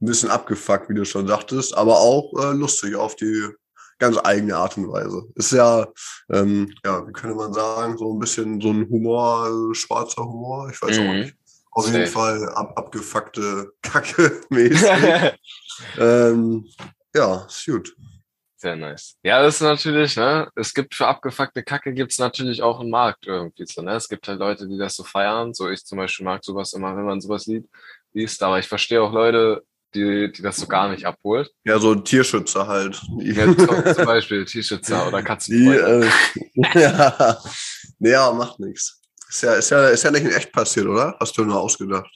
ein 0.00 0.06
bisschen 0.06 0.30
abgefuckt, 0.30 0.88
wie 0.88 0.94
du 0.94 1.04
schon 1.04 1.26
sagtest, 1.26 1.76
aber 1.76 1.98
auch 1.98 2.32
äh, 2.38 2.52
lustig 2.52 2.94
auf 2.96 3.16
die 3.16 3.48
ganz 3.98 4.16
eigene 4.22 4.56
Art 4.56 4.76
und 4.76 4.88
Weise. 4.92 5.24
Ist 5.34 5.50
ja, 5.52 5.86
ähm, 6.32 6.72
ja, 6.84 7.06
wie 7.06 7.12
könnte 7.12 7.34
man 7.36 7.52
sagen, 7.52 7.98
so 7.98 8.14
ein 8.14 8.18
bisschen 8.20 8.60
so 8.60 8.70
ein 8.70 8.88
Humor, 8.88 9.48
äh, 9.72 9.74
schwarzer 9.74 10.24
Humor, 10.24 10.70
ich 10.70 10.80
weiß 10.80 10.98
auch 10.98 11.02
Mhm. 11.02 11.18
nicht. 11.20 11.34
Auf 11.72 11.84
Safe. 11.86 11.98
jeden 11.98 12.10
Fall 12.10 12.48
ab, 12.54 12.72
abgefuckte 12.76 13.72
Kacke 13.82 14.40
mäßig. 14.50 14.88
ähm, 15.98 16.66
ja, 17.14 17.44
ist 17.46 17.66
gut. 17.66 17.94
Sehr 18.56 18.74
nice. 18.74 19.16
Ja, 19.22 19.40
das 19.42 19.56
ist 19.56 19.60
natürlich, 19.60 20.16
ne, 20.16 20.50
es 20.56 20.74
gibt 20.74 20.94
für 20.94 21.06
abgefuckte 21.06 21.62
Kacke 21.62 21.92
gibt's 21.92 22.18
natürlich 22.18 22.62
auch 22.62 22.80
einen 22.80 22.90
Markt 22.90 23.26
irgendwie 23.26 23.64
so, 23.66 23.82
ne? 23.82 23.94
Es 23.94 24.08
gibt 24.08 24.26
halt 24.26 24.40
Leute, 24.40 24.66
die 24.66 24.76
das 24.78 24.96
so 24.96 25.04
feiern. 25.04 25.54
So 25.54 25.68
ich 25.70 25.84
zum 25.84 25.98
Beispiel 25.98 26.24
mag 26.26 26.44
sowas 26.44 26.72
immer, 26.72 26.96
wenn 26.96 27.04
man 27.04 27.20
sowas 27.20 27.48
liest. 28.12 28.42
Aber 28.42 28.58
ich 28.58 28.66
verstehe 28.66 29.00
auch 29.00 29.12
Leute, 29.12 29.62
die, 29.94 30.30
die 30.32 30.42
das 30.42 30.56
so 30.56 30.66
gar 30.66 30.88
nicht 30.90 31.06
abholt. 31.06 31.50
Ja, 31.64 31.78
so 31.78 31.94
Tierschützer 31.94 32.66
halt. 32.66 33.00
Ja, 33.18 33.44
zum, 33.94 34.04
Beispiel 34.04 34.44
T-Shirts 34.44 34.90
oder 34.90 35.22
Katzenfreunde. 35.22 36.08
äh, 36.56 36.80
ja, 36.80 37.38
ja, 37.98 38.32
macht 38.32 38.60
nichts. 38.60 39.00
Ist 39.28 39.42
ja, 39.42 39.54
ist, 39.54 39.70
ja, 39.70 39.88
ist 39.88 40.04
ja 40.04 40.10
nicht 40.10 40.24
in 40.24 40.32
echt 40.32 40.52
passiert, 40.52 40.86
oder? 40.86 41.16
Hast 41.20 41.36
du 41.36 41.44
nur 41.44 41.60
ausgedacht. 41.60 42.10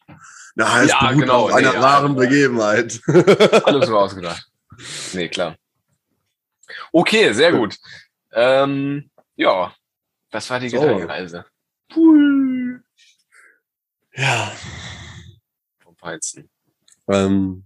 Na, 0.55 0.83
Ja, 0.85 1.09
beruht 1.09 1.21
genau, 1.21 1.45
auf 1.45 1.53
einer 1.53 1.71
nee, 1.71 1.77
ja. 1.77 1.83
wahren 1.83 2.15
Begebenheit. 2.17 3.01
Alles 3.65 3.89
nur 3.89 4.01
ausgedacht. 4.01 4.47
Nee, 5.13 5.29
klar. 5.29 5.57
Okay, 6.91 7.33
sehr 7.33 7.53
gut. 7.53 7.77
Ähm, 8.33 9.11
ja, 9.37 9.75
das 10.31 10.49
war 10.49 10.61
die 10.61 10.71
So. 10.71 10.81
Gedankenreise. 10.81 11.45
ja. 14.15 14.53
Vom 15.83 15.97
Weizen. 16.01 16.51
Ähm, 17.09 17.65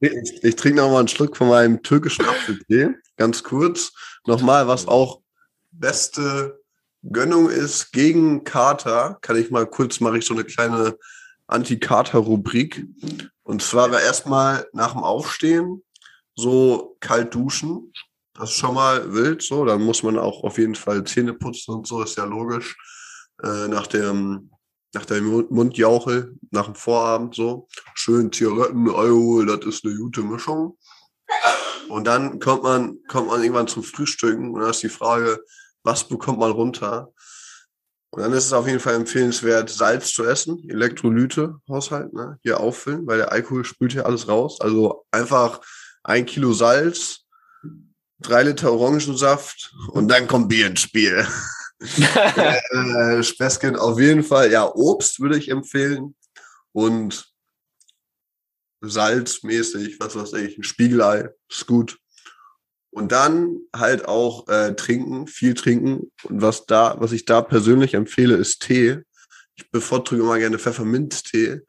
ich, 0.00 0.44
ich 0.44 0.56
trinke 0.56 0.78
noch 0.78 0.90
mal 0.90 1.00
einen 1.00 1.08
Schluck 1.08 1.36
von 1.36 1.48
meinem 1.48 1.82
türkischen 1.82 2.24
Apfeltee. 2.24 2.94
Ganz 3.16 3.42
kurz. 3.42 3.92
Nochmal, 4.26 4.66
was 4.68 4.86
auch 4.88 5.22
beste 5.70 6.60
Gönnung 7.02 7.48
ist 7.48 7.92
gegen 7.92 8.44
Kater, 8.44 9.18
kann 9.20 9.36
ich 9.36 9.50
mal 9.50 9.66
kurz, 9.66 10.00
mache 10.00 10.18
ich 10.18 10.26
so 10.26 10.34
eine 10.34 10.44
kleine 10.44 10.96
Anti-Kater-Rubrik. 11.46 12.86
Und 13.42 13.62
zwar 13.62 13.90
war 13.90 14.00
erstmal 14.00 14.66
nach 14.72 14.92
dem 14.92 15.02
Aufstehen 15.02 15.82
so 16.34 16.96
kalt 17.00 17.34
duschen. 17.34 17.92
Das 18.34 18.50
ist 18.50 18.56
schon 18.56 18.74
mal 18.74 19.12
wild 19.12 19.42
so. 19.42 19.64
Dann 19.64 19.82
muss 19.82 20.02
man 20.02 20.18
auch 20.18 20.44
auf 20.44 20.58
jeden 20.58 20.74
Fall 20.74 21.04
Zähne 21.04 21.34
putzen 21.34 21.74
und 21.74 21.86
so, 21.86 22.02
ist 22.02 22.16
ja 22.16 22.24
logisch. 22.24 22.76
Äh, 23.42 23.68
nach 23.68 23.86
dem 23.86 24.50
nach 24.94 25.04
der 25.04 25.20
Mund- 25.20 25.50
Mundjauche, 25.50 26.32
nach 26.50 26.66
dem 26.66 26.74
Vorabend 26.74 27.34
so. 27.34 27.68
Schön 27.94 28.32
Zigaretten, 28.32 28.88
Alkohol, 28.88 29.46
das 29.46 29.66
ist 29.66 29.84
eine 29.84 29.96
gute 29.96 30.22
Mischung. 30.22 30.78
Und 31.88 32.06
dann 32.06 32.38
kommt 32.38 32.62
man, 32.62 32.98
kommt 33.08 33.28
man 33.28 33.42
irgendwann 33.42 33.68
zum 33.68 33.82
Frühstücken 33.82 34.50
und 34.50 34.60
dann 34.60 34.70
ist 34.70 34.82
die 34.82 34.88
Frage, 34.88 35.42
was 35.82 36.04
bekommt 36.04 36.38
man 36.38 36.50
runter? 36.50 37.12
Und 38.10 38.22
dann 38.22 38.32
ist 38.32 38.46
es 38.46 38.52
auf 38.52 38.66
jeden 38.66 38.80
Fall 38.80 38.94
empfehlenswert, 38.94 39.68
Salz 39.68 40.12
zu 40.12 40.24
essen, 40.24 40.66
Elektrolyte, 40.68 41.56
Haushalt, 41.68 42.12
ne? 42.14 42.38
hier 42.42 42.58
auffüllen, 42.58 43.06
weil 43.06 43.18
der 43.18 43.32
Alkohol 43.32 43.64
spült 43.64 43.92
hier 43.92 44.06
alles 44.06 44.28
raus. 44.28 44.60
Also 44.60 45.04
einfach 45.10 45.60
ein 46.02 46.24
Kilo 46.24 46.52
Salz, 46.52 47.26
drei 48.18 48.44
Liter 48.44 48.72
Orangensaft 48.72 49.74
und 49.88 50.08
dann 50.08 50.26
kommt 50.26 50.48
Bier 50.48 50.66
ins 50.68 50.80
Spiel 50.80 51.26
äh, 51.80 53.22
Späßchen 53.22 53.76
auf 53.76 54.00
jeden 54.00 54.24
Fall. 54.24 54.50
Ja, 54.50 54.72
Obst 54.74 55.20
würde 55.20 55.38
ich 55.38 55.48
empfehlen. 55.48 56.14
Und 56.72 57.32
salzmäßig, 58.80 59.98
was 60.00 60.16
weiß 60.16 60.34
ich, 60.34 60.58
ein 60.58 60.64
Spiegelei, 60.64 61.30
ist 61.48 61.66
gut. 61.66 61.98
Und 62.90 63.12
dann 63.12 63.60
halt 63.74 64.06
auch 64.06 64.48
äh, 64.48 64.74
trinken, 64.74 65.26
viel 65.26 65.54
trinken. 65.54 66.10
Und 66.24 66.42
was 66.42 66.66
da, 66.66 66.96
was 66.98 67.12
ich 67.12 67.24
da 67.24 67.42
persönlich 67.42 67.94
empfehle, 67.94 68.34
ist 68.34 68.60
Tee. 68.60 68.98
Ich 69.56 69.70
bevorzuge 69.70 70.22
immer 70.22 70.38
gerne 70.38 70.58
Pfefferminztee 70.58 71.60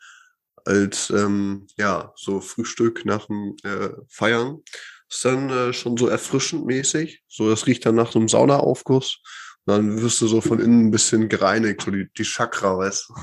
als 0.66 1.10
ähm, 1.10 1.68
ja 1.78 2.14
so 2.16 2.42
Frühstück 2.42 3.06
nach 3.06 3.26
dem 3.26 3.56
äh, 3.64 3.90
Feiern. 4.08 4.64
Ist 5.10 5.26
dann 5.26 5.50
äh, 5.50 5.74
schon 5.74 5.98
so 5.98 6.08
erfrischend 6.08 6.66
mäßig. 6.66 7.24
So, 7.28 7.50
das 7.50 7.66
riecht 7.66 7.86
dann 7.86 7.96
nach 7.96 8.12
so 8.12 8.20
einem 8.20 8.30
Saunaaufguss. 8.30 9.22
Dann 9.70 10.02
wirst 10.02 10.20
du 10.22 10.28
so 10.28 10.42
von 10.42 10.60
innen 10.60 10.88
ein 10.88 10.92
bisschen 10.92 11.30
gereinigt, 11.30 11.84
so 11.84 11.92
die, 11.92 12.10
die 12.18 12.24
Chakra, 12.24 12.76
weißt 12.78 13.10
du. 13.10 13.14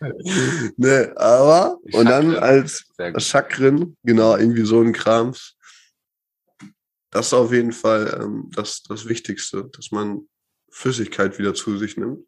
ne, 0.76 1.12
aber, 1.16 1.78
und 1.92 2.06
dann 2.06 2.34
als. 2.36 2.84
Chakren, 3.18 3.96
genau, 4.02 4.36
irgendwie 4.36 4.64
so 4.64 4.80
ein 4.80 4.92
Krams. 4.92 5.54
Das 7.10 7.28
ist 7.28 7.32
auf 7.32 7.52
jeden 7.52 7.72
Fall 7.72 8.20
ähm, 8.20 8.50
das, 8.54 8.82
das 8.82 9.08
Wichtigste, 9.08 9.70
dass 9.72 9.92
man 9.92 10.28
Flüssigkeit 10.70 11.38
wieder 11.38 11.54
zu 11.54 11.78
sich 11.78 11.96
nimmt. 11.96 12.26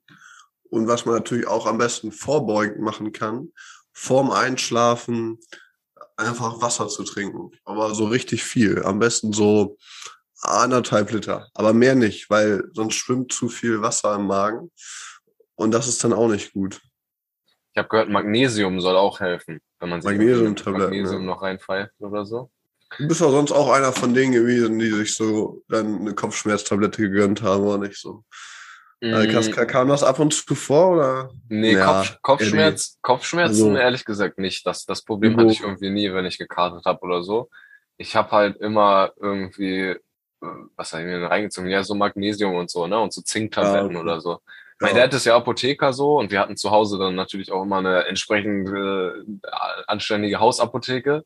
Und 0.70 0.86
was 0.86 1.04
man 1.04 1.16
natürlich 1.16 1.48
auch 1.48 1.66
am 1.66 1.78
besten 1.78 2.12
vorbeugend 2.12 2.78
machen 2.78 3.10
kann, 3.10 3.48
vorm 3.92 4.30
Einschlafen 4.30 5.40
einfach 6.16 6.62
Wasser 6.62 6.86
zu 6.86 7.02
trinken. 7.02 7.50
Aber 7.64 7.96
so 7.96 8.06
richtig 8.06 8.44
viel. 8.44 8.84
Am 8.84 9.00
besten 9.00 9.32
so 9.32 9.76
anderthalb 10.42 11.10
Liter. 11.12 11.48
Aber 11.54 11.72
mehr 11.72 11.94
nicht, 11.94 12.30
weil 12.30 12.64
sonst 12.72 12.94
schwimmt 12.94 13.32
zu 13.32 13.48
viel 13.48 13.82
Wasser 13.82 14.14
im 14.14 14.26
Magen. 14.26 14.70
Und 15.54 15.72
das 15.72 15.88
ist 15.88 16.02
dann 16.02 16.12
auch 16.12 16.28
nicht 16.28 16.52
gut. 16.52 16.80
Ich 17.72 17.78
habe 17.78 17.88
gehört, 17.88 18.08
Magnesium 18.08 18.80
soll 18.80 18.96
auch 18.96 19.20
helfen, 19.20 19.60
wenn 19.78 19.90
man 19.90 20.02
sich 20.02 20.10
Magnesiumtabletten, 20.10 20.96
Magnesium 20.96 21.26
noch 21.26 21.42
reinpfeift 21.42 21.92
oder 22.00 22.24
so. 22.24 22.50
Du 22.98 23.06
bist 23.06 23.20
doch 23.20 23.30
sonst 23.30 23.52
auch 23.52 23.70
einer 23.70 23.92
von 23.92 24.14
denen 24.14 24.32
gewesen, 24.32 24.78
die 24.80 24.90
sich 24.90 25.14
so 25.14 25.62
dann 25.68 26.00
eine 26.00 26.14
Kopfschmerztablette 26.14 27.02
gegönnt 27.02 27.42
haben, 27.42 27.62
oder 27.62 27.78
nicht 27.86 28.00
so? 28.00 28.24
Kas- 29.00 29.50
kam 29.52 29.88
das 29.88 30.02
ab 30.02 30.18
und 30.18 30.34
zu 30.34 30.54
vor, 30.54 30.90
oder? 30.96 31.30
nee, 31.48 31.72
Ja, 31.74 31.86
Kopf, 32.02 32.18
Kopfschmerz, 32.22 32.98
Kopfschmerzen 33.00 33.68
Also- 33.68 33.76
ehrlich 33.76 34.04
gesagt 34.04 34.38
nicht. 34.38 34.66
Das, 34.66 34.84
das 34.84 35.02
Problem 35.02 35.36
hatte 35.36 35.52
ich 35.52 35.60
irgendwie 35.60 35.88
nie, 35.90 36.12
wenn 36.12 36.26
ich 36.26 36.36
gekartet 36.36 36.84
habe 36.84 37.00
oder 37.02 37.22
so. 37.22 37.48
Ich 37.96 38.16
habe 38.16 38.30
halt 38.32 38.56
immer 38.58 39.12
irgendwie, 39.20 39.96
was 40.76 40.92
habe 40.92 41.02
ich 41.02 41.08
mir 41.08 41.18
denn 41.20 41.26
reingezogen? 41.26 41.70
Ja, 41.70 41.82
so 41.82 41.94
Magnesium 41.94 42.54
und 42.54 42.70
so, 42.70 42.86
ne? 42.86 42.98
Und 42.98 43.12
so 43.12 43.22
Zinktabletten 43.22 43.92
Ja, 43.92 43.98
okay. 43.98 43.98
oder 43.98 44.20
so. 44.20 44.38
Mein 44.82 44.96
Dad 44.96 45.12
ist 45.12 45.26
ja 45.26 45.36
Apotheker 45.36 45.92
so 45.92 46.18
und 46.18 46.30
wir 46.30 46.40
hatten 46.40 46.56
zu 46.56 46.70
Hause 46.70 46.98
dann 46.98 47.14
natürlich 47.14 47.52
auch 47.52 47.62
immer 47.62 47.78
eine 47.78 48.06
entsprechend 48.06 48.66
äh, 48.70 49.10
anständige 49.86 50.40
Hausapotheke. 50.40 51.24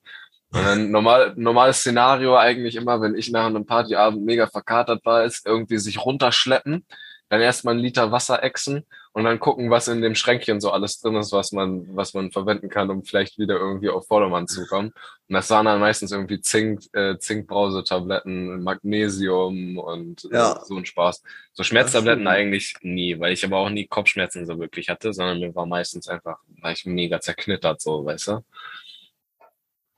Und 0.52 0.64
dann 0.64 0.90
normal, 0.90 1.34
normales 1.36 1.78
Szenario 1.78 2.36
eigentlich 2.36 2.74
immer, 2.74 3.00
wenn 3.00 3.14
ich 3.14 3.30
nach 3.30 3.46
einem 3.46 3.64
Partyabend 3.64 4.24
mega 4.24 4.48
verkatert 4.48 5.04
war, 5.04 5.24
ist 5.24 5.46
irgendwie 5.46 5.78
sich 5.78 6.04
runterschleppen, 6.04 6.84
dann 7.28 7.40
erstmal 7.40 7.74
einen 7.74 7.82
Liter 7.82 8.10
Wasser 8.10 8.42
exen 8.42 8.86
und 9.14 9.22
dann 9.22 9.38
gucken, 9.38 9.70
was 9.70 9.86
in 9.86 10.02
dem 10.02 10.16
Schränkchen 10.16 10.60
so 10.60 10.72
alles 10.72 10.98
drin 11.00 11.14
ist, 11.14 11.30
was 11.30 11.52
man, 11.52 11.86
was 11.94 12.14
man 12.14 12.32
verwenden 12.32 12.68
kann, 12.68 12.90
um 12.90 13.04
vielleicht 13.04 13.38
wieder 13.38 13.54
irgendwie 13.54 13.88
auf 13.88 14.08
Vordermann 14.08 14.48
zu 14.48 14.66
kommen. 14.66 14.88
Und 15.28 15.34
das 15.34 15.48
waren 15.50 15.66
dann 15.66 15.78
meistens 15.78 16.10
irgendwie 16.10 16.40
Zink, 16.40 16.80
äh, 16.94 17.16
Zinkbrausetabletten, 17.16 18.60
Magnesium 18.64 19.78
und 19.78 20.24
äh, 20.24 20.34
Ja. 20.34 20.60
so 20.64 20.76
ein 20.76 20.84
Spaß. 20.84 21.22
So 21.52 21.62
Schmerztabletten 21.62 22.26
eigentlich 22.26 22.74
nie, 22.82 23.20
weil 23.20 23.32
ich 23.32 23.44
aber 23.44 23.58
auch 23.58 23.70
nie 23.70 23.86
Kopfschmerzen 23.86 24.46
so 24.46 24.58
wirklich 24.58 24.88
hatte, 24.88 25.12
sondern 25.12 25.38
mir 25.38 25.54
war 25.54 25.64
meistens 25.66 26.08
einfach, 26.08 26.40
war 26.60 26.72
ich 26.72 26.84
mega 26.84 27.20
zerknittert, 27.20 27.80
so, 27.80 28.04
weißt 28.04 28.26
du? 28.28 28.44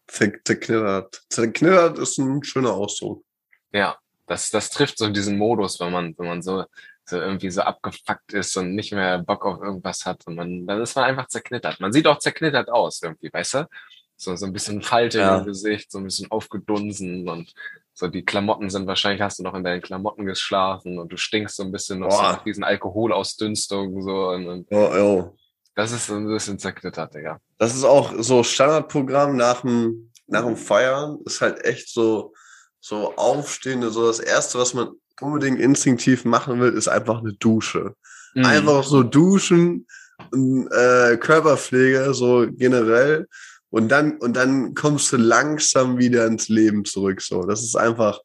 Zer 0.08 0.30
zerknittert. 0.44 1.22
Zerknittert 1.30 1.98
ist 1.98 2.18
ein 2.18 2.44
schöner 2.44 2.74
Ausdruck. 2.74 3.24
Ja, 3.72 3.96
das, 4.26 4.50
das 4.50 4.68
trifft 4.68 4.98
so 4.98 5.08
diesen 5.08 5.38
Modus, 5.38 5.80
wenn 5.80 5.90
man, 5.90 6.14
wenn 6.18 6.26
man 6.26 6.42
so, 6.42 6.66
so 7.08 7.18
irgendwie 7.18 7.50
so 7.50 7.62
abgefuckt 7.62 8.32
ist 8.32 8.56
und 8.56 8.74
nicht 8.74 8.92
mehr 8.92 9.18
Bock 9.18 9.44
auf 9.46 9.60
irgendwas 9.62 10.04
hat 10.06 10.26
und 10.26 10.34
man, 10.36 10.66
dann 10.66 10.82
ist 10.82 10.94
man 10.96 11.04
einfach 11.04 11.28
zerknittert. 11.28 11.80
Man 11.80 11.92
sieht 11.92 12.06
auch 12.06 12.18
zerknittert 12.18 12.68
aus 12.68 13.00
irgendwie, 13.02 13.32
weißt 13.32 13.54
du? 13.54 13.68
So, 14.16 14.34
so 14.34 14.46
ein 14.46 14.52
bisschen 14.52 14.82
Falte 14.82 15.18
Ja. 15.18 15.38
im 15.38 15.44
Gesicht, 15.44 15.90
so 15.92 15.98
ein 15.98 16.04
bisschen 16.04 16.30
aufgedunsen 16.30 17.28
und 17.28 17.52
So, 17.98 18.08
die 18.08 18.24
Klamotten 18.24 18.68
sind 18.68 18.86
wahrscheinlich, 18.86 19.22
hast 19.22 19.38
du 19.38 19.42
noch 19.42 19.54
in 19.54 19.64
deinen 19.64 19.80
Klamotten 19.80 20.26
geschlafen 20.26 20.98
und 20.98 21.10
du 21.10 21.16
stinkst 21.16 21.56
so 21.56 21.62
ein 21.62 21.72
bisschen 21.72 22.00
noch 22.00 22.08
Boah. 22.10 22.34
so 22.38 22.44
diesen 22.44 22.62
Alkoholausdünstungen, 22.64 24.02
so, 24.02 24.28
und, 24.30 24.46
und 24.48 24.66
Oh, 24.70 24.90
oh. 24.94 25.36
das 25.74 25.92
ist 25.92 26.06
so 26.06 26.14
ein 26.14 26.26
bisschen 26.26 26.58
zerknittert, 26.58 27.14
Digga. 27.14 27.40
Das 27.58 27.74
ist 27.74 27.84
auch 27.84 28.12
so 28.18 28.42
Standardprogramm 28.42 29.36
nach 29.36 29.62
dem, 29.62 30.10
nach 30.26 30.44
dem 30.44 30.56
Feiern. 30.56 31.18
Ist 31.24 31.40
halt 31.40 31.64
echt 31.64 31.88
so, 31.88 32.34
so 32.80 33.14
aufstehende, 33.16 33.90
so 33.90 34.06
das 34.06 34.18
erste, 34.20 34.58
was 34.58 34.74
man 34.74 34.90
unbedingt 35.20 35.60
instinktiv 35.60 36.24
machen 36.24 36.60
will, 36.60 36.72
ist 36.72 36.88
einfach 36.88 37.20
eine 37.20 37.32
Dusche. 37.34 37.94
Mhm. 38.34 38.44
Einfach 38.44 38.84
so 38.84 39.02
duschen, 39.02 39.86
und, 40.32 40.68
äh, 40.72 41.16
Körperpflege, 41.18 42.14
so 42.14 42.46
generell. 42.50 43.26
Und 43.70 43.88
dann, 43.88 44.16
und 44.18 44.34
dann 44.34 44.74
kommst 44.74 45.12
du 45.12 45.16
langsam 45.16 45.98
wieder 45.98 46.26
ins 46.26 46.48
Leben 46.48 46.84
zurück. 46.84 47.20
So, 47.20 47.42
das 47.42 47.62
ist 47.62 47.76
einfach, 47.76 48.20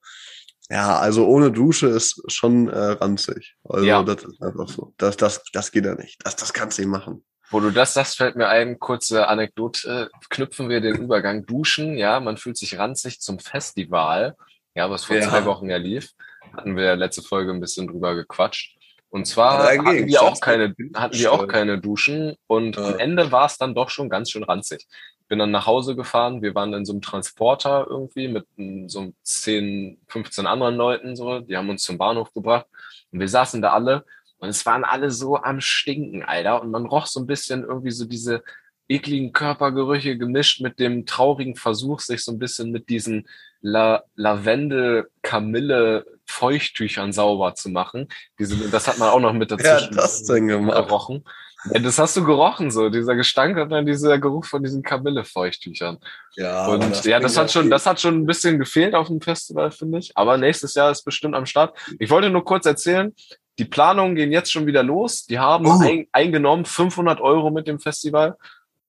ja, 0.70 0.98
also 1.00 1.26
ohne 1.28 1.52
Dusche 1.52 1.88
ist 1.88 2.22
schon 2.28 2.70
äh, 2.70 2.78
ranzig. 2.78 3.56
Also 3.68 3.86
Ja. 3.86 4.04
das 4.04 4.24
ist 4.24 4.42
einfach 4.42 4.70
so. 4.70 4.94
Das, 4.98 5.18
das, 5.18 5.44
das 5.52 5.72
geht 5.72 5.86
ja 5.86 5.96
nicht. 5.96 6.26
Das, 6.26 6.36
das 6.36 6.54
kannst 6.54 6.78
du 6.78 6.84
nicht 6.84 6.92
machen. 6.92 7.26
Wo 7.50 7.60
du 7.60 7.72
das 7.72 7.94
sagst, 7.94 8.16
fällt 8.16 8.38
mir 8.38 8.48
ein, 8.48 8.80
kurze 8.80 9.28
Anekdote. 9.28 10.10
Knüpfen 10.30 10.70
wir 10.70 10.80
den 10.80 10.96
Übergang. 10.96 11.46
Duschen, 11.46 11.98
ja, 11.98 12.22
man 12.22 12.38
fühlt 12.38 12.58
sich 12.58 12.78
ranzig 12.78 13.20
zum 13.20 13.40
Festival. 13.40 14.38
Ja, 14.74 14.90
was 14.90 15.04
vor 15.04 15.18
Ja. 15.18 15.28
zwei 15.28 15.44
Wochen 15.44 15.70
ja 15.70 15.76
lief. 15.76 16.12
Hatten 16.54 16.76
wir 16.76 16.96
letzte 16.96 17.22
Folge 17.22 17.52
ein 17.52 17.60
bisschen 17.60 17.88
drüber 17.88 18.16
gequatscht. 18.16 18.78
Und 19.10 19.28
zwar 19.28 19.74
Ja, 19.74 19.84
hatten 19.84 20.08
wir 20.08 20.22
auch 20.22 20.40
keine, 20.40 20.76
hatten 20.96 21.18
wir 21.18 21.32
auch 21.34 21.48
keine 21.48 21.80
Duschen 21.80 22.36
und 22.48 22.78
Ja. 22.78 22.86
am 22.86 23.00
Ende 23.00 23.32
war 23.32 23.46
es 23.46 23.58
dann 23.58 23.76
doch 23.76 23.90
schon 23.90 24.10
ganz 24.10 24.32
schön 24.32 24.44
ranzig. 24.44 24.88
Bin 25.28 25.40
dann 25.40 25.52
nach 25.52 25.66
Hause 25.66 25.96
gefahren. 25.96 26.42
Wir 26.42 26.56
waren 26.56 26.74
in 26.74 26.86
so 26.86 26.94
einem 26.94 27.02
Transporter 27.02 27.88
irgendwie 27.90 28.28
mit 28.28 28.46
so 28.88 29.14
10, 29.24 30.02
15 30.08 30.46
anderen 30.46 30.76
Leuten 30.76 31.16
so. 31.16 31.40
Die 31.40 31.56
haben 31.56 31.70
uns 31.70 31.84
zum 31.84 31.98
Bahnhof 31.98 32.34
gebracht 32.34 32.68
und 33.12 33.20
wir 33.20 33.28
saßen 33.30 33.62
da 33.62 33.72
alle 33.74 34.06
und 34.40 34.50
es 34.50 34.66
waren 34.66 34.84
alle 34.84 35.12
so 35.12 35.38
am 35.38 35.62
Stinken, 35.62 36.24
Alter. 36.24 36.62
Und 36.62 36.72
man 36.72 36.86
roch 36.86 37.06
so 37.06 37.20
ein 37.20 37.28
bisschen 37.28 37.64
irgendwie 37.64 37.92
so 37.92 38.06
diese 38.06 38.44
ekligen 38.92 39.32
Körpergerüche 39.34 40.18
gemischt 40.18 40.62
mit 40.62 40.80
dem 40.80 41.06
traurigen 41.06 41.56
Versuch, 41.56 42.00
sich 42.02 42.24
so 42.24 42.32
ein 42.32 42.40
bisschen 42.40 42.72
mit 42.72 42.90
diesen 42.90 43.28
La 43.62 44.04
Lavendel, 44.16 45.10
Kamille, 45.22 46.06
Feuchttüchern 46.26 47.14
sauber 47.14 47.56
zu 47.56 47.70
machen. 47.70 48.08
Diese, 48.40 48.56
das 48.70 48.88
hat 48.88 48.98
man 48.98 49.10
auch 49.10 49.20
noch 49.20 49.34
mit 49.34 49.52
dazwischen 49.52 49.96
hat 49.96 49.98
das 49.98 50.24
denn 50.24 50.48
gemacht? 50.48 50.88
gerochen. 50.88 51.24
Ja, 51.72 51.80
das 51.80 52.00
hast 52.00 52.18
du 52.18 52.24
gerochen, 52.24 52.72
so 52.72 52.90
dieser 52.90 53.16
Gestank 53.16 53.56
und 53.58 53.70
dann 53.70 53.86
dieser 53.86 54.18
Geruch 54.18 54.46
von 54.46 54.64
diesen 54.64 54.82
Kamille-Feuchttüchern. 54.82 56.00
Ja, 56.36 56.66
Und 56.68 57.06
ja, 57.06 57.20
das 57.20 57.38
hat 57.38 57.52
schon, 57.52 57.70
das 57.70 57.86
hat 57.86 58.02
schon 58.02 58.16
ein 58.16 58.26
bisschen 58.26 58.58
gefehlt 58.58 58.96
auf 58.96 59.08
dem 59.08 59.22
Festival, 59.22 59.70
finde 59.70 60.00
ich. 60.00 60.12
Aber 60.16 60.38
nächstes 60.40 60.74
Jahr 60.74 60.90
ist 60.90 61.04
bestimmt 61.04 61.36
am 61.36 61.46
Start. 61.46 61.78
Ich 62.00 62.10
wollte 62.10 62.32
nur 62.32 62.44
kurz 62.44 62.66
erzählen, 62.66 63.14
die 63.60 63.66
Planungen 63.66 64.16
gehen 64.16 64.32
jetzt 64.32 64.52
schon 64.52 64.66
wieder 64.66 64.82
los. 64.82 65.26
Die 65.28 65.38
haben 65.38 65.68
Oh. 65.68 65.80
ein, 65.84 66.08
eingenommen 66.12 66.66
500 66.66 67.22
Euro 67.22 67.52
mit 67.52 67.68
dem 67.68 67.80
Festival, 67.80 68.38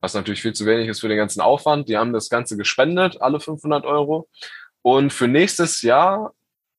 was 0.02 0.12
natürlich 0.12 0.42
viel 0.42 0.52
zu 0.52 0.66
wenig 0.66 0.88
ist 0.88 1.00
für 1.00 1.08
den 1.08 1.16
ganzen 1.16 1.40
Aufwand. 1.40 1.88
Die 1.88 1.96
haben 1.96 2.12
das 2.12 2.28
Ganze 2.28 2.58
gespendet, 2.58 3.22
alle 3.22 3.40
500 3.40 3.86
Euro. 3.86 4.28
Und 4.82 5.12
für 5.12 5.28
nächstes 5.28 5.80
Jahr, 5.82 6.34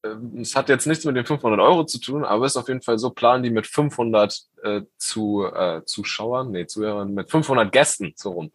ähm, 0.06 0.40
es 0.42 0.56
hat 0.56 0.68
jetzt 0.70 0.86
nichts 0.86 1.06
mit 1.06 1.16
den 1.16 1.26
500 1.26 1.60
Euro 1.60 1.86
zu 1.86 2.00
tun, 2.00 2.26
aber 2.26 2.46
ist 2.46 2.58
auf 2.58 2.68
jeden 2.68 2.82
Fall 2.82 3.00
so, 3.00 3.10
planen 3.12 3.42
die 3.44 3.50
mit 3.50 3.66
500 3.66 4.38
äh, 4.64 4.82
zu, 4.98 5.46
äh, 5.46 5.82
Zuschauern, 5.86 6.52
nee, 6.52 6.68
Zuhörern, 6.68 7.14
mit 7.14 7.32
500 7.32 7.72
Gästen, 7.72 8.14
so 8.18 8.32
rum. 8.32 8.52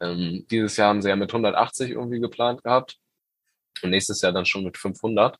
Ähm, 0.00 0.46
dieses 0.50 0.76
Jahr 0.76 0.90
haben 0.90 1.02
sie 1.02 1.08
ja 1.08 1.16
mit 1.16 1.32
180 1.32 1.90
irgendwie 1.90 2.20
geplant 2.20 2.62
gehabt. 2.62 2.96
Und 3.82 3.90
nächstes 3.90 4.22
Jahr 4.22 4.32
dann 4.32 4.46
schon 4.46 4.62
mit 4.64 4.78
500. 4.78 5.36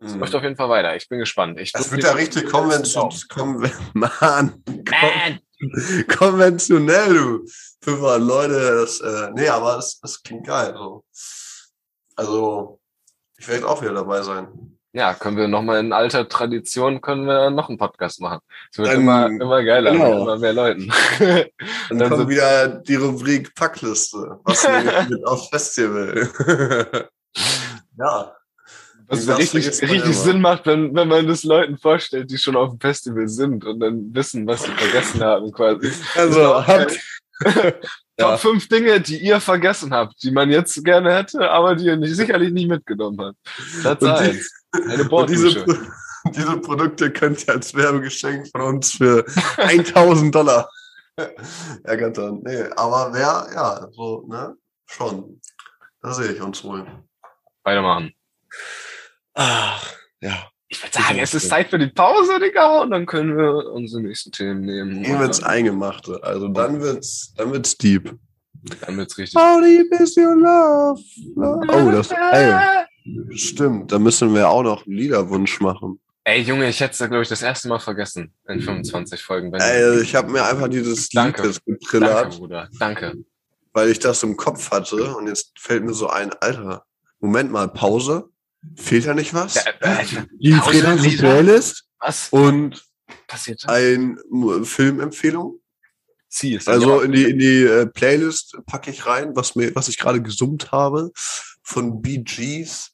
Es 0.00 0.14
Mhm. 0.14 0.20
läuft 0.20 0.34
auf 0.34 0.42
jeden 0.42 0.56
Fall 0.56 0.68
weiter. 0.70 0.96
Ich 0.96 1.08
bin 1.08 1.18
gespannt. 1.18 1.58
Ich 1.60 1.70
Das 1.72 1.90
wird 1.92 2.02
ja 2.02 2.12
richtig 2.12 2.50
Daumen. 2.50 2.70
konventionell. 2.70 3.18
Konven 3.28 3.70
Mann, 3.94 4.62
Man! 4.66 5.38
konventionell, 6.18 7.14
du. 7.14 7.44
500 7.82 8.20
Leute, 8.20 8.76
das, 8.80 9.00
äh, 9.00 9.30
nee, 9.34 9.48
aber 9.48 9.76
das, 9.76 10.00
das 10.00 10.22
klingt 10.22 10.46
geil. 10.46 10.74
So. 10.76 11.04
Also, 12.16 12.80
ich 13.36 13.46
werde 13.48 13.68
auch 13.68 13.82
wieder 13.82 13.94
dabei 13.94 14.22
sein. 14.22 14.48
Ja, 14.92 15.12
können 15.12 15.36
wir 15.36 15.48
nochmal 15.48 15.80
in 15.80 15.92
alter 15.92 16.28
Tradition, 16.28 17.00
können 17.00 17.26
wir 17.26 17.50
noch 17.50 17.68
einen 17.68 17.78
Podcast 17.78 18.20
machen. 18.20 18.38
Es 18.70 18.78
wird 18.78 18.88
Dann- 18.88 19.00
immer, 19.00 19.26
immer 19.26 19.64
geiler, 19.64 19.90
genau. 19.90 20.10
mit 20.10 20.22
immer 20.22 20.38
mehr 20.38 20.52
Leuten. 20.52 20.92
Dann, 21.18 21.98
Dann 21.98 22.08
kommt 22.08 22.22
so- 22.22 22.28
wieder 22.28 22.68
die 22.68 22.94
Rubrik 22.94 23.54
Packliste. 23.56 24.38
Was 24.44 24.66
mit 25.08 25.26
aufs 25.26 25.48
Festival? 25.48 26.30
ja. 27.98 28.36
Was 29.08 29.26
Das 29.26 29.38
richtig, 29.38 29.66
richtig. 29.82 30.16
Sinn 30.16 30.40
macht, 30.40 30.66
wenn, 30.66 30.94
wenn 30.94 31.08
man 31.08 31.26
das 31.26 31.44
Leuten 31.44 31.76
vorstellt, 31.78 32.30
die 32.30 32.38
schon 32.38 32.56
auf 32.56 32.70
dem 32.70 32.80
Festival 32.80 33.28
sind 33.28 33.64
und 33.64 33.80
dann 33.80 34.14
wissen, 34.14 34.46
was 34.46 34.62
sie 34.64 34.70
vergessen 34.72 35.20
haben, 35.22 35.52
quasi. 35.52 35.92
Also, 36.16 36.66
habt, 36.66 36.98
Top 38.16 38.30
Ja. 38.30 38.36
fünf 38.36 38.68
Dinge, 38.68 39.00
die 39.00 39.18
ihr 39.18 39.40
vergessen 39.40 39.92
habt, 39.92 40.22
die 40.22 40.30
man 40.30 40.48
jetzt 40.50 40.82
gerne 40.84 41.12
hätte, 41.12 41.50
aber 41.50 41.74
die 41.74 41.86
ihr 41.86 41.96
nicht, 41.96 42.14
sicherlich 42.14 42.52
nicht 42.52 42.68
mitgenommen 42.68 43.34
habt. 43.84 44.00
Die- 44.02 44.06
eins. 44.06 44.52
Eine 44.72 44.86
diese, 44.96 45.04
Borddusche. 45.08 45.64
Pro- 45.64 46.30
diese 46.30 46.56
Produkte 46.58 47.10
könnt 47.10 47.46
ihr 47.46 47.54
als 47.54 47.74
Werbegeschenk 47.74 48.48
von 48.52 48.60
uns 48.62 48.92
für 48.92 49.24
1000 49.58 50.34
Dollar 50.34 50.70
ergattern. 51.84 52.40
Nee, 52.44 52.62
aber 52.76 53.10
wer, 53.12 53.46
ja, 53.54 53.88
so, 53.92 54.24
ne, 54.28 54.54
schon. 54.86 55.40
Da 56.00 56.12
sehe 56.14 56.32
ich 56.32 56.40
uns 56.40 56.62
wohl. 56.64 56.86
Weitermachen. 57.64 58.12
Ach, 59.34 59.94
ja. 60.20 60.48
Ich 60.68 60.82
würde 60.82 60.92
sagen, 60.92 61.18
es 61.18 61.34
ist 61.34 61.48
Zeit 61.48 61.70
für 61.70 61.78
die 61.78 61.88
Pause, 61.88 62.40
Digga, 62.40 62.82
und 62.82 62.90
dann 62.90 63.06
können 63.06 63.36
wir 63.36 63.70
unsere 63.72 64.02
nächsten 64.02 64.32
Themen 64.32 64.62
nehmen. 64.62 65.02
Gehen 65.02 65.18
wir 65.18 65.26
ins 65.26 65.42
Eingemachte. 65.42 66.18
Also 66.22 66.48
dann 66.48 66.80
wird's, 66.80 67.32
dann 67.36 67.52
wird's 67.52 67.76
deep. 67.76 68.12
Dann 68.80 68.96
wird's 68.96 69.16
richtig. 69.18 69.40
How 69.40 69.60
deep 69.60 69.92
is 70.00 70.16
your 70.16 70.34
love? 70.34 71.00
Oh, 71.36 71.90
das, 71.90 72.10
ey, 72.10 72.86
stimmt. 73.36 73.92
Da 73.92 73.98
müssen 73.98 74.34
wir 74.34 74.48
auch 74.48 74.62
noch 74.62 74.86
einen 74.86 74.96
Liederwunsch 74.96 75.60
machen. 75.60 76.00
Ey, 76.24 76.40
Junge, 76.40 76.70
ich 76.70 76.80
hätte 76.80 76.92
es, 76.92 76.98
glaube 76.98 77.22
ich, 77.22 77.28
das 77.28 77.42
erste 77.42 77.68
Mal 77.68 77.78
vergessen 77.78 78.32
in 78.48 78.60
25 78.60 79.22
Folgen. 79.22 79.52
Ey, 79.52 80.00
ich 80.00 80.14
habe 80.14 80.32
mir 80.32 80.42
einfach 80.44 80.68
dieses 80.68 81.10
Danke. 81.10 81.42
Lied 81.42 81.60
jetzt 81.66 81.92
Danke, 81.92 82.36
Bruder. 82.38 82.68
Danke. 82.78 83.12
weil 83.74 83.90
ich 83.90 83.98
das 83.98 84.22
im 84.22 84.36
Kopf 84.36 84.70
hatte 84.70 85.14
und 85.16 85.26
jetzt 85.28 85.52
fällt 85.58 85.84
mir 85.84 85.92
so 85.92 86.08
ein, 86.08 86.32
Alter, 86.40 86.84
Moment 87.20 87.52
mal, 87.52 87.68
Pause? 87.68 88.30
Fehlt 88.76 89.06
da 89.06 89.14
nicht 89.14 89.34
was? 89.34 89.54
Die 90.38 90.52
Freelance? 90.52 91.16
Playlist 91.18 91.84
was 91.98 92.28
und 92.30 92.84
passiert 93.26 93.68
ein 93.68 94.18
Filmempfehlung. 94.62 95.60
Sie 96.28 96.54
ist 96.54 96.68
Also 96.68 97.00
in 97.00 97.12
die, 97.12 97.24
in 97.24 97.38
die 97.38 97.62
äh, 97.62 97.86
Playlist 97.86 98.58
packe 98.66 98.90
ich 98.90 99.06
rein, 99.06 99.36
was 99.36 99.54
mir, 99.54 99.74
was 99.76 99.88
ich 99.88 99.98
gerade 99.98 100.20
gesummt 100.20 100.72
habe, 100.72 101.12
von 101.62 102.02
Gees. 102.02 102.90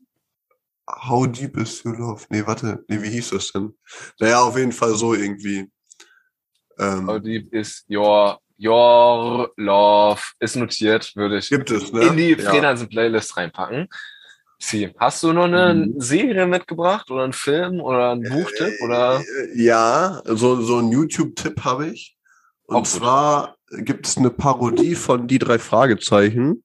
How 0.86 1.26
deep 1.26 1.56
is 1.56 1.84
your 1.84 1.96
love? 1.96 2.26
Nee, 2.28 2.46
warte, 2.46 2.84
nee, 2.88 3.00
wie 3.00 3.08
hieß 3.08 3.30
das 3.30 3.52
denn? 3.52 3.74
Naja, 4.18 4.40
auf 4.40 4.58
jeden 4.58 4.72
Fall 4.72 4.94
so 4.94 5.14
irgendwie. 5.14 5.70
Ähm, 6.78 7.06
How 7.06 7.20
deep 7.20 7.52
is 7.54 7.84
your, 7.88 8.40
your 8.58 9.52
love? 9.56 10.20
Ist 10.38 10.56
notiert, 10.56 11.14
würde 11.16 11.38
ich 11.38 11.48
gibt 11.48 11.70
es, 11.70 11.92
ne? 11.92 12.06
in 12.06 12.16
die 12.16 12.32
ja. 12.32 12.74
Playlist 12.86 13.36
reinpacken. 13.36 13.88
Sie, 14.62 14.92
hast 14.98 15.22
du 15.22 15.32
noch 15.32 15.44
eine 15.44 15.74
Mhm. 15.74 16.00
Serie 16.00 16.46
mitgebracht 16.46 17.10
oder 17.10 17.24
einen 17.24 17.32
Film 17.32 17.80
oder 17.80 18.10
einen 18.12 18.22
Buchtipp 18.22 18.74
oder? 18.84 19.20
Äh, 19.20 19.62
Ja, 19.62 20.22
so, 20.26 20.60
so 20.60 20.76
einen 20.78 20.92
YouTube-Tipp 20.92 21.64
habe 21.64 21.86
ich. 21.88 22.16
Und 22.64 22.76
Auch 22.76 22.82
zwar 22.84 23.56
gibt 23.70 24.06
es 24.06 24.16
eine 24.18 24.30
Parodie 24.30 24.94
von 24.94 25.26
Die 25.26 25.38
drei 25.38 25.58
Fragezeichen. 25.58 26.62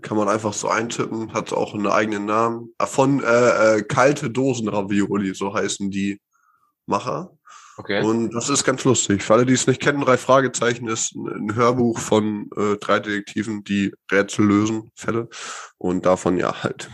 Kann 0.00 0.16
man 0.16 0.28
einfach 0.28 0.52
so 0.52 0.68
eintippen, 0.68 1.32
hat 1.32 1.52
auch 1.52 1.74
einen 1.74 1.86
eigenen 1.86 2.24
Namen. 2.26 2.72
Ah, 2.78 2.86
Von 2.86 3.22
äh, 3.22 3.78
äh, 3.78 3.82
Kalte 3.82 4.30
Dosen 4.30 4.68
Ravioli, 4.68 5.34
so 5.34 5.52
heißen 5.54 5.90
die 5.90 6.20
Macher. 6.86 7.36
Okay. 7.82 8.00
Und 8.00 8.30
das 8.30 8.48
ist 8.48 8.62
ganz 8.62 8.84
lustig. 8.84 9.24
Für 9.24 9.34
alle, 9.34 9.44
die 9.44 9.54
es 9.54 9.66
nicht 9.66 9.80
kennen, 9.80 10.00
drei 10.02 10.16
Fragezeichen 10.16 10.86
ist 10.86 11.16
ein, 11.16 11.56
Hörbuch 11.56 11.98
von 11.98 12.48
äh, 12.56 12.76
drei 12.76 13.00
Detektiven, 13.00 13.64
die 13.64 13.92
Rätsel 14.10 14.46
lösen, 14.46 14.92
Fälle. 14.94 15.28
Und 15.78 16.06
davon 16.06 16.38
ja 16.38 16.62
halt 16.62 16.88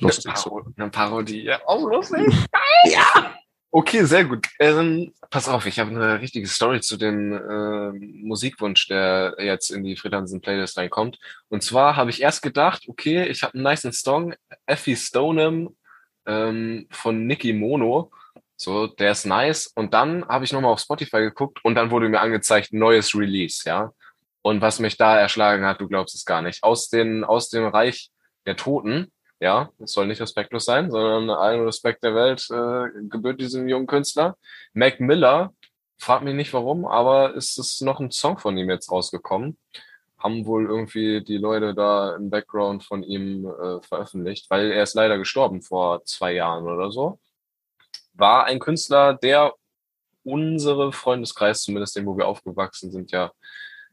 lustig. 0.00 0.32
Eine. 0.32 0.34
Paro 0.34 0.72
eine 0.76 0.90
Parodie. 0.90 1.44
Ja, 1.44 1.60
auch 1.64 1.88
lustig. 1.88 2.26
ja. 2.86 3.36
Okay, 3.70 4.02
sehr 4.02 4.24
gut. 4.24 4.48
Ähm, 4.58 5.14
pass 5.30 5.48
auf, 5.48 5.64
ich 5.66 5.78
habe 5.78 5.90
eine 5.90 6.20
richtige 6.20 6.48
Story 6.48 6.80
zu 6.80 6.96
dem 6.96 7.32
äh, 7.32 7.92
Musikwunsch, 8.26 8.88
der 8.88 9.36
jetzt 9.38 9.70
in 9.70 9.84
die 9.84 9.94
Fritansen 9.94 10.40
Playlist 10.40 10.76
reinkommt. 10.76 11.20
Und 11.50 11.62
zwar 11.62 11.94
habe 11.94 12.10
ich 12.10 12.20
erst 12.20 12.42
gedacht, 12.42 12.86
okay, 12.88 13.28
ich 13.28 13.44
habe 13.44 13.54
einen 13.54 13.62
nice 13.62 13.86
Song, 13.92 14.34
Effie 14.66 14.96
Stoneham 14.96 15.76
ähm, 16.26 16.88
von 16.90 17.28
Nicky 17.28 17.52
Mono. 17.52 18.10
So, 18.62 18.88
der 18.88 19.12
ist 19.12 19.24
nice. 19.24 19.72
Und 19.74 19.94
dann 19.94 20.28
habe 20.28 20.44
ich 20.44 20.52
nochmal 20.52 20.72
auf 20.72 20.80
Spotify 20.80 21.20
geguckt 21.20 21.64
und 21.64 21.76
dann 21.76 21.90
wurde 21.90 22.10
mir 22.10 22.20
angezeigt, 22.20 22.74
neues 22.74 23.14
Release, 23.14 23.62
ja. 23.64 23.90
Und 24.42 24.60
was 24.60 24.80
mich 24.80 24.98
da 24.98 25.18
erschlagen 25.18 25.64
hat, 25.64 25.80
du 25.80 25.88
glaubst 25.88 26.14
es 26.14 26.26
gar 26.26 26.42
nicht. 26.42 26.62
Aus, 26.62 26.90
den, 26.90 27.24
aus 27.24 27.48
dem 27.48 27.64
Reich 27.66 28.10
der 28.44 28.56
Toten 28.56 29.10
Ja, 29.40 29.70
es 29.78 29.92
soll 29.92 30.08
nicht 30.08 30.20
respektlos 30.20 30.66
sein, 30.66 30.90
sondern 30.90 31.30
allen 31.30 31.64
Respekt 31.64 32.04
der 32.04 32.14
Welt 32.14 32.46
äh, 32.50 33.08
gebührt 33.08 33.40
diesem 33.40 33.66
jungen 33.66 33.86
Künstler. 33.86 34.36
Mac 34.74 35.00
Miller, 35.00 35.54
frag 35.96 36.22
mich 36.22 36.34
nicht 36.34 36.52
warum, 36.52 36.84
aber 36.84 37.34
ist 37.34 37.58
es 37.58 37.80
noch 37.80 37.98
ein 37.98 38.10
Song 38.10 38.36
von 38.36 38.58
ihm 38.58 38.68
jetzt 38.68 38.92
rausgekommen? 38.92 39.56
Haben 40.18 40.44
wohl 40.44 40.66
irgendwie 40.66 41.24
die 41.24 41.38
Leute 41.38 41.74
da 41.74 42.14
im 42.14 42.28
Background 42.28 42.84
von 42.84 43.02
ihm 43.02 43.46
äh, 43.46 43.80
veröffentlicht, 43.80 44.50
weil 44.50 44.70
er 44.70 44.82
ist 44.82 44.94
leider 44.94 45.16
gestorben 45.16 45.62
vor 45.62 46.04
zwei 46.04 46.34
Jahren 46.34 46.64
oder 46.64 46.90
so. 46.90 47.18
War 48.20 48.44
ein 48.44 48.58
Künstler, 48.58 49.14
der 49.14 49.54
unsere 50.22 50.92
Freundeskreis, 50.92 51.62
zumindest 51.62 51.96
den, 51.96 52.06
wo 52.06 52.16
wir 52.16 52.26
aufgewachsen 52.26 52.90
sind, 52.92 53.10
ja 53.10 53.32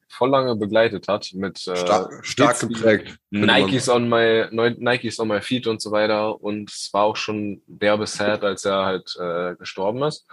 voll 0.09 0.29
lange 0.29 0.55
begleitet 0.55 1.07
hat 1.07 1.31
mit 1.33 1.67
äh, 1.67 1.75
Stark, 1.75 2.25
stark 2.25 2.59
Hits 2.59 2.69
wie 2.69 2.73
geprägt. 2.73 3.17
Nikes 3.29 3.89
on 3.89 4.07
my 4.07 4.47
Nikes 4.51 5.19
on 5.19 5.27
my 5.27 5.41
feet 5.41 5.67
und 5.67 5.81
so 5.81 5.91
weiter. 5.91 6.41
Und 6.41 6.69
es 6.69 6.89
war 6.93 7.03
auch 7.03 7.15
schon 7.15 7.61
derbe 7.67 8.07
sad, 8.07 8.43
als 8.43 8.65
er 8.65 8.85
halt 8.85 9.15
äh, 9.19 9.55
gestorben 9.55 10.03
ist. 10.03 10.25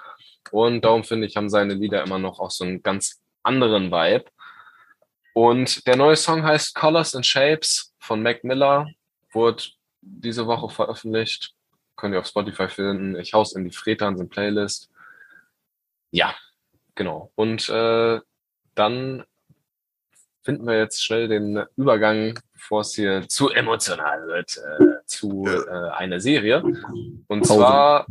Und 0.50 0.84
darum 0.84 1.04
finde 1.04 1.26
ich 1.26 1.36
haben 1.36 1.50
seine 1.50 1.74
Lieder 1.74 2.02
immer 2.04 2.18
noch 2.18 2.38
auch 2.38 2.50
so 2.50 2.64
einen 2.64 2.82
ganz 2.82 3.20
anderen 3.42 3.90
Vibe. 3.90 4.26
Und 5.32 5.86
der 5.86 5.96
neue 5.96 6.16
Song 6.16 6.44
heißt 6.44 6.74
Colors 6.74 7.16
and 7.16 7.26
Shapes 7.26 7.92
von 7.98 8.22
Mac 8.22 8.44
Miller. 8.44 8.86
Wurde 9.32 9.64
diese 10.00 10.46
Woche 10.46 10.72
veröffentlicht 10.72 11.53
könnt 11.96 12.14
ihr 12.14 12.20
auf 12.20 12.26
Spotify 12.26 12.68
finden 12.68 13.16
ich 13.16 13.34
haus 13.34 13.54
in 13.54 13.64
die 13.64 13.70
Fretansen 13.70 14.28
Playlist 14.28 14.90
ja 16.10 16.34
genau 16.94 17.32
und 17.34 17.68
äh, 17.68 18.20
dann 18.74 19.24
finden 20.44 20.66
wir 20.66 20.78
jetzt 20.78 21.02
schnell 21.02 21.26
den 21.26 21.64
Übergang, 21.76 22.38
bevor 22.52 22.82
es 22.82 22.94
hier 22.94 23.26
zu 23.28 23.48
emotional 23.48 24.26
wird, 24.26 24.58
äh, 24.58 25.06
zu 25.06 25.46
äh, 25.46 25.90
einer 25.90 26.20
Serie. 26.20 26.62
Und 27.28 27.46
zwar 27.46 28.06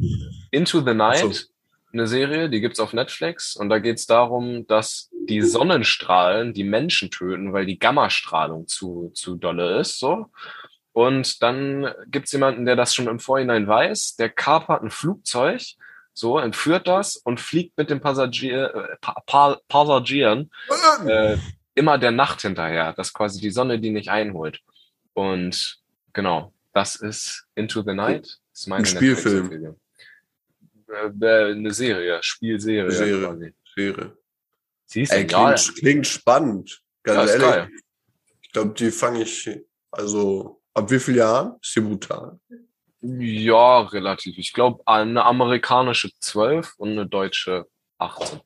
Into 0.49 0.81
the 0.81 0.95
Night, 0.95 1.47
eine 1.93 2.07
Serie, 2.07 2.49
die 2.49 2.59
gibt's 2.59 2.79
auf 2.79 2.93
Netflix. 2.93 3.55
Und 3.55 3.69
da 3.69 3.77
geht's 3.77 4.07
darum, 4.07 4.65
dass 4.65 5.11
die 5.29 5.41
Sonnenstrahlen 5.41 6.53
die 6.53 6.63
Menschen 6.63 7.11
töten, 7.11 7.53
weil 7.53 7.67
die 7.67 7.77
Gammastrahlung 7.77 8.67
zu, 8.67 9.11
zu 9.13 9.35
dolle 9.35 9.79
ist. 9.79 9.99
So. 9.99 10.31
Und 10.93 11.41
dann 11.41 11.91
gibt's 12.07 12.31
jemanden, 12.31 12.65
der 12.65 12.75
das 12.75 12.93
schon 12.93 13.07
im 13.07 13.19
Vorhinein 13.19 13.67
weiß, 13.67 14.15
der 14.15 14.29
kapert 14.29 14.83
ein 14.83 14.91
Flugzeug, 14.91 15.61
so, 16.13 16.37
entführt 16.37 16.87
das 16.87 17.15
und 17.15 17.39
fliegt 17.39 17.75
mit 17.75 17.89
den 17.89 17.99
Passagier, 17.99 18.73
äh, 18.75 18.97
pa 19.01 19.19
pa 19.25 19.59
Passagieren 19.67 20.51
äh, 21.07 21.37
immer 21.73 21.97
der 21.97 22.11
Nacht 22.11 22.41
hinterher, 22.41 22.93
dass 22.93 23.13
quasi 23.13 23.41
die 23.41 23.49
Sonne 23.49 23.79
die 23.79 23.89
nicht 23.89 24.09
einholt. 24.09 24.61
Und 25.13 25.79
genau, 26.13 26.53
das 26.73 26.95
ist 26.95 27.47
Into 27.55 27.81
the 27.81 27.95
Night. 27.95 28.39
Ist 28.53 28.67
meine 28.67 28.83
Ein 28.83 28.85
Spielfilm. 28.85 29.75
Äh, 30.87 31.25
äh, 31.25 31.51
eine 31.53 31.73
Serie, 31.73 32.19
Spielserie. 32.21 32.91
Serie. 32.91 33.27
Quasi. 33.27 33.53
Serie. 33.75 34.17
Siehst 34.85 35.11
Ey, 35.11 35.25
du, 35.25 35.35
ja, 35.35 35.53
klingt, 35.53 35.75
klingt 35.77 36.07
spannend. 36.07 36.83
Ganz 37.01 37.31
ja, 37.31 37.37
ehrlich. 37.37 37.47
geil. 37.47 37.69
Ich 38.41 38.51
glaube, 38.51 38.73
die 38.75 38.91
fange 38.91 39.23
ich, 39.23 39.49
also 39.89 40.61
ab 40.73 40.89
wie 40.91 40.99
vielen 40.99 41.17
Jahren? 41.17 41.55
Ist 41.61 41.75
die 41.75 41.81
brutal. 41.81 42.39
Ja, 43.01 43.81
relativ. 43.81 44.37
Ich 44.37 44.53
glaube, 44.53 44.81
eine 44.85 45.25
amerikanische 45.25 46.09
12 46.19 46.73
und 46.77 46.91
eine 46.91 47.05
deutsche 47.05 47.65
18. 47.97 48.39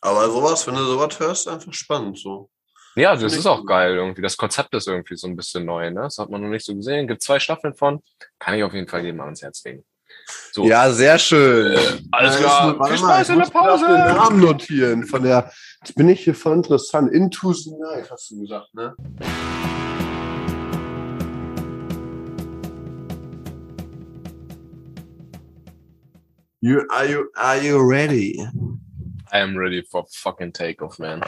Aber 0.00 0.30
sowas, 0.30 0.66
wenn 0.66 0.74
du 0.74 0.82
sowas 0.84 1.18
hörst, 1.20 1.46
einfach 1.48 1.72
spannend 1.72 2.18
so. 2.18 2.50
Ja, 2.94 3.12
das 3.12 3.20
Finde 3.20 3.36
ist 3.36 3.46
auch 3.46 3.58
gut. 3.60 3.68
geil 3.68 3.94
irgendwie. 3.94 4.22
Das 4.22 4.36
Konzept 4.36 4.74
ist 4.74 4.86
irgendwie 4.88 5.16
so 5.16 5.26
ein 5.26 5.36
bisschen 5.36 5.64
neu, 5.64 5.90
ne? 5.90 6.02
Das 6.02 6.18
hat 6.18 6.28
man 6.30 6.42
noch 6.42 6.48
nicht 6.48 6.64
so 6.64 6.74
gesehen. 6.74 7.06
Gibt 7.06 7.22
zwei 7.22 7.38
Staffeln 7.38 7.74
von. 7.74 8.02
Kann 8.38 8.54
ich 8.54 8.64
auf 8.64 8.74
jeden 8.74 8.88
Fall 8.88 9.04
jedem 9.04 9.20
ans 9.20 9.40
Herz 9.42 9.62
legen. 9.64 9.84
So. 10.52 10.64
Ja, 10.66 10.90
sehr 10.90 11.18
schön. 11.18 12.08
alles 12.10 12.36
Äh, 12.36 12.40
klar. 12.40 12.86
Viel 12.86 12.98
Spaß 12.98 13.28
in 13.30 13.38
der 13.38 13.46
Pause. 13.46 13.86
Den 13.86 13.96
Namen 13.96 14.40
notieren 14.40 15.04
von 15.06 15.22
der. 15.22 15.50
Jetzt 15.82 15.94
bin 15.94 16.08
ich 16.08 16.24
hier 16.24 16.34
voll 16.34 16.56
interessant. 16.56 17.12
Into 17.12 17.52
the 17.52 17.70
Night, 17.76 18.10
hast 18.10 18.30
du 18.30 18.40
gesagt, 18.40 18.74
ne? 18.74 18.94
You, 26.64 26.86
are, 26.92 27.06
you, 27.06 27.28
are 27.36 27.56
you 27.58 27.82
ready? 27.84 28.38
I 29.32 29.38
am 29.40 29.56
ready 29.56 29.82
for 29.82 30.04
fucking 30.12 30.52
takeoff, 30.52 30.96
man. 31.00 31.20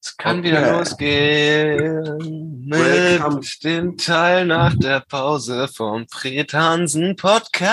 Es 0.00 0.16
kann 0.16 0.38
Okay. 0.38 0.48
wieder 0.48 0.78
losgehen 0.78 2.70
Welcome. 2.70 3.36
mit 3.40 3.64
dem 3.64 3.96
Teil 3.96 4.46
nach 4.46 4.76
der 4.76 5.00
Pause 5.00 5.66
vom 5.66 6.06
Fred 6.08 6.52
Hansen 6.54 7.16
Podcast. 7.16 7.72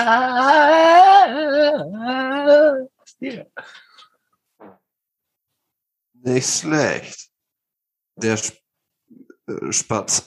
Yeah. 3.20 3.46
Nicht 6.14 6.48
schlecht. 6.48 7.28
Der 8.16 8.34
Sp 8.34 8.58
äh, 9.46 9.70
Spatz. 9.72 10.26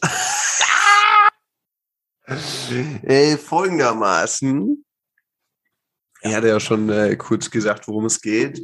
Ey, 3.03 3.37
folgendermaßen. 3.37 4.84
Ich 6.27 6.33
hatte 6.33 6.47
ja 6.47 6.59
schon 6.59 6.89
äh, 6.89 7.15
kurz 7.17 7.51
gesagt, 7.51 7.87
worum 7.87 8.05
es 8.05 8.19
geht. 8.19 8.57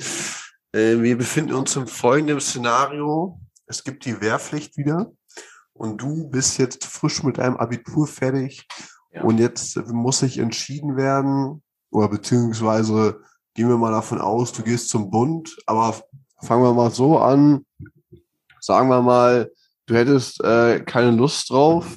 Äh, 0.72 1.00
wir 1.00 1.16
befinden 1.16 1.54
uns 1.54 1.76
im 1.76 1.86
folgenden 1.86 2.40
Szenario. 2.42 3.40
Es 3.68 3.84
gibt 3.84 4.04
die 4.06 4.20
Wehrpflicht 4.20 4.78
wieder 4.78 5.12
und 5.74 6.02
du 6.02 6.28
bist 6.28 6.58
jetzt 6.58 6.84
frisch 6.86 7.22
mit 7.22 7.38
deinem 7.38 7.58
Abitur 7.58 8.08
fertig 8.08 8.68
Ja. 9.12 9.22
und 9.22 9.38
jetzt 9.38 9.78
muss 9.90 10.20
sich 10.20 10.40
entschieden 10.40 10.98
werden 10.98 11.62
oder 11.92 12.10
beziehungsweise 12.10 13.22
gehen 13.54 13.70
wir 13.70 13.78
mal 13.78 13.92
davon 13.92 14.20
aus, 14.22 14.52
du 14.54 14.64
gehst 14.64 14.90
zum 14.90 15.12
Bund, 15.12 15.56
aber 15.68 16.02
fangen 16.42 16.64
wir 16.64 16.74
mal 16.74 16.90
so 16.90 17.20
an. 17.20 17.64
Sagen 18.60 18.90
wir 18.90 19.04
mal, 19.04 19.52
du 19.86 19.96
hättest 19.96 20.44
äh, 20.44 20.80
keine 20.80 21.12
Lust 21.12 21.52
drauf 21.52 21.96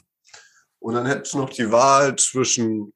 und 0.78 0.92
dann 0.92 1.06
hättest 1.06 1.32
du 1.32 1.38
noch 1.38 1.50
die 1.50 1.72
Wahl 1.72 2.16
zwischen 2.16 2.92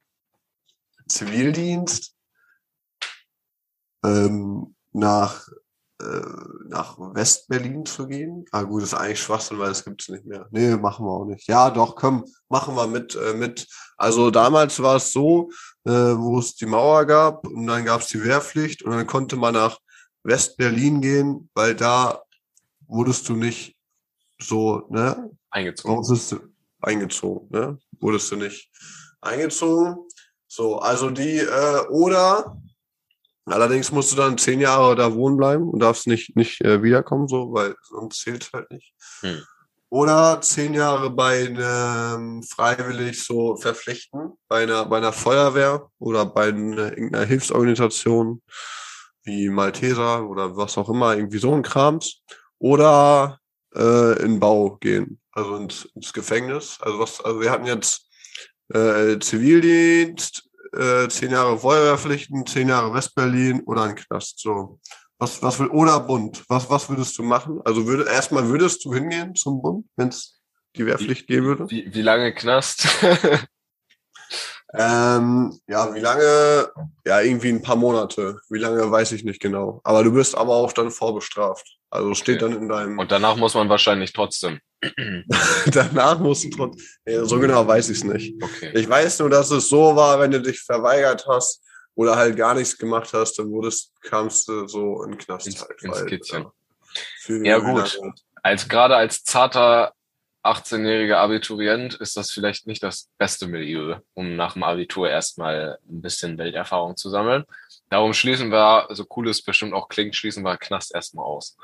Zivildienst 1.09 2.15
ähm, 4.05 4.75
nach, 4.93 5.49
äh, 6.01 6.05
nach 6.69 6.99
Westberlin 6.99 7.87
zu 7.87 8.07
gehen. 8.07 8.45
Ah 8.53 8.63
gut, 8.63 8.83
das 8.83 8.93
ist 8.93 8.99
eigentlich 8.99 9.21
Schwachsinn, 9.21 9.59
weil 9.59 9.69
das 9.69 9.85
gibt's 9.85 10.09
nicht 10.09 10.25
mehr. 10.25 10.47
Nee, 10.51 10.77
machen 10.77 11.07
wir 11.07 11.11
auch 11.11 11.25
nicht. 11.25 11.49
Ja, 11.49 11.71
doch, 11.71 11.97
komm, 11.97 12.25
machen 12.49 12.75
wir 12.75 12.87
mit. 12.87 13.15
Äh, 13.17 13.35
mit. 13.35 13.67
Also 13.97 14.31
damals 14.31 14.81
war 14.83 14.97
es 14.97 15.13
so, 15.13 15.51
äh, 15.85 15.91
wo 15.91 16.39
es 16.39 16.55
die 16.55 16.67
Mauer 16.67 17.05
gab 17.05 17.47
und 17.47 17.67
dann 17.67 17.85
gab's 17.85 18.09
die 18.09 18.23
Wehrpflicht 18.23 18.83
und 18.83 18.93
dann 18.93 19.07
konnte 19.07 19.37
man 19.37 19.55
nach 19.55 19.79
Westberlin 20.23 21.01
gehen, 21.01 21.51
weil 21.55 21.75
da 21.75 22.23
wurdest 22.87 23.29
du 23.29 23.35
nicht 23.35 23.77
so, 24.41 24.87
ne? 24.91 25.31
Eingezogen. 25.51 26.55
Eingezogen, 26.81 27.49
ne? 27.51 27.79
Wurdest 27.99 28.31
du 28.31 28.37
nicht 28.37 28.71
eingezogen. 29.21 29.97
So, 30.47 30.79
also 30.79 31.11
die, 31.11 31.39
äh, 31.39 31.87
oder 31.91 32.57
allerdings 33.53 33.93
musst 33.93 34.13
du 34.13 34.17
dann 34.17 34.39
zehn 34.39 34.61
Jahre 34.61 34.97
da 34.97 35.15
wohnen 35.15 35.37
bleiben 35.37 35.69
und 35.69 35.81
darfst 35.81 36.07
nicht, 36.07 36.37
nicht 36.37 36.61
äh, 36.63 36.83
wiederkommen, 36.83 37.29
so, 37.29 37.53
weil 37.53 37.75
sonst 37.83 38.21
zählt 38.21 38.51
halt 38.53 38.71
nicht. 38.71 38.95
Hm. 39.21 39.43
Oder 39.91 40.41
zehn 40.43 40.75
Jahre 40.75 41.09
bei 41.11 41.47
einem 41.47 42.43
freiwillig 42.43 43.25
so 43.25 43.57
verpflichten, 43.57 44.33
bei 44.47 44.65
einer, 44.65 44.85
bei 44.85 44.99
einer 44.99 45.13
Feuerwehr 45.13 45.89
oder 45.99 46.27
bei 46.27 46.49
einer, 46.49 46.91
irgendeiner 46.91 47.25
Hilfsorganisation 47.25 48.43
wie 49.23 49.49
Malteser 49.49 50.29
oder 50.29 50.57
was 50.57 50.77
auch 50.77 50.91
immer, 50.91 51.17
irgendwie 51.17 51.39
so 51.39 51.55
ein 51.55 51.63
Krams. 51.63 52.23
Oder 52.59 53.39
äh, 53.75 54.23
in 54.23 54.41
Bau 54.41 54.77
gehen, 54.77 55.21
also 55.33 55.57
ins, 55.57 55.85
ins 55.95 56.13
Gefängnis. 56.13 56.79
Also 56.81 56.99
was, 56.99 57.25
also 57.25 57.41
wir 57.41 57.51
hatten 57.51 57.67
jetzt 57.67 58.09
äh, 58.75 59.19
Zivildienst, 59.19 60.48
äh, 60.73 61.09
zehn 61.09 61.31
Jahre 61.31 61.59
Feuerwehrpflichten, 61.59 62.47
zehn 62.47 62.69
Jahre 62.69 62.93
Westberlin 62.93 63.63
oder 63.65 63.83
ein 63.83 63.95
Knast. 63.95 64.41
So. 64.41 64.81
Was, 65.19 65.43
was 65.43 65.59
will, 65.59 65.69
oder 65.69 65.99
Bund? 66.01 66.45
Was, 66.49 66.71
was 66.71 66.89
würdest 66.89 67.19
du 67.19 67.23
machen? 67.23 67.61
Also 67.65 67.87
würde, 67.87 68.05
erstmal 68.11 68.49
würdest 68.49 68.85
du 68.85 68.95
hingehen 68.95 69.35
zum 69.35 69.61
Bund, 69.61 69.87
wenn 69.97 70.09
es 70.09 70.41
die 70.77 70.87
Wehrpflicht 70.87 71.27
geben 71.27 71.47
würde? 71.47 71.71
Wie, 71.71 71.93
wie 71.93 72.03
lange 72.03 72.33
Knast? 72.35 72.87
Ähm, 74.75 75.59
ja, 75.67 75.95
wie 75.95 76.01
lange? 76.01 76.71
Ja, 77.07 77.21
irgendwie 77.21 77.49
ein 77.49 77.63
paar 77.63 77.77
Monate. 77.77 78.41
Wie 78.51 78.59
lange, 78.59 78.91
weiß 78.91 79.13
ich 79.13 79.25
nicht 79.25 79.41
genau. 79.41 79.81
Aber 79.83 80.05
du 80.05 80.13
bist 80.13 80.37
aber 80.37 80.57
auch 80.57 80.73
dann 80.73 80.91
vorbestraft. 80.91 81.79
Also 81.91 82.15
steht 82.15 82.43
Okay. 82.43 82.53
dann 82.53 82.63
in 82.63 82.69
deinem. 82.69 82.99
Und 82.99 83.11
danach 83.11 83.37
muss 83.37 83.55
man 83.55 83.69
wahrscheinlich 83.71 84.13
trotzdem. 84.13 84.61
danach 85.73 86.19
musst 86.19 86.45
du 86.45 86.51
trotzdem. 86.51 87.25
So 87.27 87.39
genau 87.41 87.67
weiß 87.67 87.89
ich 87.91 87.99
es 87.99 88.05
nicht. 88.05 88.43
Okay. 88.43 88.71
Ich 88.75 88.89
weiß 88.89 89.19
nur, 89.21 89.31
dass 89.31 89.51
es 89.51 89.69
so 89.69 89.97
war, 89.97 90.21
wenn 90.21 90.31
du 90.31 90.41
dich 90.41 90.61
verweigert 90.61 91.27
hast 91.27 91.63
oder 91.95 92.17
halt 92.17 92.37
gar 92.37 92.55
nichts 92.55 92.77
gemacht 92.79 93.13
hast, 93.13 93.39
dann 93.39 93.51
wurdest, 93.51 93.93
kamst 94.03 94.49
du 94.49 94.67
so 94.69 95.03
in 95.03 95.13
den 95.13 95.19
Knast 95.19 95.47
Ins- 95.47 95.61
halt. 95.63 95.83
ins 95.83 95.97
weil, 95.99 96.07
Kittchen. 96.07 96.47
ja, 97.29 97.59
gut. 97.59 97.99
Als 98.43 98.69
gerade 98.69 98.97
als 98.97 99.25
zarter 99.25 99.93
18-jähriger 100.45 101.17
Abiturient 101.17 101.95
ist 101.95 102.17
das 102.17 102.31
vielleicht 102.31 102.67
nicht 102.69 102.83
das 102.83 103.09
beste 103.19 103.49
Milieu, 103.49 103.97
um 104.15 104.37
nach 104.37 104.53
dem 104.55 104.63
Abitur 104.63 105.11
erstmal 105.11 105.79
ein 105.89 106.01
bisschen 106.01 106.39
Welterfahrung 106.39 106.97
zu 106.97 107.11
sammeln. 107.11 107.45
Darum 107.91 108.15
schließen 108.15 108.51
wir, 108.51 108.87
so 108.91 109.05
cool 109.17 109.29
es 109.29 109.43
bestimmt 109.43 109.75
auch 109.75 109.89
klingt, 109.89 110.15
schließen 110.15 110.45
wir 110.45 110.57
Knast 110.57 110.95
erstmal 110.95 111.25
aus. 111.27 111.57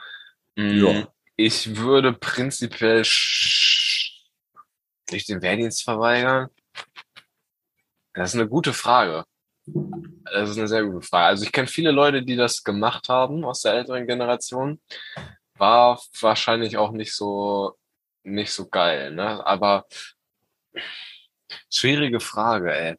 Mm, 0.56 0.84
Ja. 0.84 1.08
Ich 1.36 1.76
würde 1.76 2.12
prinzipiell 2.12 3.02
nicht 5.10 5.28
den 5.28 5.42
Wehrdienst 5.42 5.82
verweigern. 5.82 6.48
Das 8.12 8.32
ist 8.34 8.40
eine 8.40 8.48
gute 8.48 8.72
Frage. 8.72 9.24
Das 9.66 10.50
ist 10.50 10.58
eine 10.58 10.68
sehr 10.68 10.84
gute 10.84 11.06
Frage. 11.06 11.26
Also 11.26 11.44
ich 11.44 11.52
kenne 11.52 11.66
viele 11.66 11.90
Leute, 11.90 12.22
die 12.22 12.36
das 12.36 12.62
gemacht 12.62 13.08
haben 13.08 13.44
aus 13.44 13.62
der 13.62 13.74
älteren 13.74 14.06
Generation. 14.06 14.80
War 15.56 16.00
wahrscheinlich 16.20 16.76
auch 16.76 16.92
nicht 16.92 17.14
so 17.14 17.76
nicht 18.22 18.52
so 18.52 18.68
geil, 18.68 19.12
ne? 19.14 19.44
Aber 19.46 19.86
schwierige 21.70 22.20
Frage, 22.20 22.72
ey. 22.74 22.96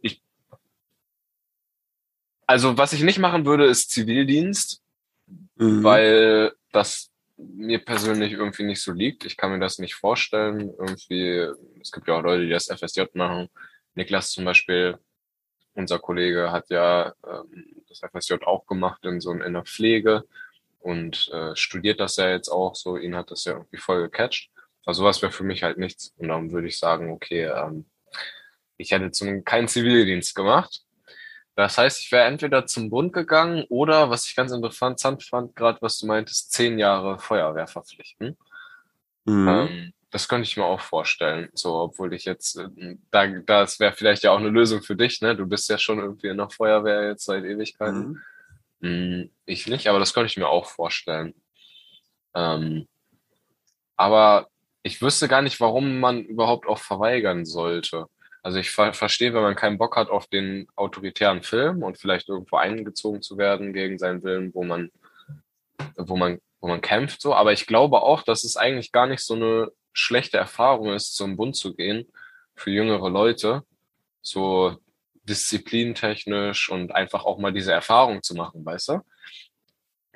Ich, 0.00 0.22
also 2.46 2.78
was 2.78 2.92
ich 2.92 3.02
nicht 3.02 3.18
machen 3.18 3.44
würde, 3.44 3.66
ist 3.66 3.90
Zivildienst, 3.90 4.82
Mhm. 5.56 5.82
weil 5.84 6.52
das 6.72 7.10
mir 7.38 7.78
persönlich 7.84 8.32
irgendwie 8.32 8.64
nicht 8.64 8.82
so 8.82 8.92
liegt. 8.92 9.24
Ich 9.24 9.36
kann 9.36 9.52
mir 9.52 9.60
das 9.60 9.78
nicht 9.78 9.94
vorstellen. 9.94 10.74
Irgendwie, 10.78 11.48
es 11.80 11.92
gibt 11.92 12.08
ja 12.08 12.18
auch 12.18 12.22
Leute, 12.22 12.44
die 12.44 12.50
das 12.50 12.66
FSJ 12.66 13.04
machen. 13.14 13.48
Niklas 13.94 14.32
zum 14.32 14.44
Beispiel, 14.44 14.98
unser 15.74 15.98
Kollege, 15.98 16.50
hat 16.50 16.68
ja 16.70 17.14
ähm, 17.26 17.82
das 17.88 18.00
FSJ 18.00 18.34
auch 18.44 18.66
gemacht 18.66 19.04
in 19.04 19.20
so 19.20 19.32
in 19.32 19.52
der 19.52 19.64
Pflege 19.64 20.24
und 20.80 21.28
äh, 21.32 21.54
studiert 21.54 22.00
das 22.00 22.16
ja 22.16 22.30
jetzt 22.30 22.48
auch 22.48 22.74
so. 22.74 22.96
Ihn 22.96 23.16
hat 23.16 23.30
das 23.30 23.44
ja 23.44 23.52
irgendwie 23.54 23.78
voll 23.78 24.02
gecatcht. 24.02 24.50
Also 24.84 25.02
sowas 25.02 25.22
wäre 25.22 25.32
für 25.32 25.44
mich 25.44 25.62
halt 25.62 25.78
nichts. 25.78 26.14
Und 26.16 26.28
darum 26.28 26.50
würde 26.50 26.68
ich 26.68 26.78
sagen, 26.78 27.10
okay, 27.10 27.44
ähm, 27.44 27.86
ich 28.76 28.90
hätte 28.90 29.10
zum 29.10 29.44
keinen 29.44 29.68
Zivildienst 29.68 30.34
gemacht. 30.34 30.82
Das 31.58 31.76
heißt, 31.76 32.00
ich 32.02 32.12
wäre 32.12 32.28
entweder 32.28 32.66
zum 32.66 32.88
Bund 32.88 33.12
gegangen 33.12 33.64
oder, 33.68 34.10
was 34.10 34.28
ich 34.28 34.36
ganz 34.36 34.52
interessant 34.52 35.02
fand, 35.24 35.56
gerade 35.56 35.82
was 35.82 35.98
du 35.98 36.06
meintest, 36.06 36.52
zehn 36.52 36.78
Jahre 36.78 37.18
Feuerwehr 37.18 37.66
verpflichten. 37.66 38.38
Mhm. 39.24 39.48
Ähm, 39.48 39.92
das 40.12 40.28
könnte 40.28 40.46
ich 40.46 40.56
mir 40.56 40.66
auch 40.66 40.80
vorstellen. 40.80 41.48
So, 41.54 41.74
obwohl 41.74 42.14
ich 42.14 42.26
jetzt, 42.26 42.58
äh, 42.58 42.96
da, 43.10 43.26
das 43.26 43.80
wäre 43.80 43.92
vielleicht 43.92 44.22
ja 44.22 44.30
auch 44.30 44.38
eine 44.38 44.50
Lösung 44.50 44.82
für 44.82 44.94
dich, 44.94 45.20
ne? 45.20 45.34
Du 45.34 45.46
bist 45.46 45.68
ja 45.68 45.78
schon 45.78 45.98
irgendwie 45.98 46.28
in 46.28 46.36
der 46.36 46.48
Feuerwehr 46.48 47.08
jetzt 47.08 47.24
seit 47.24 47.42
Ewigkeiten. 47.42 48.22
Mhm. 48.78 49.24
Mm, 49.24 49.30
Ich 49.44 49.66
nicht, 49.66 49.88
aber 49.88 49.98
das 49.98 50.14
könnte 50.14 50.28
ich 50.28 50.36
mir 50.36 50.46
auch 50.48 50.66
vorstellen. 50.66 51.34
Ähm, 52.36 52.86
aber 53.96 54.46
ich 54.84 55.02
wüsste 55.02 55.26
gar 55.26 55.42
nicht, 55.42 55.58
warum 55.58 55.98
man 55.98 56.22
überhaupt 56.22 56.68
auch 56.68 56.78
verweigern 56.78 57.44
sollte. 57.44 58.06
Also 58.48 58.60
ich 58.60 58.70
ver 58.70 58.94
verstehe, 58.94 59.34
wenn 59.34 59.42
man 59.42 59.56
keinen 59.56 59.76
Bock 59.76 59.94
hat 59.94 60.08
auf 60.08 60.26
den 60.26 60.68
autoritären 60.74 61.42
Film 61.42 61.82
und 61.82 61.98
vielleicht 61.98 62.30
irgendwo 62.30 62.56
eingezogen 62.56 63.20
zu 63.20 63.36
werden 63.36 63.74
gegen 63.74 63.98
seinen 63.98 64.22
Willen, 64.22 64.54
wo 64.54 64.64
man, 64.64 64.90
wo 65.98 66.16
man, 66.16 66.38
wo 66.58 66.68
man 66.68 66.80
kämpft, 66.80 67.20
so. 67.20 67.34
Aber 67.34 67.52
ich 67.52 67.66
glaube 67.66 68.00
auch, 68.00 68.22
dass 68.22 68.44
es 68.44 68.56
eigentlich 68.56 68.90
gar 68.90 69.06
nicht 69.06 69.20
so 69.20 69.34
eine 69.34 69.70
schlechte 69.92 70.38
Erfahrung 70.38 70.94
ist, 70.94 71.14
zum 71.14 71.36
Bund 71.36 71.56
zu 71.56 71.74
gehen 71.74 72.10
für 72.54 72.70
jüngere 72.70 73.10
Leute. 73.10 73.64
So 74.22 74.78
disziplinentechnisch 75.24 76.70
und 76.70 76.94
einfach 76.94 77.26
auch 77.26 77.36
mal 77.36 77.52
diese 77.52 77.72
Erfahrung 77.72 78.22
zu 78.22 78.34
machen, 78.34 78.64
weißt 78.64 78.88
du? 78.88 79.00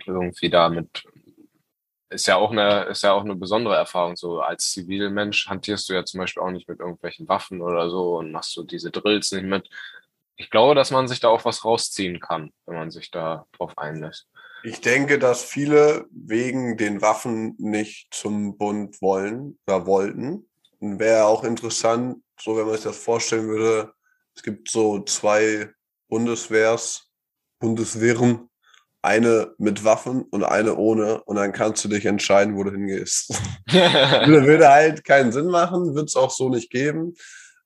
Irgendwie 0.07 0.49
damit 0.49 1.05
ist 2.13 2.27
ja 2.27 2.37
auch 2.37 2.51
eine, 2.51 2.85
ist 2.85 3.03
ja 3.03 3.13
auch 3.13 3.25
eine 3.25 3.35
besondere 3.35 3.77
Erfahrung. 3.77 4.17
So 4.17 4.41
als 4.41 4.71
Zivilmensch 4.71 5.49
hantierst 5.49 5.89
du 5.89 5.95
ja 5.95 6.05
zum 6.05 6.21
Beispiel 6.21 6.43
auch 6.43 6.51
nicht 6.51 6.69
mit 6.69 6.81
irgendwelchen 6.81 7.29
Waffen 7.29 7.61
oder 7.61 7.91
so 7.91 8.19
und 8.19 8.33
machst 8.33 8.57
du 8.57 8.63
diese 8.63 8.91
Drills 8.91 9.33
nicht 9.33 9.45
mit. 9.45 9.69
Ich 10.37 10.51
glaube, 10.51 10.75
dass 10.75 10.91
man 10.91 11.09
sich 11.09 11.21
da 11.21 11.29
auch 11.29 11.45
was 11.45 11.65
rausziehen 11.65 12.21
kann, 12.21 12.53
wenn 12.67 12.77
man 12.77 12.91
sich 12.91 13.11
da 13.11 13.47
drauf 13.53 13.77
einlässt. 13.77 14.29
Ich 14.65 14.81
denke, 14.81 15.19
dass 15.19 15.43
viele 15.43 16.07
wegen 16.11 16.77
den 16.77 17.03
Waffen 17.03 17.57
nicht 17.59 18.15
zum 18.15 18.57
Bund 18.57 19.03
wollen 19.03 19.59
oder 19.67 19.87
wollten. 19.87 20.49
Wäre 20.79 21.25
auch 21.25 21.45
interessant, 21.45 22.23
so 22.41 22.57
wenn 22.57 22.67
man 22.67 22.75
sich 22.75 22.85
das 22.85 22.99
vorstellen 22.99 23.49
würde, 23.49 23.93
es 24.35 24.43
gibt 24.43 24.71
so 24.71 25.01
zwei 25.05 25.73
Bundeswehrs, 26.09 27.09
Bundeswehren, 27.59 28.49
eine 29.03 29.53
mit 29.59 29.85
Waffen 29.85 30.23
und 30.23 30.45
eine 30.45 30.77
ohne, 30.77 31.23
und 31.25 31.37
dann 31.37 31.53
kannst 31.53 31.85
du 31.85 31.89
dich 31.89 32.07
entscheiden, 32.07 32.57
wo 32.57 32.63
du 32.63 32.71
hingehst. 32.71 33.31
würde, 33.69 34.47
würde 34.47 34.69
halt 34.69 35.05
keinen 35.05 35.33
Sinn 35.33 35.49
machen, 35.49 35.95
wird 35.95 36.09
es 36.09 36.17
auch 36.17 36.31
so 36.31 36.49
nicht 36.49 36.71
geben. 36.71 37.15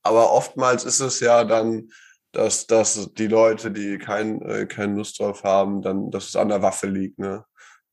Aber 0.02 0.32
oftmals 0.32 0.84
ist 0.84 1.00
es 1.00 1.20
ja 1.20 1.44
dann, 1.44 1.90
dass, 2.32 2.66
dass 2.66 3.12
die 3.14 3.26
Leute, 3.26 3.70
die 3.70 3.98
kein, 3.98 4.40
äh, 4.42 4.66
keine 4.66 4.96
Lust 4.96 5.20
drauf 5.20 5.44
haben, 5.44 5.82
dann, 5.82 6.10
dass 6.10 6.28
es 6.28 6.36
an 6.36 6.48
der 6.48 6.62
Waffe 6.62 6.86
liegt, 6.86 7.18
ne? 7.18 7.44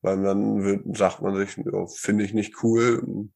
Weil 0.02 0.22
dann 0.22 0.64
wird, 0.64 0.98
sagt 0.98 1.22
man 1.22 1.36
sich, 1.36 1.56
ja, 1.58 1.86
finde 1.88 2.26
ich 2.26 2.34
nicht 2.34 2.62
cool, 2.62 3.02
um 3.06 3.32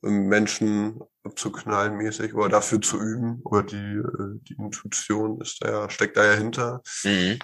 Menschen 0.00 1.00
abzuknallen 1.24 1.96
mäßig 1.96 2.34
oder 2.34 2.48
dafür 2.48 2.80
zu 2.80 3.00
üben. 3.00 3.40
Oder 3.44 3.64
die, 3.64 3.76
äh, 3.76 4.38
die 4.42 4.54
Intuition 4.54 5.40
ist 5.40 5.62
da 5.62 5.70
ja, 5.70 5.90
steckt 5.90 6.16
da 6.16 6.24
ja 6.24 6.34
hinter. 6.34 6.82
mhm. 7.04 7.38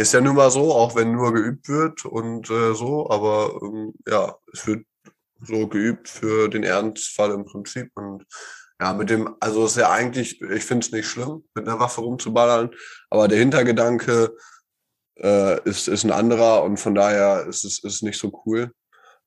Ist 0.00 0.14
ja 0.14 0.22
nun 0.22 0.36
mal 0.36 0.50
so, 0.50 0.72
auch 0.72 0.96
wenn 0.96 1.12
nur 1.12 1.34
geübt 1.34 1.68
wird 1.68 2.06
und 2.06 2.48
äh, 2.48 2.72
so, 2.72 3.10
aber 3.10 3.60
ähm, 3.62 3.92
ja, 4.08 4.34
es 4.50 4.66
wird 4.66 4.86
so 5.42 5.68
geübt 5.68 6.08
für 6.08 6.48
den 6.48 6.64
Ernstfall 6.64 7.32
im 7.32 7.44
Prinzip. 7.44 7.90
Und 7.96 8.24
ja, 8.80 8.94
mit 8.94 9.10
dem, 9.10 9.36
also 9.40 9.66
ist 9.66 9.76
ja 9.76 9.90
eigentlich, 9.90 10.40
ich 10.40 10.64
finde 10.64 10.86
es 10.86 10.92
nicht 10.92 11.06
schlimm, 11.06 11.44
mit 11.54 11.68
einer 11.68 11.78
Waffe 11.78 12.00
rumzuballern, 12.00 12.70
aber 13.10 13.28
der 13.28 13.40
Hintergedanke 13.40 14.34
äh, 15.18 15.62
ist, 15.68 15.86
ist 15.86 16.04
ein 16.04 16.12
anderer 16.12 16.62
und 16.62 16.78
von 16.78 16.94
daher 16.94 17.44
ist 17.46 17.64
es 17.64 17.84
ist 17.84 18.02
nicht 18.02 18.18
so 18.18 18.42
cool. 18.46 18.72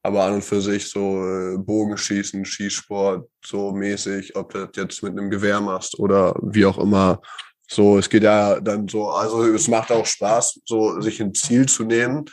Aber 0.02 0.24
an 0.24 0.34
und 0.34 0.44
für 0.44 0.60
sich 0.60 0.90
so 0.90 1.24
äh, 1.24 1.58
Bogenschießen, 1.60 2.46
Schießsport, 2.46 3.30
so 3.46 3.72
mäßig, 3.74 4.36
ob 4.36 4.54
du 4.54 4.66
das 4.66 4.76
jetzt 4.76 5.04
mit 5.04 5.12
einem 5.12 5.30
Gewehr 5.30 5.62
machst 5.62 6.00
oder 6.00 6.34
wie 6.42 6.66
auch 6.66 6.80
immer, 6.80 7.22
so, 7.68 7.98
es 7.98 8.10
geht 8.10 8.24
ja 8.24 8.60
dann 8.60 8.88
so, 8.88 9.10
also 9.10 9.44
es 9.46 9.68
macht 9.68 9.92
auch 9.92 10.06
Spaß, 10.06 10.62
so 10.66 11.00
sich 11.02 11.22
ein 11.22 11.34
Ziel 11.34 11.68
zu 11.68 11.84
nehmen, 11.86 12.26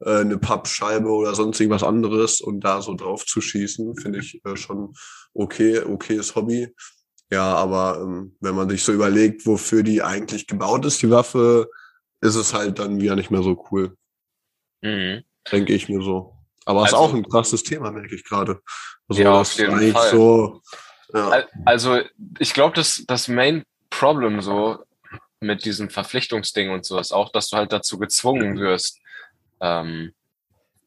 äh, 0.00 0.20
eine 0.20 0.38
Pappscheibe 0.38 1.08
oder 1.08 1.34
sonst 1.34 1.60
irgendwas 1.60 1.82
anderes 1.84 2.40
und 2.40 2.60
da 2.60 2.82
so 2.82 2.94
drauf 2.94 3.24
zu 3.24 3.40
schießen, 3.40 3.96
finde 3.96 4.18
ich 4.18 4.40
äh, 4.44 4.56
schon 4.56 4.92
okay, 5.34 5.80
okayes 5.80 6.34
Hobby. 6.34 6.74
Ja, 7.30 7.54
aber 7.54 8.00
ähm, 8.02 8.36
wenn 8.40 8.54
man 8.54 8.68
sich 8.68 8.82
so 8.84 8.92
überlegt, 8.92 9.46
wofür 9.46 9.82
die 9.82 10.02
eigentlich 10.02 10.46
gebaut 10.46 10.84
ist, 10.84 11.00
die 11.00 11.10
Waffe, 11.10 11.68
ist 12.20 12.34
es 12.34 12.52
halt 12.52 12.78
dann 12.78 13.00
wieder 13.00 13.16
nicht 13.16 13.30
mehr 13.30 13.42
so 13.42 13.64
cool, 13.70 13.96
Mhm. 14.82 15.22
denke 15.50 15.72
ich 15.72 15.88
mir 15.88 16.02
so. 16.02 16.34
Aber 16.66 16.82
es 16.82 16.88
ist 16.88 16.94
Also- 16.94 17.04
auch 17.06 17.14
ein 17.14 17.26
krasses 17.28 17.62
Thema, 17.62 17.90
merke 17.90 18.14
ich 18.14 18.24
gerade. 18.24 18.60
Also, 19.08 19.22
Ja, 19.22 19.40
auf 19.40 19.52
jeden 19.54 19.92
Fall. 19.92 20.10
so, 20.10 20.60
ja. 21.14 21.28
Al- 21.28 21.48
Also, 21.64 21.98
ich 22.38 22.52
glaube, 22.52 22.74
das, 22.76 23.04
das 23.06 23.28
Main 23.28 23.64
Problem 23.98 24.40
so 24.40 24.84
mit 25.40 25.64
diesem 25.64 25.90
Verpflichtungsding 25.90 26.70
und 26.70 26.84
so 26.84 26.98
ist 26.98 27.12
auch, 27.12 27.30
dass 27.30 27.50
du 27.50 27.56
halt 27.56 27.72
dazu 27.72 27.98
gezwungen 27.98 28.58
wirst, 28.58 29.00
ähm, 29.60 30.14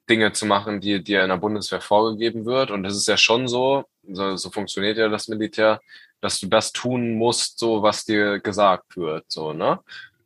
Dinge 0.10 0.34
zu 0.34 0.46
machen, 0.46 0.82
die 0.82 1.04
dir 1.04 1.24
in 1.24 1.30
der 1.30 1.38
Bundeswehr 1.38 1.82
vorgegeben 1.82 2.46
wird. 2.46 2.72
Und 2.72 2.84
das 2.84 2.96
ist 2.96 3.08
ja 3.08 3.18
schon 3.18 3.48
so, 3.48 3.86
so, 4.08 4.36
so 4.36 4.50
funktioniert 4.50 4.98
ja 4.98 5.10
das 5.10 5.28
Militär, 5.28 5.82
dass 6.22 6.40
du 6.40 6.48
das 6.48 6.72
tun 6.72 7.16
musst, 7.16 7.60
so 7.60 7.82
was 7.82 8.06
dir 8.06 8.40
gesagt 8.40 8.98
wird, 8.98 9.26
so, 9.28 9.54
ne? 9.54 9.80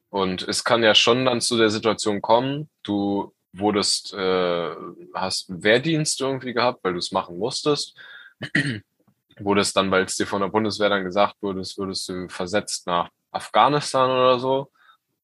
Und 0.10 0.48
es 0.48 0.64
kann 0.64 0.82
ja 0.82 0.96
schon 0.96 1.26
dann 1.26 1.40
zu 1.40 1.56
der 1.58 1.70
Situation 1.70 2.22
kommen, 2.22 2.70
du 2.82 3.32
wurdest, 3.54 4.14
äh, 4.14 4.72
hast 5.14 5.46
Wehrdienst 5.50 6.20
irgendwie 6.22 6.54
gehabt, 6.54 6.84
weil 6.84 6.94
du 6.94 7.00
es 7.00 7.12
machen 7.12 7.38
musstest 7.38 7.96
wurdest 9.40 9.76
dann, 9.76 9.92
weil 9.92 10.04
es 10.04 10.16
dir 10.16 10.28
von 10.28 10.42
der 10.42 10.50
Bundeswehr 10.50 10.90
dann 10.90 11.04
gesagt 11.04 11.36
wurde, 11.42 11.62
würdest 11.78 12.10
du 12.10 12.28
versetzt 12.30 12.88
nach 12.88 13.10
Afghanistan 13.32 14.10
oder 14.10 14.40
so. 14.40 14.72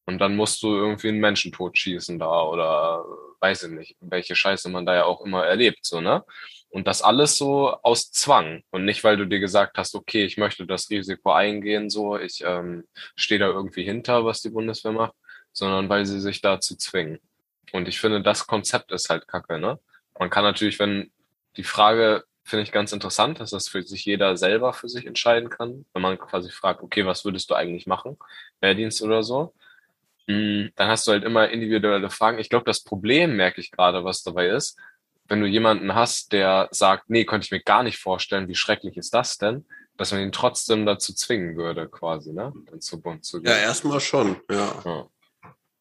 Und 0.06 0.20
dann 0.20 0.36
musst 0.36 0.62
du 0.62 0.68
irgendwie 0.68 1.08
einen 1.08 1.20
Menschen 1.20 1.52
totschießen 1.52 2.20
da 2.20 2.44
oder 2.44 3.04
weiß 3.40 3.64
ich 3.64 3.72
nicht, 3.72 3.98
welche 4.02 4.36
Scheiße 4.36 4.70
man 4.70 4.86
da 4.86 4.96
ja 4.96 5.06
auch 5.06 5.22
immer 5.26 5.46
erlebt, 5.46 5.80
so, 5.86 6.00
ne? 6.02 6.24
Und 6.70 6.88
das 6.88 7.02
alles 7.02 7.38
so 7.38 7.72
aus 7.84 8.12
Zwang 8.12 8.64
und 8.70 8.86
nicht, 8.86 9.04
weil 9.04 9.18
du 9.18 9.26
dir 9.26 9.40
gesagt 9.40 9.78
hast, 9.78 9.96
okay, 9.96 10.26
ich 10.26 10.38
möchte 10.38 10.66
das 10.66 10.90
Risiko 10.90 11.32
eingehen, 11.32 11.90
so, 11.90 12.18
ich 12.18 12.44
ähm, 12.46 12.86
stehe 13.16 13.40
da 13.40 13.48
irgendwie 13.48 13.84
hinter, 13.84 14.26
was 14.26 14.42
die 14.42 14.50
Bundeswehr 14.50 14.92
macht, 14.92 15.14
sondern 15.54 15.90
weil 15.90 16.06
sie 16.06 16.20
sich 16.20 16.42
dazu 16.42 16.76
zwingen. 16.76 17.20
Und 17.72 17.88
ich 17.88 18.00
finde, 18.00 18.22
das 18.22 18.46
Konzept 18.46 18.92
ist 18.92 19.10
halt 19.10 19.28
kacke, 19.28 19.58
ne? 19.58 19.80
Man 20.20 20.30
kann 20.30 20.44
natürlich, 20.44 20.80
wenn 20.80 21.12
die 21.58 21.64
Frage 21.64 22.26
finde 22.46 22.64
ich 22.64 22.72
ganz 22.72 22.94
interessant, 22.94 23.40
dass 23.40 23.50
das 23.50 23.68
für 23.68 23.82
sich 23.84 24.06
jeder 24.06 24.38
selber 24.38 24.72
für 24.72 24.88
sich 24.88 25.06
entscheiden 25.06 25.50
kann, 25.50 25.86
wenn 25.94 26.02
man 26.02 26.18
quasi 26.18 26.52
fragt, 26.52 26.84
okay, 26.84 27.06
was 27.06 27.26
würdest 27.26 27.50
du 27.50 27.56
eigentlich 27.56 27.88
machen? 27.88 28.18
Wehrdienst 28.62 29.02
oder 29.02 29.24
so. 29.24 29.54
Mm, 30.28 30.68
Dann 30.76 30.88
hast 30.88 31.08
du 31.08 31.12
halt 31.12 31.24
immer 31.24 31.50
individuelle 31.50 32.10
Fragen. 32.12 32.38
Ich 32.38 32.50
glaube, 32.50 32.66
das 32.66 32.84
Problem, 32.84 33.36
merke 33.36 33.60
ich 33.62 33.72
gerade, 33.72 34.04
was 34.04 34.24
dabei 34.24 34.50
ist, 34.50 34.78
wenn 35.28 35.42
du 35.42 35.48
jemanden 35.48 35.96
hast, 35.96 36.34
der 36.34 36.70
sagt, 36.72 37.10
nee, 37.10 37.26
konnte 37.26 37.46
ich 37.46 37.52
mir 37.52 37.62
gar 37.62 37.82
nicht 37.82 37.98
vorstellen, 37.98 38.48
wie 38.48 38.56
schrecklich 38.56 38.96
ist 38.96 39.14
das 39.16 39.40
denn, 39.40 39.66
dass 39.98 40.12
man 40.12 40.22
ihn 40.22 40.32
trotzdem 40.32 40.86
dazu 40.86 41.14
zwingen 41.16 41.56
würde, 41.58 41.90
quasi, 41.90 42.32
ne? 42.32 42.54
Dann 42.70 42.80
zu 42.80 43.02
Bund 43.02 43.26
zu 43.26 43.42
gehen. 43.42 43.52
Ja, 43.52 43.58
erstmal 43.58 44.00
schon, 44.00 44.36
ja. 44.52 44.82
Ja. 44.86 45.08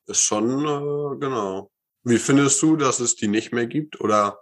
Ist 0.06 0.20
schon, 0.22 0.60
äh, 0.64 1.18
genau. 1.18 1.70
Wie 2.04 2.18
findest 2.18 2.62
du, 2.62 2.76
dass 2.76 3.00
es 3.00 3.16
die 3.16 3.28
nicht 3.28 3.52
mehr 3.52 3.66
gibt? 3.66 4.00
Oder 4.00 4.38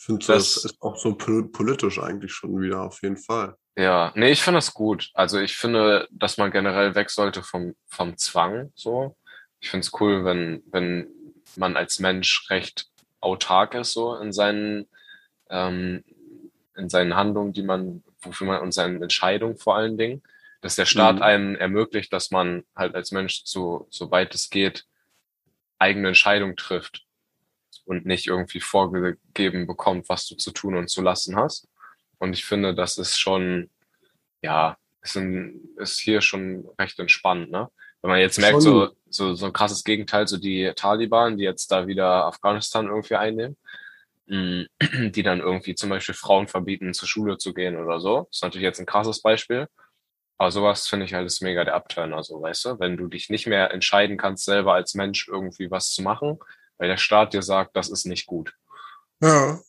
findest 0.00 0.28
du, 0.28 0.32
das 0.32 0.54
Das- 0.54 0.64
ist 0.66 0.82
auch 0.82 0.96
so 0.96 1.14
pol- 1.14 1.50
politisch 1.50 1.98
eigentlich 1.98 2.32
schon 2.32 2.60
wieder, 2.60 2.82
auf 2.82 3.02
jeden 3.02 3.16
Fall. 3.16 3.56
Ja, 3.76 4.12
nee, 4.16 4.30
ich 4.30 4.42
finde 4.42 4.58
das 4.58 4.74
gut. 4.74 5.10
Also 5.14 5.38
ich 5.38 5.56
finde, 5.56 6.08
dass 6.10 6.36
man 6.38 6.50
generell 6.50 6.94
weg 6.94 7.10
sollte 7.10 7.42
vom, 7.42 7.74
vom 7.86 8.16
Zwang, 8.16 8.72
so. 8.74 9.16
Ich 9.60 9.70
finde 9.70 9.86
es 9.86 9.92
cool, 10.00 10.24
wenn, 10.24 10.62
wenn 10.66 11.08
man 11.56 11.76
als 11.76 11.98
Mensch 12.00 12.48
recht 12.50 12.86
autark 13.20 13.74
ist, 13.74 13.92
so 13.92 14.16
in 14.16 14.32
seinen, 14.32 14.86
ähm, 15.50 16.04
in 16.76 16.88
seinen 16.88 17.14
Handlungen, 17.16 17.52
die 17.52 17.62
man, 17.62 18.02
wofür 18.22 18.46
man, 18.46 18.60
und 18.62 18.72
seinen 18.72 19.02
Entscheidungen 19.02 19.56
vor 19.56 19.76
allen 19.76 19.98
Dingen. 19.98 20.22
Dass 20.62 20.76
der 20.76 20.84
Staat 20.86 21.16
Mhm. 21.16 21.22
einem 21.22 21.56
ermöglicht, 21.56 22.12
dass 22.12 22.30
man 22.30 22.64
halt 22.76 22.94
als 22.94 23.12
Mensch 23.12 23.42
so, 23.44 23.86
soweit 23.90 24.34
es 24.34 24.50
geht, 24.50 24.84
eigene 25.78 26.08
Entscheidungen 26.08 26.56
trifft 26.56 27.06
und 27.90 28.06
nicht 28.06 28.28
irgendwie 28.28 28.60
vorgegeben 28.60 29.66
bekommt, 29.66 30.08
was 30.08 30.26
du 30.28 30.36
zu 30.36 30.52
tun 30.52 30.76
und 30.76 30.88
zu 30.88 31.02
lassen 31.02 31.34
hast. 31.34 31.66
Und 32.18 32.34
ich 32.34 32.44
finde, 32.44 32.72
das 32.72 32.98
ist 32.98 33.18
schon, 33.18 33.68
ja, 34.42 34.76
ist, 35.02 35.16
ein, 35.16 35.60
ist 35.76 35.98
hier 35.98 36.20
schon 36.20 36.68
recht 36.78 36.98
entspannt, 37.00 37.50
ne? 37.50 37.68
Wenn 38.00 38.12
man 38.12 38.20
jetzt 38.20 38.38
merkt, 38.38 38.62
so, 38.62 38.90
so, 39.10 39.34
so 39.34 39.46
ein 39.46 39.52
krasses 39.52 39.82
Gegenteil, 39.84 40.26
so 40.26 40.38
die 40.38 40.72
Taliban, 40.74 41.36
die 41.36 41.44
jetzt 41.44 41.70
da 41.70 41.86
wieder 41.86 42.24
Afghanistan 42.26 42.86
irgendwie 42.86 43.16
einnehmen, 43.16 43.58
mh, 44.26 44.66
die 45.10 45.22
dann 45.24 45.40
irgendwie 45.40 45.74
zum 45.74 45.90
Beispiel 45.90 46.14
Frauen 46.14 46.46
verbieten, 46.46 46.94
zur 46.94 47.08
Schule 47.08 47.38
zu 47.38 47.52
gehen 47.52 47.76
oder 47.76 48.00
so. 48.00 48.28
Das 48.28 48.36
ist 48.36 48.42
natürlich 48.42 48.64
jetzt 48.64 48.78
ein 48.78 48.86
krasses 48.86 49.20
Beispiel. 49.20 49.66
Aber 50.38 50.52
sowas 50.52 50.86
finde 50.86 51.06
ich 51.06 51.12
halt 51.12 51.26
ist 51.26 51.42
mega 51.42 51.64
der 51.64 51.74
Upturner, 51.74 52.22
so, 52.22 52.40
weißt 52.40 52.64
du? 52.66 52.78
Wenn 52.78 52.96
du 52.96 53.08
dich 53.08 53.28
nicht 53.28 53.48
mehr 53.48 53.72
entscheiden 53.72 54.16
kannst, 54.16 54.44
selber 54.44 54.74
als 54.74 54.94
Mensch 54.94 55.28
irgendwie 55.28 55.70
was 55.70 55.90
zu 55.90 56.02
machen, 56.02 56.38
weil 56.80 56.88
der 56.88 56.96
Staat 56.96 57.34
dir 57.34 57.42
sagt, 57.42 57.76
das 57.76 57.90
ist 57.90 58.06
nicht 58.06 58.26
gut. 58.26 58.54
Ja. 59.20 59.60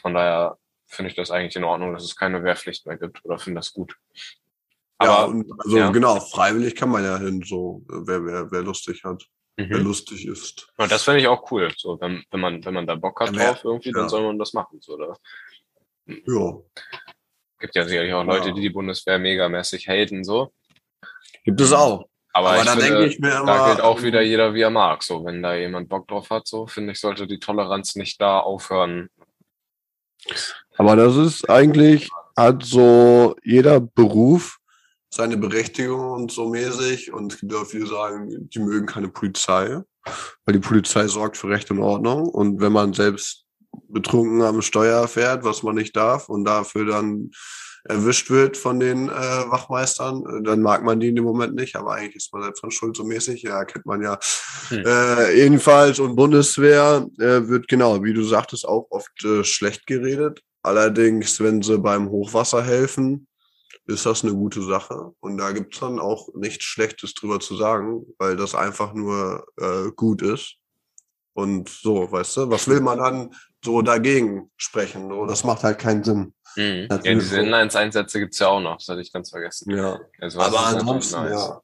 Von 0.00 0.14
daher 0.14 0.56
finde 0.86 1.10
ich 1.10 1.16
das 1.16 1.30
eigentlich 1.30 1.56
in 1.56 1.64
Ordnung, 1.64 1.92
dass 1.92 2.04
es 2.04 2.16
keine 2.16 2.42
Wehrpflicht 2.44 2.86
mehr 2.86 2.96
gibt 2.96 3.24
oder 3.24 3.38
finde 3.38 3.58
das 3.58 3.72
gut. 3.72 3.96
ja, 5.02 5.10
Aber 5.10 5.28
und 5.28 5.52
also 5.58 5.76
ja. 5.76 5.90
genau, 5.90 6.20
freiwillig 6.20 6.76
kann 6.76 6.90
man 6.90 7.04
ja 7.04 7.18
hin, 7.18 7.42
so, 7.44 7.82
wer, 7.88 8.24
wer, 8.24 8.50
wer 8.50 8.62
lustig 8.62 9.02
hat, 9.02 9.24
wer 9.56 9.78
mhm. 9.78 9.84
lustig 9.84 10.24
ist. 10.24 10.72
und 10.76 10.90
das 10.90 11.02
finde 11.02 11.20
ich 11.20 11.26
auch 11.26 11.50
cool. 11.50 11.68
So, 11.76 12.00
wenn, 12.00 12.24
wenn 12.30 12.40
man, 12.40 12.64
wenn 12.64 12.74
man 12.74 12.86
da 12.86 12.94
Bock 12.94 13.20
hat 13.20 13.34
Ja, 13.34 13.52
drauf 13.52 13.64
irgendwie, 13.64 13.90
dann 13.90 14.04
ja. 14.04 14.08
soll 14.08 14.22
man 14.22 14.38
das 14.38 14.52
machen. 14.52 14.80
So, 14.80 14.94
oder? 14.94 15.18
Ja. 16.06 16.58
Gibt 17.58 17.74
ja 17.74 17.84
sicherlich 17.84 18.14
auch 18.14 18.24
Leute, 18.24 18.48
Ja. 18.48 18.54
die 18.54 18.60
die 18.60 18.70
Bundeswehr 18.70 19.18
megamäßig 19.18 19.88
haten, 19.88 20.22
so. 20.22 20.52
Gibt 21.44 21.60
es 21.60 21.72
auch. 21.72 22.09
Aber, 22.32 22.50
Aber 22.50 22.64
da 22.64 22.72
finde, 22.72 22.86
denke 22.86 23.06
ich 23.06 23.18
mir 23.18 23.36
immer. 23.36 23.46
da 23.46 23.66
gilt 23.68 23.80
auch 23.80 23.98
ähm, 23.98 24.04
wieder 24.04 24.22
jeder, 24.22 24.54
wie 24.54 24.62
er 24.62 24.70
mag. 24.70 25.02
So, 25.02 25.24
wenn 25.24 25.42
da 25.42 25.54
jemand 25.54 25.88
Bock 25.88 26.06
drauf 26.08 26.30
hat, 26.30 26.46
so, 26.46 26.66
finde 26.66 26.92
ich, 26.92 27.00
sollte 27.00 27.26
die 27.26 27.40
Toleranz 27.40 27.96
nicht 27.96 28.20
da 28.20 28.38
aufhören. 28.38 29.08
Aber 30.76 30.96
das 30.96 31.16
ist 31.16 31.50
eigentlich, 31.50 32.08
hat 32.36 32.64
so 32.64 33.36
jeder 33.42 33.80
Beruf 33.80 34.60
seine 35.12 35.36
Berechtigung 35.36 36.12
und 36.12 36.30
so 36.30 36.48
mäßig. 36.48 37.12
Und 37.12 37.32
es 37.32 37.40
gibt 37.40 37.54
auch 37.54 37.66
viele 37.66 37.86
sagen, 37.86 38.48
die 38.48 38.58
mögen 38.60 38.86
keine 38.86 39.08
Polizei, 39.08 39.82
weil 40.44 40.52
die 40.52 40.60
Polizei 40.60 41.08
sorgt 41.08 41.36
für 41.36 41.48
Recht 41.48 41.70
und 41.70 41.80
Ordnung. 41.80 42.28
Und 42.28 42.60
wenn 42.60 42.72
man 42.72 42.92
selbst 42.92 43.44
betrunken 43.88 44.42
am 44.42 44.62
Steuer 44.62 45.06
fährt, 45.08 45.44
was 45.44 45.62
man 45.62 45.74
nicht 45.74 45.96
darf, 45.96 46.28
und 46.28 46.44
dafür 46.44 46.86
dann 46.86 47.30
erwischt 47.84 48.30
wird 48.30 48.56
von 48.56 48.80
den 48.80 49.08
äh, 49.08 49.12
Wachmeistern, 49.12 50.24
äh, 50.26 50.42
dann 50.42 50.60
mag 50.62 50.84
man 50.84 51.00
die 51.00 51.08
in 51.08 51.16
dem 51.16 51.24
Moment 51.24 51.54
nicht, 51.54 51.76
aber 51.76 51.94
eigentlich 51.94 52.16
ist 52.16 52.32
man 52.32 52.42
selbst 52.42 52.62
dran 52.62 52.70
schuld 52.70 52.96
so 52.96 53.04
mäßig, 53.04 53.42
ja, 53.42 53.64
kennt 53.64 53.86
man 53.86 54.02
ja. 54.02 54.18
Hm. 54.68 54.84
Äh, 54.84 55.36
jedenfalls 55.36 55.98
und 55.98 56.16
Bundeswehr 56.16 57.06
äh, 57.18 57.48
wird 57.48 57.68
genau, 57.68 58.02
wie 58.02 58.12
du 58.12 58.22
sagtest, 58.22 58.66
auch 58.66 58.86
oft 58.90 59.24
äh, 59.24 59.44
schlecht 59.44 59.86
geredet. 59.86 60.42
Allerdings, 60.62 61.40
wenn 61.40 61.62
sie 61.62 61.78
beim 61.78 62.10
Hochwasser 62.10 62.62
helfen, 62.62 63.26
ist 63.86 64.06
das 64.06 64.22
eine 64.22 64.34
gute 64.34 64.62
Sache. 64.62 65.12
Und 65.20 65.38
da 65.38 65.52
gibt's 65.52 65.80
dann 65.80 65.98
auch 65.98 66.28
nichts 66.34 66.64
Schlechtes 66.64 67.14
drüber 67.14 67.40
zu 67.40 67.56
sagen, 67.56 68.04
weil 68.18 68.36
das 68.36 68.54
einfach 68.54 68.92
nur 68.92 69.46
äh, 69.58 69.90
gut 69.96 70.22
ist. 70.22 70.59
Und 71.40 71.68
so, 71.68 72.10
weißt 72.12 72.36
du, 72.36 72.50
was 72.50 72.68
will 72.68 72.80
man 72.80 72.98
dann 72.98 73.30
so 73.64 73.82
dagegen 73.82 74.50
sprechen? 74.56 75.08
So, 75.08 75.26
das 75.26 75.44
macht 75.44 75.62
halt 75.62 75.78
keinen 75.78 76.04
Sinn. 76.04 76.34
Mhm. 76.56 76.88
Ja, 76.90 76.98
diese. 76.98 77.40
Inlines-Einsätze 77.40 78.20
gibt's 78.20 78.38
ja 78.38 78.48
auch 78.48 78.60
noch, 78.60 78.76
das 78.76 78.88
hatte 78.88 79.00
ich 79.00 79.12
ganz 79.12 79.30
vergessen. 79.30 79.74
Ja. 79.74 79.98
Also, 80.20 80.40
Aber 80.40 80.50
natürlich 80.56 80.80
ansonsten, 80.80 81.22
nice. 81.22 81.32
ja. 81.32 81.60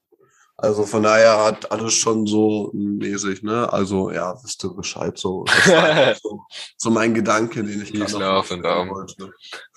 Also 0.59 0.85
von 0.85 1.03
daher 1.03 1.45
hat 1.45 1.71
alles 1.71 1.93
schon 1.93 2.27
so 2.27 2.71
mäßig, 2.73 3.43
ne? 3.43 3.71
Also 3.71 4.11
ja, 4.11 4.35
wisst 4.43 4.65
ihr 4.65 4.71
Bescheid 4.71 5.19
so. 5.19 5.45
Einfach 5.45 6.17
so, 6.23 6.41
so 6.79 6.91
mein 6.91 7.13
Gedanke, 7.13 7.63
den 7.63 7.83
ich 7.83 7.93
gerade 7.93 8.15
wollte. 8.15 9.33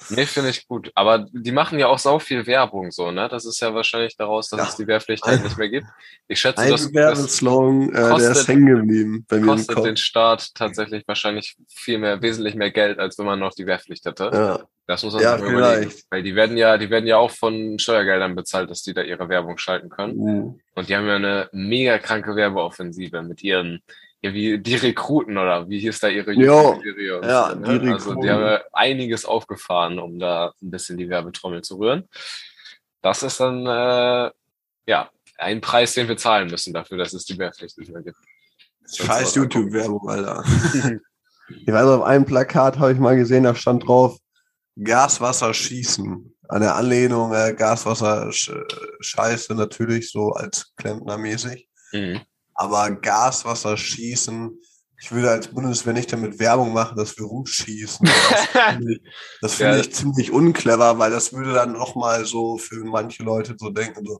Nee, 0.09 0.25
finde 0.25 0.51
ich 0.51 0.65
gut. 0.69 0.89
Aber 0.95 1.25
die 1.33 1.51
machen 1.51 1.79
ja 1.79 1.87
auch 1.87 1.99
sau 1.99 2.17
viel 2.19 2.47
Werbung 2.47 2.91
so, 2.91 3.11
ne? 3.11 3.27
Das 3.27 3.45
ist 3.45 3.59
ja 3.59 3.73
wahrscheinlich 3.73 4.15
daraus, 4.15 4.47
dass 4.49 4.57
Ja. 4.59 4.65
es 4.67 4.75
die 4.77 4.87
Wehrpflicht 4.87 5.23
halt 5.25 5.43
nicht 5.43 5.57
mehr 5.57 5.67
gibt. 5.69 5.87
Ich 6.29 6.39
schätze, 6.39 6.61
Ein 6.61 6.71
das, 6.71 6.93
Werbeslogan, 6.93 7.89
äh, 7.89 7.93
der 7.93 8.09
kostet- 8.11 8.31
ist 8.37 8.47
hängen 8.47 8.65
geblieben 8.67 9.25
bei 9.27 9.39
mir 9.39 9.47
kostet 9.47 9.83
den 9.83 9.97
Staat 9.97 10.55
tatsächlich 10.55 11.03
wahrscheinlich 11.07 11.57
viel 11.67 11.97
mehr, 11.97 12.21
wesentlich 12.21 12.55
mehr 12.55 12.71
Geld, 12.71 12.99
als 12.99 13.17
wenn 13.17 13.25
man 13.25 13.39
noch 13.39 13.53
die 13.53 13.65
Wehrpflicht 13.65 14.05
hätte. 14.05 14.29
Ja, 14.33 14.59
Das 14.89 15.03
muss 15.03 15.13
man 15.13 15.21
Ja, 15.21 15.37
überlegen. 15.37 15.55
vielleicht. 15.55 16.05
Weil 16.09 16.23
die 16.23 16.33
werden 16.33 16.57
ja, 16.57 16.75
die 16.79 16.89
werden 16.89 17.05
ja 17.05 17.17
auch 17.17 17.29
von 17.29 17.77
Steuergeldern 17.77 18.33
bezahlt, 18.35 18.71
dass 18.71 18.81
die 18.81 18.95
da 18.95 19.03
ihre 19.03 19.29
Werbung 19.29 19.59
schalten 19.59 19.87
können. 19.89 20.17
Mhm. 20.17 20.59
Und 20.73 20.89
die 20.89 20.95
haben 20.95 21.05
ja 21.05 21.15
eine 21.17 21.47
mega 21.51 21.99
kranke 21.99 22.35
Werbeoffensive 22.35 23.21
mit 23.21 23.43
ihren, 23.43 23.83
ja, 24.23 24.33
wie 24.33 24.57
die 24.57 24.75
Rekruten 24.77 25.37
oder 25.37 25.69
wie 25.69 25.77
hieß 25.77 25.99
da 25.99 26.07
ihre 26.07 26.31
und 26.31 26.39
ja, 26.41 26.63
so, 26.63 26.81
die 26.81 27.07
ne? 27.61 27.93
Also 27.93 28.09
Rekruten. 28.09 28.21
die 28.21 28.29
haben 28.31 28.41
ja 28.41 28.61
einiges 28.73 29.25
aufgefahren, 29.25 29.99
um 29.99 30.17
da 30.17 30.53
ein 30.59 30.71
bisschen 30.71 30.97
die 30.97 31.07
Werbetrommel 31.07 31.61
zu 31.61 31.77
rühren. 31.77 32.09
Das 33.03 33.21
ist 33.21 33.39
dann, 33.39 33.67
äh, 33.67 34.31
ja, 34.87 35.09
ein 35.37 35.61
Preis, 35.61 35.93
den 35.93 36.07
wir 36.07 36.17
zahlen 36.17 36.49
müssen 36.49 36.73
dafür, 36.73 36.97
dass 36.97 37.13
es 37.13 37.25
die 37.25 37.37
Wehrpflicht 37.37 37.77
nicht 37.77 37.93
mehr 37.93 38.01
gibt. 38.01 38.17
Scheiß 38.91 39.35
YouTube-Werbung, 39.35 40.09
Alter. 40.09 40.43
ich 41.47 41.67
weiß, 41.67 41.85
auf 41.85 42.01
einem 42.01 42.25
Plakat 42.25 42.79
habe 42.79 42.91
ich 42.91 42.97
mal 42.97 43.15
gesehen, 43.15 43.43
da 43.43 43.53
stand 43.53 43.87
drauf, 43.87 44.17
Gaswasser 44.83 45.53
schießen. 45.53 46.35
Eine 46.49 46.73
Anlehnung, 46.73 47.33
äh, 47.33 47.53
Gaswasser 47.53 48.31
sch 48.31 48.51
scheiße 49.01 49.53
natürlich, 49.55 50.11
so 50.11 50.31
als 50.31 50.73
Klempnermäßig. 50.77 51.67
Mhm. 51.91 52.21
Aber 52.55 52.91
Gaswasser 52.91 53.77
schießen, 53.77 54.51
ich 55.01 55.11
würde 55.11 55.29
als 55.31 55.47
Bundeswehr 55.47 55.93
nicht 55.93 56.11
damit 56.11 56.39
Werbung 56.39 56.73
machen, 56.73 56.97
dass 56.97 57.17
wir 57.17 57.25
rumschießen. 57.25 58.05
Das 58.05 58.45
finde 58.75 58.93
ich, 58.93 59.01
das 59.41 59.53
finde 59.55 59.73
Ja. 59.75 59.79
ich 59.81 59.93
ziemlich 59.93 60.31
unclever, 60.31 60.97
weil 60.99 61.11
das 61.11 61.31
würde 61.31 61.53
dann 61.53 61.73
noch 61.73 61.95
mal 61.95 62.25
so 62.25 62.57
für 62.57 62.83
manche 62.83 63.23
Leute 63.23 63.55
so 63.57 63.69
denken, 63.69 64.03
so, 64.05 64.19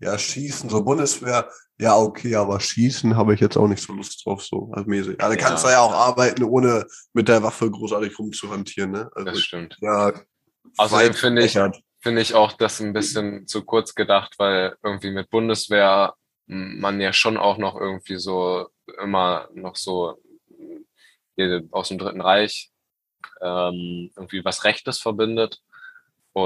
ja, 0.00 0.16
schießen, 0.18 0.70
so 0.70 0.84
Bundeswehr, 0.84 1.50
ja, 1.78 1.96
okay, 1.96 2.34
aber 2.34 2.60
schießen 2.60 3.16
habe 3.16 3.34
ich 3.34 3.40
jetzt 3.40 3.56
auch 3.56 3.68
nicht 3.68 3.82
so 3.82 3.92
Lust 3.92 4.24
drauf, 4.24 4.42
so 4.42 4.70
als 4.72 4.86
mäßig. 4.86 5.20
Also 5.20 5.36
Ja. 5.36 5.44
kannst 5.44 5.64
du 5.64 5.68
ja 5.68 5.80
auch 5.80 5.92
arbeiten, 5.92 6.42
ohne 6.44 6.86
mit 7.12 7.28
der 7.28 7.42
Waffe 7.42 7.70
großartig 7.70 8.18
rumzuhantieren, 8.18 8.92
ne? 8.92 9.10
Also, 9.14 9.30
Das 9.30 9.40
stimmt. 9.40 9.76
ja, 9.80 10.12
Außerdem 10.76 11.14
finde 11.14 11.44
ich, 11.44 11.58
finde 12.00 12.20
ich 12.22 12.34
auch 12.34 12.52
das 12.52 12.80
ein 12.80 12.92
bisschen 12.92 13.46
zu 13.46 13.64
kurz 13.64 13.94
gedacht, 13.94 14.34
weil 14.38 14.76
irgendwie 14.82 15.10
mit 15.10 15.30
Bundeswehr 15.30 16.14
man 16.46 17.00
ja 17.00 17.12
schon 17.12 17.36
auch 17.36 17.58
noch 17.58 17.76
irgendwie 17.76 18.16
so 18.16 18.68
immer 19.02 19.48
noch 19.52 19.76
so 19.76 20.20
aus 21.70 21.88
dem 21.88 21.98
Dritten 21.98 22.20
Reich 22.20 22.70
ähm, 23.40 24.10
irgendwie 24.16 24.44
was 24.44 24.64
Rechtes 24.64 24.98
verbindet. 24.98 25.60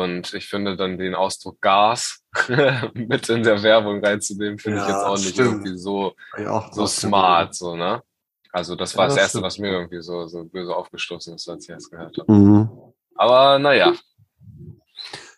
Und 0.00 0.32
ich 0.34 0.48
finde 0.48 0.76
dann 0.76 0.96
den 0.98 1.14
Ausdruck 1.14 1.60
Gas 1.60 2.22
mit 2.94 3.28
in 3.28 3.42
der 3.42 3.62
Werbung 3.62 4.04
reinzunehmen, 4.04 4.58
finde 4.58 4.78
ich 4.78 4.84
Ja, 4.86 4.92
jetzt 4.94 5.04
auch 5.04 5.16
nicht 5.16 5.30
stimmt. 5.30 5.64
irgendwie 5.66 5.78
so, 5.78 6.14
Ja, 6.38 6.50
auch 6.52 6.72
so 6.72 6.86
smart, 6.86 7.54
so, 7.54 7.76
ne? 7.76 8.02
Also 8.52 8.74
das 8.76 8.96
war 8.96 9.04
Ja, 9.04 9.08
das 9.08 9.14
das 9.16 9.22
Erste, 9.24 9.38
stimmt. 9.38 9.44
was 9.46 9.58
mir 9.58 9.70
irgendwie 9.72 10.02
so, 10.02 10.26
so 10.26 10.44
böse 10.44 10.74
aufgestoßen 10.74 11.34
ist, 11.34 11.48
als 11.48 11.68
ich 11.68 11.74
das 11.74 11.90
gehört 11.90 12.16
habe. 12.18 12.32
Mhm. 12.32 12.68
Aber 13.16 13.58
naja, 13.58 13.92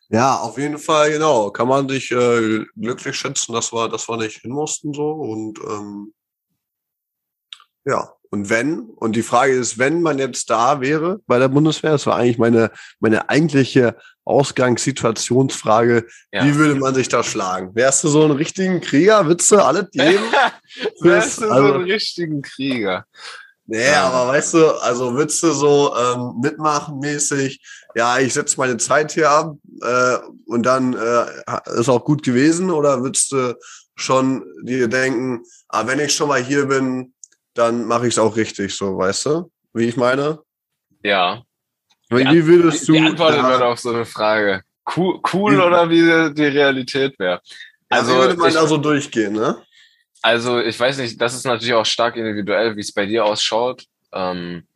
Ja, 0.09 0.37
auf 0.37 0.59
jeden 0.59 0.79
Fall, 0.79 1.11
genau. 1.13 1.51
Kann 1.51 1.67
man 1.69 1.89
sich 1.89 2.11
äh, 2.13 2.65
glücklich 2.77 3.17
schätzen, 3.17 3.53
dass 3.53 3.73
wir, 3.73 3.89
dass 3.89 4.09
wir 4.09 4.17
nicht 4.19 4.41
hin 4.43 4.53
mussten 4.53 4.93
so. 4.93 5.11
Und 5.13 5.59
ähm, 5.61 6.15
ja, 7.85 8.13
und 8.31 8.51
wenn, 8.51 8.81
und 8.97 9.15
die 9.17 9.23
Frage 9.23 9.53
ist, 9.53 9.79
wenn 9.79 10.03
man 10.03 10.19
jetzt 10.19 10.51
da 10.51 10.81
wäre 10.81 11.21
bei 11.27 11.39
der 11.39 11.49
Bundeswehr, 11.49 11.93
das 11.93 12.07
war 12.07 12.17
eigentlich 12.17 12.39
meine, 12.39 12.71
meine 12.99 13.29
eigentliche 13.29 13.97
Ausgangssituationsfrage, 14.25 16.07
ja. 16.33 16.45
wie 16.45 16.55
würde 16.57 16.75
man 16.77 16.95
sich 16.95 17.09
da 17.09 17.23
schlagen? 17.23 17.75
Wärst 17.75 18.05
du 18.05 18.09
so 18.09 18.25
ein 18.25 18.31
richtigen 18.33 18.81
Krieger? 18.81 19.27
Würdest 19.27 19.51
du 19.51 19.57
alles 19.59 19.89
geben? 19.93 20.25
Wärst 21.01 21.39
du 21.41 21.47
so 21.47 21.51
also- 21.51 21.75
einen 21.75 21.85
richtigen 21.85 22.43
Krieger? 22.43 23.07
Nee, 23.67 23.83
Ja. 23.93 24.09
aber 24.11 24.33
weißt 24.33 24.55
du, 24.55 24.69
also 24.83 25.15
würdest 25.15 25.43
du 25.43 25.53
so 25.53 25.95
ähm, 25.97 26.35
mitmachen 26.43 26.99
mäßig, 26.99 27.65
ja, 27.95 28.19
ich 28.19 28.35
setze 28.35 28.59
meine 28.59 28.77
Zeit 28.77 29.13
hier 29.13 29.31
ab 29.31 29.57
äh, 29.81 30.19
und 30.47 30.65
dann 30.65 30.93
äh, 30.93 31.25
ist 31.79 31.89
auch 31.89 32.05
gut 32.05 32.23
gewesen 32.23 32.71
oder 32.71 33.03
würdest 33.03 33.33
du 33.33 33.57
schon 33.95 34.45
dir 34.65 34.89
denken, 34.89 35.45
ah, 35.69 35.87
wenn 35.87 35.99
ich 35.99 36.13
schon 36.13 36.29
mal 36.29 36.43
hier 36.45 36.67
bin, 36.67 37.15
dann 37.55 37.87
mache 37.87 38.07
ich 38.07 38.15
es 38.15 38.19
auch 38.19 38.37
richtig, 38.37 38.77
so, 38.77 38.99
weißt 38.99 39.27
du, 39.27 39.51
wie 39.73 39.85
ich 39.87 39.97
meine? 39.97 40.41
Ja. 41.03 41.43
Wie, 42.17 42.25
wie 42.31 42.47
würdest 42.47 42.89
du 42.89 42.97
Antwort 42.97 43.35
da- 43.35 43.49
wird 43.51 43.63
auf 43.63 43.79
so 43.81 43.91
eine 43.91 44.05
Frage. 44.05 44.63
Cool, 44.97 45.21
cool 45.33 45.53
Wie- 45.57 45.61
oder 45.63 45.89
wie 45.89 46.35
die- 46.35 46.45
Realität 46.47 47.19
wäre? 47.19 47.41
also, 47.89 48.13
Also, 48.13 48.13
wie 48.15 48.19
würde 48.29 48.37
man 48.37 48.49
ich- 48.49 48.55
da 48.55 48.67
so 48.67 48.77
durchgehen, 48.77 49.33
ne? 49.33 49.63
Also 50.23 50.59
ich 50.61 50.79
weiß 50.79 50.99
nicht, 50.99 51.21
das 51.21 51.35
ist 51.35 51.45
natürlich 51.45 51.75
auch 51.75 51.85
stark 51.87 52.17
individuell, 52.17 52.77
wie 52.77 52.81
es 52.81 52.93
bei 52.93 53.05
dir 53.07 53.25
ausschaut. 53.25 53.85
Ähm, 54.13 54.67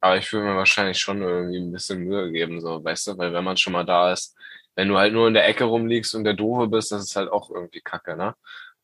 aber 0.00 0.16
ich 0.18 0.32
würde 0.32 0.46
mir 0.46 0.56
wahrscheinlich 0.56 0.98
schon 0.98 1.22
irgendwie 1.22 1.58
ein 1.58 1.70
bisschen 1.72 2.00
Mühe 2.04 2.30
geben, 2.32 2.60
so, 2.60 2.82
weißt 2.82 3.08
du, 3.08 3.18
weil 3.18 3.32
wenn 3.32 3.44
man 3.44 3.56
schon 3.56 3.72
mal 3.72 3.84
da 3.84 4.12
ist, 4.12 4.34
wenn 4.74 4.88
du 4.88 4.96
halt 4.98 5.12
nur 5.12 5.28
in 5.28 5.34
der 5.34 5.46
Ecke 5.46 5.64
rumliegst 5.64 6.14
und 6.14 6.24
der 6.24 6.34
Doofe 6.34 6.66
bist, 6.68 6.90
das 6.92 7.02
ist 7.02 7.14
halt 7.16 7.30
auch 7.30 7.50
irgendwie 7.50 7.80
kacke, 7.80 8.16
ne? 8.16 8.34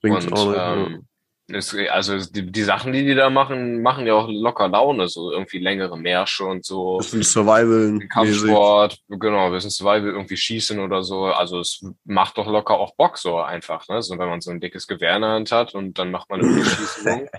Bringt's 0.01 0.27
und 0.27 0.33
auch 0.35 0.55
ähm, 0.55 1.07
es, 1.49 1.77
also 1.91 2.19
die, 2.19 2.51
die 2.51 2.63
Sachen, 2.63 2.93
die 2.93 3.05
die 3.05 3.15
da 3.15 3.31
machen, 3.31 3.81
machen 3.83 4.07
ja 4.07 4.15
auch 4.15 4.29
locker 4.29 4.69
Laune, 4.69 5.09
so 5.09 5.31
irgendwie 5.31 5.59
längere 5.59 5.97
Märsche 5.97 6.45
und 6.45 6.65
so. 6.65 6.99
bisschen 6.99 7.23
Survival 7.23 7.93
mäßig. 7.93 8.11
Kampfsport, 8.11 8.99
genau, 9.09 9.53
wir 9.53 9.61
sind 9.61 9.71
Survival, 9.71 10.11
irgendwie 10.11 10.37
schießen 10.37 10.81
oder 10.81 11.05
so. 11.05 11.27
Also 11.27 11.61
es 11.61 11.85
macht 12.05 12.39
doch 12.39 12.47
locker 12.47 12.75
auch 12.75 12.97
Bock 12.97 13.19
so 13.19 13.39
einfach, 13.39 13.87
ne? 13.89 14.03
So 14.03 14.19
wenn 14.19 14.29
man 14.29 14.41
so 14.41 14.51
ein 14.51 14.61
dickes 14.61 14.87
Gewehr 14.87 15.17
in 15.17 15.23
der 15.23 15.31
Hand 15.31 15.53
hat 15.53 15.75
und 15.75 15.99
dann 15.99 16.11
macht 16.11 16.29
man 16.31 16.41
irgendwie 16.41 16.65
Schießübungen. 16.65 17.29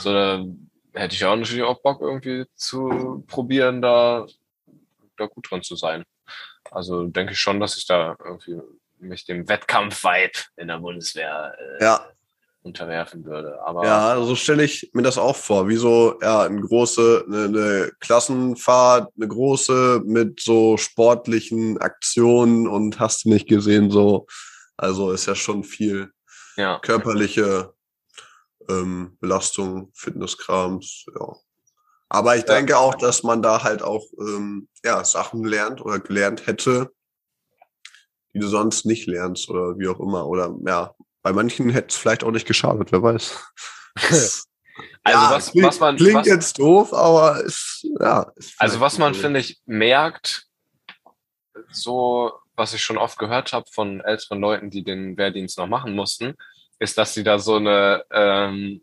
So, 0.00 0.12
da 0.12 0.44
hätte 0.94 1.14
ich 1.14 1.24
auch 1.24 1.36
natürlich 1.36 1.62
auch 1.62 1.80
Bock 1.80 2.00
irgendwie 2.00 2.44
zu 2.56 3.22
probieren, 3.28 3.80
da, 3.80 4.26
da 5.16 5.26
gut 5.26 5.48
drin 5.48 5.62
zu 5.62 5.76
sein. 5.76 6.02
Also 6.72 7.04
denke 7.04 7.34
ich 7.34 7.38
schon, 7.38 7.60
dass 7.60 7.76
ich 7.76 7.86
da 7.86 8.16
irgendwie 8.24 8.60
mich 8.98 9.26
dem 9.26 9.48
Wettkampf-Vibe 9.48 10.40
in 10.56 10.66
der 10.66 10.78
Bundeswehr 10.78 11.54
äh, 11.56 11.84
Ja, 11.84 12.04
unterwerfen 12.62 13.24
würde. 13.24 13.58
Aber 13.64 13.84
Ja, 13.84 14.22
so 14.22 14.34
stelle 14.34 14.64
ich 14.64 14.90
mir 14.92 15.02
das 15.02 15.18
auch 15.18 15.36
vor. 15.36 15.68
Wie 15.68 15.76
so, 15.76 16.18
ja, 16.20 16.42
eine 16.42 16.60
große, 16.60 17.24
eine, 17.26 17.44
eine 17.44 17.92
Klassenfahrt, 18.00 19.10
eine 19.16 19.28
große 19.28 20.02
mit 20.04 20.40
so 20.40 20.76
sportlichen 20.76 21.78
Aktionen 21.78 22.66
und 22.68 22.98
hast 23.00 23.24
du 23.24 23.30
nicht 23.30 23.48
gesehen, 23.48 23.90
so. 23.90 24.26
Also 24.76 25.12
ist 25.12 25.26
ja 25.26 25.34
schon 25.34 25.64
viel 25.64 26.10
ja. 26.56 26.78
körperliche 26.80 27.72
ähm, 28.68 29.16
Belastung, 29.20 29.90
Fitnesskrams, 29.94 31.06
ja. 31.18 31.34
Aber 32.08 32.36
ich 32.36 32.42
Ja. 32.46 32.54
denke 32.56 32.76
auch, 32.76 32.94
dass 32.96 33.22
man 33.22 33.40
da 33.40 33.62
halt 33.62 33.82
auch 33.82 34.04
ähm, 34.18 34.68
ja, 34.84 35.04
Sachen 35.04 35.44
lernt 35.44 35.80
oder 35.80 36.00
gelernt 36.00 36.46
hätte, 36.46 36.90
die 38.34 38.40
du 38.40 38.48
sonst 38.48 38.84
nicht 38.84 39.06
lernst 39.06 39.48
oder 39.48 39.78
wie 39.78 39.88
auch 39.88 40.00
immer. 40.00 40.26
Oder 40.26 40.54
ja, 40.66 40.94
bei 41.22 41.32
manchen 41.32 41.70
hätte 41.70 41.88
es 41.88 41.96
vielleicht 41.96 42.24
auch 42.24 42.30
nicht 42.30 42.46
geschadet, 42.46 42.92
wer 42.92 43.02
weiß. 43.02 43.38
Also 45.02 45.24
Ja, 45.26 45.30
was, 45.30 45.50
klingt, 45.50 45.66
was 45.66 45.80
man, 45.80 45.96
klingt 45.96 46.14
was, 46.14 46.26
jetzt 46.26 46.58
doof, 46.58 46.92
aber 46.94 47.42
ist 47.44 47.86
ja. 47.98 48.32
Ist 48.36 48.54
Also 48.58 48.80
was 48.80 48.98
man, 48.98 49.14
finde 49.14 49.40
ich, 49.40 49.60
merkt, 49.66 50.46
so, 51.70 52.32
was 52.54 52.74
ich 52.74 52.82
schon 52.82 52.98
oft 52.98 53.18
gehört 53.18 53.52
habe 53.52 53.66
von 53.70 54.00
älteren 54.00 54.40
Leuten, 54.40 54.70
die 54.70 54.82
den 54.82 55.16
Wehrdienst 55.16 55.58
noch 55.58 55.66
machen 55.66 55.94
mussten, 55.94 56.34
ist, 56.78 56.96
dass 56.98 57.14
sie 57.14 57.24
da 57.24 57.38
so 57.38 57.56
eine, 57.56 58.04
ähm, 58.10 58.82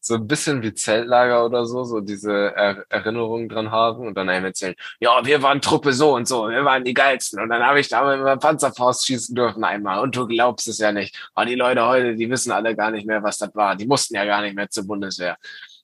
so 0.00 0.14
ein 0.14 0.26
bisschen 0.26 0.62
wie 0.62 0.74
Zeltlager 0.74 1.44
oder 1.44 1.66
so, 1.66 1.84
so 1.84 2.00
diese 2.00 2.32
er 2.54 2.84
Erinnerungen 2.88 3.48
dran 3.48 3.70
haben 3.70 4.06
und 4.06 4.14
dann 4.16 4.28
einem 4.28 4.46
erzählen, 4.46 4.74
ja, 5.00 5.24
wir 5.24 5.42
waren 5.42 5.60
Truppe 5.60 5.92
so 5.92 6.14
und 6.14 6.28
so, 6.28 6.48
wir 6.48 6.64
waren 6.64 6.84
die 6.84 6.94
geilsten 6.94 7.40
und 7.40 7.48
dann 7.48 7.62
habe 7.62 7.80
ich 7.80 7.88
da 7.88 8.08
mit 8.08 8.20
meiner 8.20 8.36
Panzerfaust 8.36 9.06
schießen 9.06 9.34
dürfen 9.34 9.64
einmal 9.64 10.00
und 10.00 10.16
du 10.16 10.26
glaubst 10.26 10.68
es 10.68 10.78
ja 10.78 10.92
nicht. 10.92 11.30
Aber 11.34 11.46
die 11.46 11.54
Leute 11.56 11.86
heute, 11.86 12.14
die 12.14 12.30
wissen 12.30 12.52
alle 12.52 12.74
gar 12.76 12.90
nicht 12.90 13.06
mehr, 13.06 13.22
was 13.22 13.38
das 13.38 13.54
war. 13.54 13.76
Die 13.76 13.86
mussten 13.86 14.14
ja 14.14 14.24
gar 14.24 14.42
nicht 14.42 14.54
mehr 14.54 14.70
zur 14.70 14.86
Bundeswehr. 14.86 15.36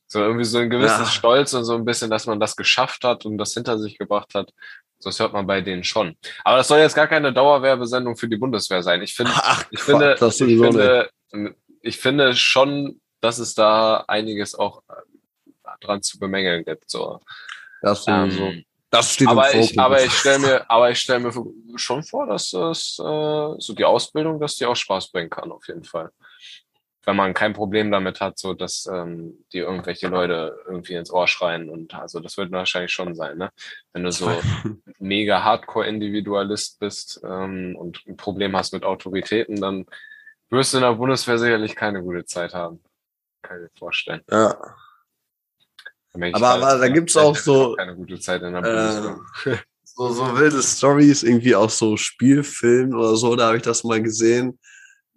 So 0.06 0.20
irgendwie 0.20 0.44
so 0.44 0.58
ein 0.58 0.70
gewisses 0.70 0.98
Ja. 0.98 1.06
Stolz 1.06 1.54
und 1.54 1.64
so 1.64 1.74
ein 1.74 1.84
bisschen, 1.84 2.10
dass 2.10 2.26
man 2.26 2.38
das 2.38 2.56
geschafft 2.56 3.04
hat 3.04 3.26
und 3.26 3.36
das 3.36 3.52
hinter 3.54 3.78
sich 3.78 3.98
gebracht 3.98 4.34
hat. 4.34 4.52
So, 5.00 5.10
Das 5.10 5.18
hört 5.18 5.32
man 5.32 5.46
bei 5.46 5.60
denen 5.60 5.84
schon. 5.84 6.16
Aber 6.44 6.58
das 6.58 6.68
soll 6.68 6.78
jetzt 6.78 6.94
gar 6.94 7.08
keine 7.08 7.32
Dauerwerbesendung 7.32 8.16
für 8.16 8.28
die 8.28 8.36
Bundeswehr 8.36 8.82
sein. 8.82 9.02
Ich 9.02 9.14
finde, 9.14 9.32
ich 9.70 9.80
finde, 9.80 10.16
ich 10.20 10.36
finde, 10.36 11.08
ich 11.82 11.98
finde 11.98 12.34
schon, 12.36 13.00
dass 13.24 13.38
es 13.38 13.54
da 13.54 14.04
einiges 14.06 14.54
auch 14.54 14.82
äh, 14.88 15.70
dran 15.80 16.02
zu 16.02 16.18
bemängeln 16.18 16.64
gibt. 16.64 16.90
So. 16.90 17.20
Das. 17.80 18.06
Ähm, 18.06 18.64
das 18.90 19.14
steht 19.14 19.26
aber 19.26 19.50
im 19.50 19.60
ich, 19.60 19.76
aber 19.76 20.04
ich 20.04 20.12
stelle 20.12 20.38
mir, 20.38 20.70
aber 20.70 20.88
ich 20.90 21.00
stelle 21.00 21.18
mir 21.18 21.32
schon 21.74 22.04
vor, 22.04 22.26
dass 22.26 22.50
das 22.50 22.96
äh, 23.00 23.54
so 23.58 23.74
die 23.76 23.84
Ausbildung, 23.84 24.38
dass 24.38 24.54
die 24.54 24.66
auch 24.66 24.76
Spaß 24.76 25.10
bringen 25.10 25.30
kann, 25.30 25.50
auf 25.50 25.66
jeden 25.66 25.82
Fall. 25.82 26.10
Wenn 27.04 27.16
man 27.16 27.34
kein 27.34 27.54
Problem 27.54 27.90
damit 27.90 28.20
hat, 28.20 28.38
so 28.38 28.54
dass 28.54 28.86
ähm, 28.86 29.44
die 29.52 29.58
irgendwelche 29.58 30.06
Leute 30.06 30.56
irgendwie 30.66 30.94
ins 30.94 31.10
Ohr 31.10 31.26
schreien 31.26 31.70
und 31.70 31.92
also 31.92 32.20
das 32.20 32.36
wird 32.36 32.52
wahrscheinlich 32.52 32.92
schon 32.92 33.16
sein, 33.16 33.36
ne? 33.36 33.50
Wenn 33.92 34.04
du 34.04 34.12
so 34.12 34.30
mega 35.00 35.42
Hardcore-Individualist 35.42 36.78
bist 36.78 37.20
ähm, 37.24 37.74
und 37.76 38.00
ein 38.06 38.16
Problem 38.16 38.56
hast 38.56 38.72
mit 38.72 38.84
Autoritäten, 38.84 39.60
dann 39.60 39.86
wirst 40.50 40.72
du 40.72 40.78
in 40.78 40.84
der 40.84 40.94
Bundeswehr 40.94 41.38
sicherlich 41.38 41.74
keine 41.74 42.00
gute 42.00 42.26
Zeit 42.26 42.54
haben. 42.54 42.80
Kann 43.46 43.56
ich 43.58 43.62
mir 43.64 43.78
vorstellen. 43.78 44.22
ja. 44.30 44.56
Bin 46.16 46.28
ich 46.28 46.34
Aber- 46.36 46.50
aber 46.50 46.78
da 46.78 46.88
gibt's 46.88 47.16
auch 47.16 47.34
so, 47.36 47.74
keine 47.74 47.96
gute 47.96 48.20
Zeit 48.20 48.40
in 48.42 48.52
der 48.52 48.62
äh, 48.64 49.56
so, 49.84 50.10
so 50.12 50.36
wilde 50.36 50.62
Stories, 50.62 51.24
irgendwie 51.24 51.56
auch 51.56 51.70
so 51.70 51.96
Spielfilmen 51.96 52.94
oder 52.94 53.16
so, 53.16 53.34
da 53.34 53.46
habe 53.48 53.56
ich 53.56 53.64
das 53.64 53.82
mal 53.82 54.00
gesehen. 54.00 54.58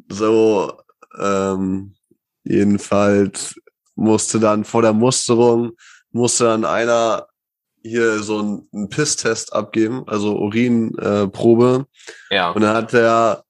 So, 0.10 0.74
ähm, 1.20 1.96
jedenfalls 2.44 3.56
musste 3.96 4.40
dann 4.40 4.64
vor 4.66 4.82
der 4.82 4.94
Musterung, 4.94 5.74
musste 6.12 6.46
dann 6.46 6.66
einer 6.66 7.28
hier 7.84 8.20
so 8.24 8.40
einen, 8.40 8.68
einen 8.74 8.90
Pisstest 8.90 9.54
abgeben, 9.54 10.04
also 10.08 10.36
Urinprobe. 10.38 11.86
Äh. 12.32 12.36
Ja. 12.36 12.50
Und 12.52 12.62
dann 12.64 12.76
hat 12.76 12.94
er 12.96 13.44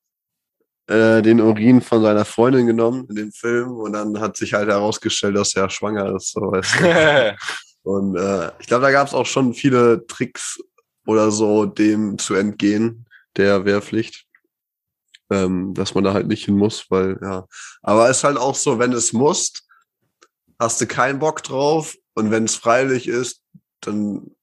äh, 0.88 1.22
den 1.22 1.42
Urin 1.42 1.82
von 1.82 2.02
seiner 2.02 2.26
Freundin 2.26 2.68
genommen 2.68 3.06
in 3.10 3.16
dem 3.16 3.32
Film 3.32 3.72
und 3.72 3.94
dann 3.94 4.20
hat 4.20 4.38
sich 4.38 4.54
halt 4.54 4.70
herausgestellt, 4.70 5.36
dass 5.36 5.56
er 5.56 5.70
schwanger 5.70 6.16
ist. 6.16 6.32
So, 6.32 6.42
weißt 6.42 6.80
du? 6.80 7.36
Und 7.84 8.18
äh, 8.18 8.52
ich 8.60 8.68
glaube, 8.68 8.82
da 8.82 8.92
gab 8.92 9.08
es 9.08 9.14
auch 9.14 9.26
schon 9.26 9.54
viele 9.54 10.06
Tricks 10.08 10.60
oder 11.06 11.32
so, 11.32 11.66
dem 11.66 12.18
zu 12.18 12.36
entgehen, 12.36 13.06
der 13.38 13.64
Wehrpflicht. 13.64 14.26
Ähm, 15.30 15.74
dass 15.74 15.94
man 15.94 16.04
da 16.04 16.14
halt 16.14 16.28
nicht 16.28 16.46
hin 16.46 16.58
muss, 16.58 16.86
weil, 16.90 17.18
ja. 17.22 17.46
Aber 17.82 18.10
es 18.10 18.18
ist 18.18 18.24
halt 18.26 18.38
auch 18.38 18.56
so, 18.56 18.80
wenn 18.80 18.94
es 18.94 19.14
musst, 19.14 19.68
hast 20.60 20.80
du 20.82 20.88
keinen 20.88 21.20
Bock 21.20 21.44
drauf 21.44 21.96
und 22.14 22.32
wenn 22.32 22.46
es 22.46 22.56
freiwillig 22.56 23.08
ist, 23.08 23.42
dann 23.82 24.37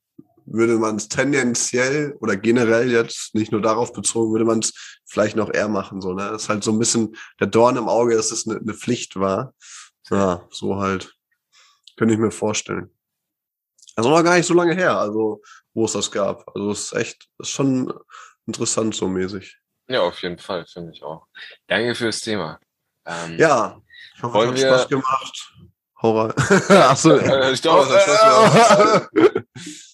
würde 0.46 0.78
man 0.78 0.96
es 0.96 1.08
tendenziell 1.08 2.16
oder 2.20 2.36
generell 2.36 2.90
jetzt, 2.90 3.34
nicht 3.34 3.52
nur 3.52 3.62
darauf 3.62 3.92
bezogen, 3.92 4.32
würde 4.32 4.44
man 4.44 4.60
es 4.60 4.98
vielleicht 5.06 5.36
noch 5.36 5.52
eher 5.52 5.68
machen. 5.68 6.00
So, 6.00 6.12
ne? 6.12 6.30
Das 6.30 6.42
ist 6.44 6.48
halt 6.48 6.64
so 6.64 6.72
ein 6.72 6.78
bisschen 6.78 7.16
der 7.40 7.46
Dorn 7.46 7.76
im 7.76 7.88
Auge, 7.88 8.16
dass 8.16 8.30
es 8.30 8.46
eine, 8.46 8.58
eine 8.58 8.74
Pflicht 8.74 9.16
war. 9.16 9.54
Ja, 10.10 10.46
so 10.50 10.76
halt. 10.76 11.14
Könnte 11.96 12.14
ich 12.14 12.20
mir 12.20 12.30
vorstellen. 12.30 12.90
Also 13.96 14.10
noch 14.10 14.22
gar 14.24 14.36
nicht 14.36 14.46
so 14.46 14.54
lange 14.54 14.74
her, 14.74 14.98
also 14.98 15.40
wo 15.72 15.84
es 15.84 15.92
das 15.92 16.10
gab. 16.10 16.48
Also 16.54 16.70
es 16.72 16.86
ist 16.86 16.92
echt, 16.94 17.28
ist 17.38 17.50
schon 17.50 17.92
interessant 18.46 18.94
so 18.94 19.08
mäßig. 19.08 19.56
Ja, 19.88 20.00
auf 20.00 20.20
jeden 20.22 20.38
Fall, 20.38 20.66
finde 20.66 20.92
ich 20.92 21.02
auch. 21.02 21.26
Danke 21.66 21.94
fürs 21.94 22.20
Thema. 22.20 22.58
Ähm, 23.06 23.38
Ja, 23.38 23.80
ich 24.16 24.22
hoffe, 24.22 24.38
es 24.38 24.48
hat 24.48 24.58
Spaß 24.58 24.88
gemacht. 24.88 25.53
Rein. 26.10 26.32
Achso. 26.68 27.16
Äh, 27.16 27.52
ich 27.52 27.62
glaube, 27.62 27.88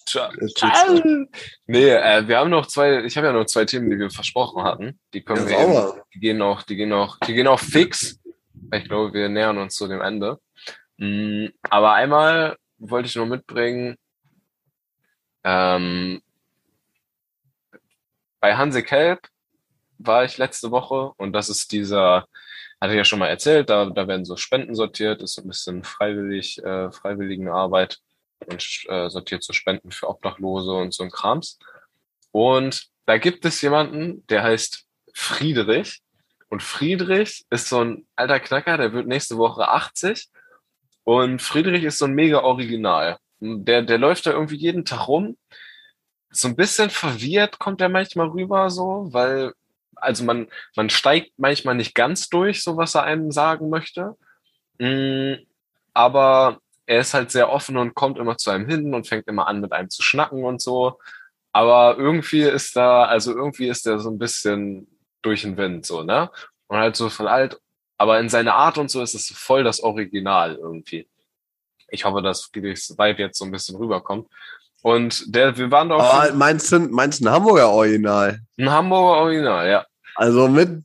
Ciao. 0.07 0.27
Nee, 1.67 1.91
äh, 1.91 2.27
wir 2.27 2.39
haben 2.39 2.51
noch 2.51 2.67
zwei, 2.67 3.05
ich 3.05 3.17
habe 3.17 3.29
ja 3.29 3.33
noch 3.33 3.45
zwei 3.45 3.65
Themen, 3.65 3.91
die 3.91 3.99
wir 3.99 4.11
versprochen 4.11 4.65
hatten. 4.65 4.99
Die 5.15 5.23
können 5.23 5.49
Ja, 5.49 5.59
wir 5.59 5.61
eben, 5.61 6.01
die 6.13 6.19
gehen 6.19 6.43
auch, 6.43 6.63
die 6.63 6.77
gehen 6.77 6.93
auch, 6.93 7.17
die 7.21 7.35
gehen 7.35 7.47
auch 7.47 7.61
fix. 7.61 8.19
Ich 8.73 8.85
glaube, 8.85 9.13
wir 9.13 9.29
nähern 9.29 9.59
uns 9.59 9.75
zu 9.77 9.87
dem 9.87 10.01
Ende. 10.01 10.39
Mm, 10.97 11.47
aber 11.63 11.93
einmal 11.93 12.57
wollte 12.79 13.07
ich 13.07 13.15
noch 13.15 13.27
mitbringen, 13.27 13.97
ähm, 15.45 16.21
bei 18.41 18.57
Hanse 18.57 18.83
Kelp 18.83 19.29
war 19.99 20.25
ich 20.25 20.39
letzte 20.39 20.71
Woche 20.71 21.13
und 21.19 21.33
das 21.33 21.49
ist 21.49 21.73
dieser, 21.73 22.27
hatte 22.81 22.93
ich 22.93 22.99
ja 22.99 23.05
schon 23.05 23.19
mal 23.19 23.29
erzählt, 23.29 23.69
da, 23.69 23.87
da 23.87 24.09
werden 24.09 24.25
so 24.25 24.37
Spenden 24.37 24.75
sortiert, 24.75 25.23
ist 25.23 25.35
so 25.35 25.43
ein 25.43 25.49
bisschen 25.49 25.85
freiwillig, 25.85 26.63
äh, 26.65 26.91
freiwillige 26.91 27.53
Arbeit 27.53 27.99
und 28.47 28.85
äh, 28.89 29.11
sortiert 29.11 29.43
so 29.43 29.53
Spenden 29.53 29.91
für 29.91 30.09
Obdachlose 30.09 30.73
und 30.73 30.95
so 30.95 31.05
ein 31.05 31.11
Krams. 31.11 31.59
Und 32.33 32.87
da 33.07 33.19
gibt 33.19 33.45
es 33.45 33.61
jemanden, 33.61 34.27
der 34.29 34.43
heißt 34.43 34.87
Friedrich. 35.15 36.01
Und 36.49 36.63
Friedrich 36.63 37.45
ist 37.51 37.69
so 37.69 37.85
ein 37.85 38.07
alter 38.17 38.41
Knacker, 38.41 38.77
der 38.77 38.93
wird 38.93 39.07
nächste 39.07 39.37
Woche 39.37 39.69
80. 39.69 40.29
Und 41.05 41.43
Friedrich 41.43 41.85
ist 41.85 41.99
so 41.99 42.07
ein 42.07 42.15
mega 42.15 42.41
Original. 42.41 43.19
Der, 43.41 43.83
der 43.83 43.99
läuft 43.99 44.27
da 44.27 44.33
irgendwie 44.33 44.57
jeden 44.57 44.85
Tag 44.85 45.09
rum. 45.09 45.37
So 46.31 46.49
ein 46.49 46.57
bisschen 46.57 46.91
verwirrt 46.91 47.59
kommt 47.59 47.81
er 47.81 47.89
manchmal 47.89 48.29
rüber, 48.29 48.71
so, 48.71 49.09
weil, 49.11 49.53
also 50.01 50.25
man, 50.25 50.49
man 50.77 50.91
steigt 50.91 51.33
manchmal 51.39 51.75
nicht 51.75 51.95
ganz 51.95 52.29
durch, 52.29 52.63
so 52.63 52.77
was 52.77 52.95
er 52.95 53.05
einem 53.05 53.31
sagen 53.31 53.71
möchte. 53.71 54.17
Mm, 54.79 55.35
aber 55.95 56.59
er 56.87 57.01
ist 57.01 57.15
halt 57.15 57.31
sehr 57.31 57.51
offen 57.51 57.77
und 57.77 57.95
kommt 57.95 58.19
immer 58.19 58.37
zu 58.37 58.51
einem 58.51 58.69
hin 58.69 58.95
und 58.95 59.07
fängt 59.07 59.29
immer 59.29 59.47
an, 59.47 59.61
mit 59.61 59.73
einem 59.73 59.91
zu 59.91 60.03
schnacken 60.03 60.45
und 60.45 60.61
so. 60.61 60.99
Aber 61.53 61.97
irgendwie 61.99 62.43
ist 62.43 62.77
da, 62.77 63.05
also 63.05 63.35
irgendwie 63.35 63.69
ist 63.69 63.87
er 63.87 63.99
so 63.99 64.11
ein 64.11 64.19
bisschen 64.19 64.87
durch 65.23 65.43
den 65.43 65.57
Wind, 65.57 65.87
so, 65.87 66.03
ne? 66.03 66.31
Und 66.69 66.79
halt 66.79 66.97
so 66.97 67.09
von 67.09 67.27
alt, 67.27 67.61
aber 67.99 68.19
in 68.19 68.29
seiner 68.29 68.55
Art 68.55 68.79
und 68.79 68.91
so 68.91 69.03
ist 69.03 69.15
es 69.15 69.29
voll 69.29 69.63
das 69.63 69.83
Original 69.83 70.55
irgendwie. 70.55 71.07
Ich 71.89 72.05
hoffe, 72.05 72.23
dass 72.23 72.45
Friedrichs 72.45 72.97
Vibe 72.97 73.21
jetzt 73.21 73.39
so 73.39 73.45
ein 73.45 73.51
bisschen 73.51 73.77
rüberkommt. 73.77 74.27
Und 74.83 75.35
der, 75.35 75.57
wir 75.59 75.71
waren 75.71 75.91
doch. 75.91 76.01
Aber 76.01 76.33
meinst 76.35 76.73
du, 76.73 76.79
meinst 76.79 77.21
du 77.21 77.27
ein 77.27 77.31
Hamburger 77.31 77.69
Original? 77.69 78.41
Ein 78.59 78.71
Hamburger 78.71 79.21
Original, 79.21 79.69
ja. 79.69 79.87
Also 80.15 80.49
mit 80.49 80.83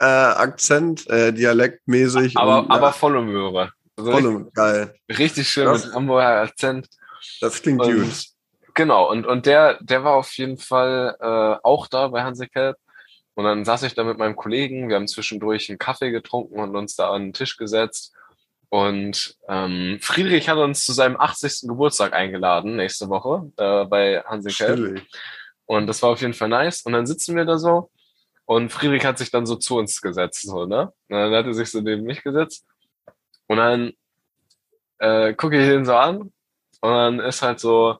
äh, 0.00 0.04
Akzent, 0.04 1.08
äh, 1.08 1.32
dialektmäßig. 1.32 2.36
Aber, 2.36 2.60
und, 2.60 2.70
aber 2.70 2.86
ja, 2.88 2.92
voll 2.92 3.16
im 3.16 3.28
Hörer. 3.28 3.70
Also 3.96 4.12
voll 4.12 4.26
und 4.26 4.54
geil. 4.54 4.94
richtig 5.08 5.48
schön 5.48 5.64
Das- 5.66 5.86
mit 5.86 5.94
Hamburger 5.94 6.42
Akzent. 6.42 6.88
Das 7.40 7.62
klingt 7.62 7.80
gut. 7.80 7.94
Und, 7.94 8.26
genau, 8.74 9.10
und, 9.10 9.26
und 9.26 9.46
der, 9.46 9.78
der 9.82 10.04
war 10.04 10.14
auf 10.14 10.32
jeden 10.36 10.58
Fall 10.58 11.16
äh, 11.20 11.56
auch 11.66 11.86
da 11.86 12.08
bei 12.08 12.22
Hansi 12.22 12.46
Kelp. 12.48 12.76
Und 13.34 13.44
dann 13.44 13.64
saß 13.64 13.82
ich 13.82 13.94
da 13.94 14.04
mit 14.04 14.16
meinem 14.18 14.36
Kollegen, 14.36 14.88
wir 14.88 14.96
haben 14.96 15.08
zwischendurch 15.08 15.68
einen 15.68 15.78
Kaffee 15.78 16.10
getrunken 16.10 16.58
und 16.58 16.74
uns 16.74 16.96
da 16.96 17.10
an 17.10 17.24
den 17.24 17.32
Tisch 17.32 17.56
gesetzt. 17.56 18.14
Und 18.68 19.36
ähm, 19.48 19.98
Friedrich 20.00 20.48
hat 20.48 20.58
uns 20.58 20.84
zu 20.84 20.92
seinem 20.92 21.18
80. 21.18 21.68
Geburtstag 21.68 22.12
eingeladen, 22.14 22.76
nächste 22.76 23.08
Woche, 23.08 23.50
äh, 23.58 23.84
bei 23.84 24.22
Hansi 24.24 24.50
Kelp. 24.52 25.02
Und 25.66 25.86
das 25.86 26.02
war 26.02 26.10
auf 26.10 26.20
jeden 26.20 26.34
Fall 26.34 26.48
nice. 26.48 26.82
Und 26.82 26.92
dann 26.92 27.06
sitzen 27.06 27.36
wir 27.36 27.44
da 27.44 27.58
so 27.58 27.90
und 28.46 28.70
Friedrich 28.70 29.04
hat 29.04 29.18
sich 29.18 29.30
dann 29.30 29.46
so 29.46 29.56
zu 29.56 29.76
uns 29.76 30.00
gesetzt, 30.00 30.42
so, 30.42 30.66
ne? 30.66 30.92
Und 31.08 31.16
dann 31.16 31.34
hat 31.34 31.46
er 31.46 31.54
sich 31.54 31.70
so 31.70 31.80
neben 31.80 32.04
mich 32.04 32.22
gesetzt. 32.22 32.64
Und 33.48 33.58
dann 33.58 33.92
äh, 34.98 35.34
gucke 35.34 35.60
ich 35.60 35.68
ihn 35.68 35.84
so 35.84 35.94
an 35.96 36.18
und 36.18 36.32
dann 36.82 37.20
ist 37.20 37.42
halt 37.42 37.60
so, 37.60 37.98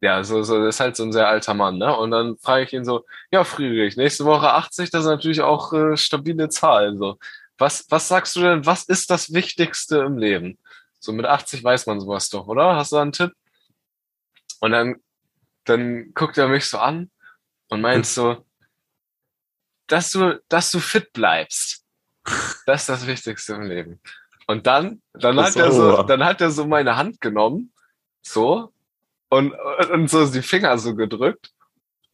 ja, 0.00 0.22
so, 0.22 0.42
so 0.42 0.66
ist 0.66 0.80
halt 0.80 0.96
so 0.96 1.04
ein 1.04 1.12
sehr 1.12 1.28
alter 1.28 1.54
Mann, 1.54 1.78
ne? 1.78 1.96
Und 1.96 2.10
dann 2.10 2.36
frage 2.38 2.64
ich 2.64 2.72
ihn 2.74 2.84
so, 2.84 3.04
ja, 3.30 3.44
Friedrich, 3.44 3.96
nächste 3.96 4.26
Woche 4.26 4.52
80, 4.52 4.90
das 4.90 5.02
ist 5.02 5.06
natürlich 5.10 5.40
auch 5.40 5.72
äh, 5.72 5.96
stabile 5.96 6.48
Zahl. 6.50 6.96
So, 6.98 7.18
was, 7.58 7.86
was 7.90 8.08
sagst 8.08 8.36
du 8.36 8.40
denn, 8.40 8.66
was 8.66 8.84
ist 8.84 9.10
das 9.10 9.32
Wichtigste 9.32 9.98
im 10.00 10.18
Leben? 10.18 10.58
So 11.00 11.12
mit 11.12 11.26
80 11.26 11.64
weiß 11.64 11.86
man 11.86 12.00
sowas 12.00 12.28
doch, 12.30 12.46
oder? 12.48 12.76
Hast 12.76 12.92
du 12.92 12.96
da 12.96 13.02
einen 13.02 13.12
Tipp? 13.12 13.32
Und 14.60 14.72
dann, 14.72 14.96
dann 15.64 16.12
guckt 16.14 16.36
er 16.38 16.48
mich 16.48 16.66
so 16.66 16.78
an 16.78 17.10
und 17.68 17.80
meint 17.80 18.06
so, 18.06 18.45
dass 19.86 20.10
du, 20.10 20.40
dass 20.48 20.70
du 20.70 20.80
fit 20.80 21.12
bleibst. 21.12 21.84
Das 22.66 22.82
ist 22.82 22.88
das 22.88 23.06
Wichtigste 23.06 23.54
im 23.54 23.62
Leben. 23.62 24.00
Und 24.46 24.66
dann, 24.66 25.02
dann 25.14 25.40
hat 25.40 25.56
er 25.56 25.72
so, 25.72 26.02
dann 26.02 26.24
hat 26.24 26.40
er 26.40 26.50
so 26.50 26.66
meine 26.66 26.96
Hand 26.96 27.20
genommen, 27.20 27.72
so, 28.22 28.72
und, 29.28 29.52
und 29.92 30.08
so 30.08 30.26
die 30.26 30.42
Finger 30.42 30.78
so 30.78 30.94
gedrückt. 30.94 31.50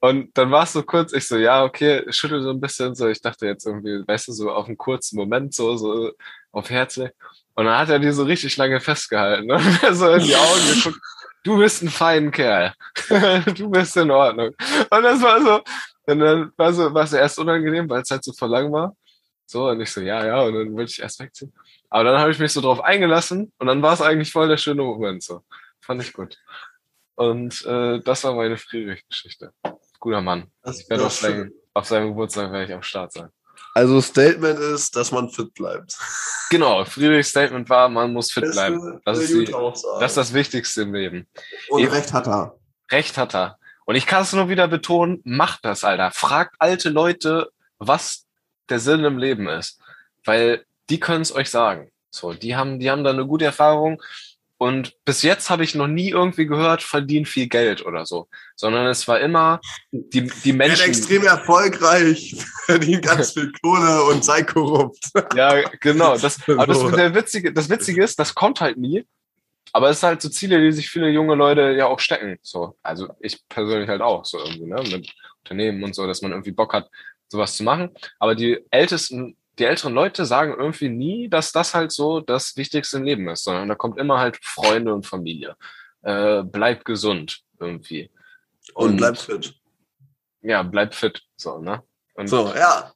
Und 0.01 0.37
dann 0.37 0.51
war 0.51 0.65
es 0.65 0.73
so 0.73 0.83
kurz, 0.83 1.13
ich 1.13 1.29
so, 1.29 1.37
ja, 1.37 1.63
okay, 1.63 2.05
schüttel 2.11 2.43
so 2.43 2.51
ein 2.51 2.61
bisschen, 2.61 2.95
so, 2.95 3.07
ich 3.07 3.21
dachte 3.21 3.47
jetzt 3.47 3.67
irgendwie, 3.67 4.03
weißt 4.07 4.29
du, 4.29 4.33
so 4.33 4.51
auf 4.51 4.67
einen 4.67 4.77
kurzen 4.77 5.17
Moment, 5.17 5.55
so, 5.55 5.77
so 5.77 6.11
auf 6.51 6.71
Herzlich. 6.71 7.11
Und 7.55 7.67
dann 7.67 7.79
hat 7.79 7.91
er 7.91 7.99
die 7.99 8.11
so 8.11 8.25
richtig 8.25 8.57
lange 8.57 8.81
festgehalten 8.81 9.51
und 9.53 9.83
mir 9.83 9.95
so 9.95 10.11
in 10.11 10.25
die 10.25 10.35
Augen 10.35 10.75
geguckt, 10.75 11.01
du 11.45 11.59
bist 11.59 11.83
ein 11.83 11.89
feiner 11.89 12.31
Kerl. 12.31 12.75
du 13.55 13.71
bist 13.71 13.97
in 13.97 14.11
Ordnung. 14.11 14.49
Und 14.49 15.03
das 15.03 15.23
war 15.23 15.41
so, 15.41 15.63
und 16.07 16.19
dann 16.19 16.53
war 16.57 16.73
so, 16.73 16.93
war 16.93 17.05
es 17.05 17.13
erst 17.13 17.39
unangenehm, 17.39 17.89
weil 17.89 18.03
es 18.03 18.11
halt 18.11 18.25
so 18.25 18.33
verlang 18.33 18.73
war. 18.73 18.97
So, 19.47 19.69
und 19.69 19.81
ich 19.81 19.91
so, 19.91 20.01
ja, 20.01 20.25
ja, 20.25 20.43
und 20.43 20.55
dann 20.55 20.73
wollte 20.73 20.93
ich 20.93 21.01
erst 21.03 21.21
wegziehen. 21.21 21.53
Aber 21.91 22.05
dann 22.05 22.19
habe 22.21 22.31
ich 22.31 22.39
mich 22.39 22.53
so 22.53 22.61
drauf 22.61 22.81
eingelassen 22.81 23.53
und 23.59 23.67
dann 23.67 23.83
war 23.83 23.93
es 23.93 24.01
eigentlich 24.01 24.33
voll 24.33 24.49
der 24.49 24.57
schöne 24.57 24.83
Moment, 24.83 25.23
so. 25.23 25.43
Fand 25.81 26.03
ich 26.03 26.13
gut. 26.13 26.39
Und 27.17 27.65
äh, 27.67 28.01
das 28.01 28.25
war 28.25 28.35
meine 28.35 28.57
Friedrich-Geschichte. 28.57 29.53
Guter 30.01 30.23
Mann. 30.23 30.51
Das 30.63 30.81
Ich 30.81 30.89
werde 30.89 31.07
auf, 31.07 31.13
seinem, 31.13 31.53
auf 31.75 31.87
seinem 31.87 32.09
Geburtstag 32.09 32.51
werde 32.51 32.65
ich 32.65 32.73
am 32.73 32.83
Start 32.83 33.13
sein. 33.13 33.29
Also 33.75 34.01
Statement 34.01 34.59
ist, 34.59 34.97
dass 34.97 35.13
man 35.13 35.29
fit 35.31 35.53
bleibt. 35.55 35.97
Genau, 36.51 36.85
Friedrichs 36.85 37.31
Statement 37.31 37.69
war, 37.71 37.89
man 37.89 38.13
muss 38.13 38.33
fit 38.33 38.45
Das 38.45 38.53
bleiben. 38.53 39.01
Das 39.05 39.19
ist, 39.19 39.33
die, 39.33 39.45
das 39.47 40.11
ist 40.11 40.17
das 40.17 40.35
Wichtigste 40.35 40.83
im 40.83 40.95
Leben. 40.95 41.29
Und 41.69 41.83
eben- 41.83 41.93
recht 41.93 42.13
hat 42.13 42.27
er. 42.27 42.59
Recht 42.91 43.17
hat 43.17 43.35
er. 43.35 43.59
Und 43.93 43.97
ich 43.97 44.07
kann 44.07 44.23
es 44.23 44.33
nur 44.33 44.49
wieder 44.49 44.69
betonen, 44.69 45.21
macht 45.23 45.67
das, 45.67 45.85
Alter. 45.85 46.13
Fragt 46.13 46.55
alte 46.59 46.89
Leute, 46.89 47.51
was 47.79 48.25
der 48.71 48.79
Sinn 48.79 49.05
im 49.05 49.19
Leben 49.19 49.49
ist. 49.49 49.83
Weil 50.25 50.65
die 50.89 50.99
können 50.99 51.21
es 51.21 51.35
euch 51.35 51.51
sagen. 51.51 51.91
So, 52.11 52.33
die 52.33 52.57
haben, 52.57 52.79
die 52.79 52.91
haben 52.91 53.05
da 53.05 53.11
eine 53.11 53.27
gute 53.27 53.45
Erfahrung. 53.45 54.03
Und 54.57 54.95
bis 55.05 55.21
jetzt 55.21 55.51
habe 55.51 55.63
ich 55.63 55.75
noch 55.75 55.89
nie 55.89 56.09
irgendwie 56.09 56.47
gehört, 56.47 56.83
verdient 56.83 57.29
viel 57.29 57.49
Geld 57.49 57.85
oder 57.85 58.07
so. 58.07 58.29
Sondern 58.57 58.87
es 58.87 59.07
war 59.09 59.21
immer 59.21 59.61
die, 59.91 60.23
die 60.43 60.55
Menschen. 60.55 60.89
extrem 60.89 61.25
erfolgreich, 61.25 62.35
verdient 62.65 63.03
ganz 63.03 63.33
viel 63.33 63.53
Kohle 63.61 64.05
und 64.05 64.25
sei 64.25 64.43
korrupt. 64.43 65.05
Ja, 65.37 65.69
genau. 65.81 66.17
Das, 66.17 66.39
aber 66.49 66.67
das, 66.67 66.79
der 66.97 67.15
Witzige, 67.15 67.53
das 67.53 67.69
Witzige 67.69 68.03
ist, 68.03 68.19
das 68.19 68.35
kommt 68.35 68.63
halt 68.63 68.79
nie. 68.79 69.05
Aber 69.73 69.89
es 69.89 69.99
ist 69.99 70.03
halt 70.03 70.21
so 70.21 70.29
Ziele, 70.29 70.61
die 70.61 70.73
sich 70.73 70.91
viele 70.91 71.09
junge 71.09 71.35
Leute 71.35 71.73
ja 71.73 71.87
auch 71.87 71.99
stecken. 71.99 72.39
So, 72.43 72.77
also 72.83 73.09
ich 73.21 73.47
persönlich 73.49 73.89
halt 73.89 74.03
auch 74.03 74.25
so 74.25 74.39
irgendwie, 74.39 74.67
ne, 74.67 74.83
mit 74.91 75.13
Unternehmen 75.41 75.83
und 75.83 75.95
so, 75.95 76.07
dass 76.07 76.23
man 76.23 76.33
irgendwie 76.33 76.53
Bock 76.53 76.75
hat, 76.75 76.91
sowas 77.29 77.57
zu 77.57 77.65
machen. 77.65 77.91
Aber 78.19 78.35
die 78.35 78.65
ältesten, 78.71 79.37
die 79.59 79.65
älteren 79.65 79.95
Leute 79.95 80.27
sagen 80.27 80.55
irgendwie 80.59 80.91
nie, 80.91 81.29
dass 81.29 81.53
das 81.53 81.75
halt 81.75 81.93
so 81.93 82.21
das 82.21 82.57
Wichtigste 82.57 82.99
im 82.99 83.05
Leben 83.05 83.29
ist, 83.29 83.45
sondern 83.45 83.69
da 83.69 83.75
kommt 83.75 83.99
immer 83.99 84.19
halt 84.19 84.39
Freunde 84.43 84.95
und 84.95 85.07
Familie. 85.07 85.57
Äh, 86.03 86.43
bleib 86.43 86.85
gesund 86.85 87.41
irgendwie. 87.59 88.11
Und 88.75 88.99
bleib 88.99 89.17
fit. 89.17 89.55
Ja, 90.43 90.63
bleib 90.63 90.95
fit. 90.95 91.23
So, 91.37 91.59
ne? 91.59 91.83
Und 92.15 92.29
So. 92.29 92.53
Ja. 92.55 92.93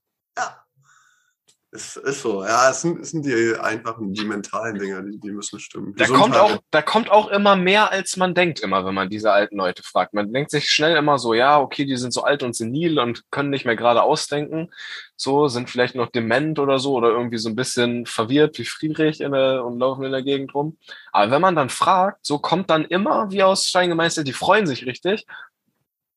Ist, 1.77 1.99
ist 1.99 2.23
so. 2.23 2.43
Ja, 2.43 2.71
es 2.71 2.81
sind, 2.81 3.01
es 3.01 3.11
sind 3.11 3.27
die 3.27 3.55
einfachen, 3.61 4.15
die 4.15 4.25
mentalen 4.25 4.79
Dinge, 4.79 5.05
die, 5.05 5.21
die 5.21 5.31
müssen 5.31 5.61
stimmen. 5.61 5.95
Da 5.95 6.07
Gesundheit. 6.07 6.23
kommt 6.23 6.37
auch, 6.37 6.63
da 6.71 6.81
kommt 6.81 7.11
auch 7.11 7.29
immer 7.29 7.55
mehr, 7.55 7.93
als 7.93 8.17
man 8.17 8.35
denkt, 8.35 8.61
immer, 8.61 8.87
wenn 8.87 8.95
man 8.95 9.11
diese 9.11 9.31
alten 9.31 9.59
Leute 9.59 9.83
fragt. 9.83 10.15
Man 10.15 10.33
denkt 10.33 10.51
sich 10.51 10.71
schnell 10.71 10.97
immer 10.97 11.19
so, 11.19 11.35
ja, 11.35 11.61
okay, 11.61 11.85
die 11.85 11.97
sind 11.97 12.15
so 12.15 12.23
alt 12.23 12.43
und 12.43 12.57
senil 12.57 12.99
und 12.99 13.31
können 13.31 13.51
nicht 13.51 13.67
mehr 13.67 13.77
gerade 13.77 14.03
ausdenken. 14.03 14.71
So, 15.17 15.49
sind 15.49 15.69
vielleicht 15.69 15.95
noch 15.95 16.11
dement 16.11 16.59
oder 16.59 16.79
so 16.79 16.95
oder 16.95 17.11
irgendwie 17.11 17.39
so 17.39 17.51
ein 17.51 17.57
bisschen 17.57 18.07
verwirrt 18.07 18.59
wie 18.59 18.65
Friedrich 18.65 19.21
in 19.21 19.33
der, 19.33 19.63
und 19.63 19.79
laufen 19.79 20.05
in 20.05 20.13
der 20.13 20.23
Gegend 20.23 20.55
rum. 20.55 20.79
Aber 21.13 21.31
wenn 21.31 21.43
man 21.43 21.57
dann 21.57 21.69
fragt, 21.69 22.25
so 22.25 22.39
kommt 22.39 22.71
dann 22.71 22.87
immer 22.87 23.31
wie 23.31 23.43
aus 23.43 23.67
Stein 23.67 23.91
gemeißelt, 23.91 24.27
die 24.27 24.33
freuen 24.33 24.67
sich 24.67 24.87
richtig. 24.87 25.27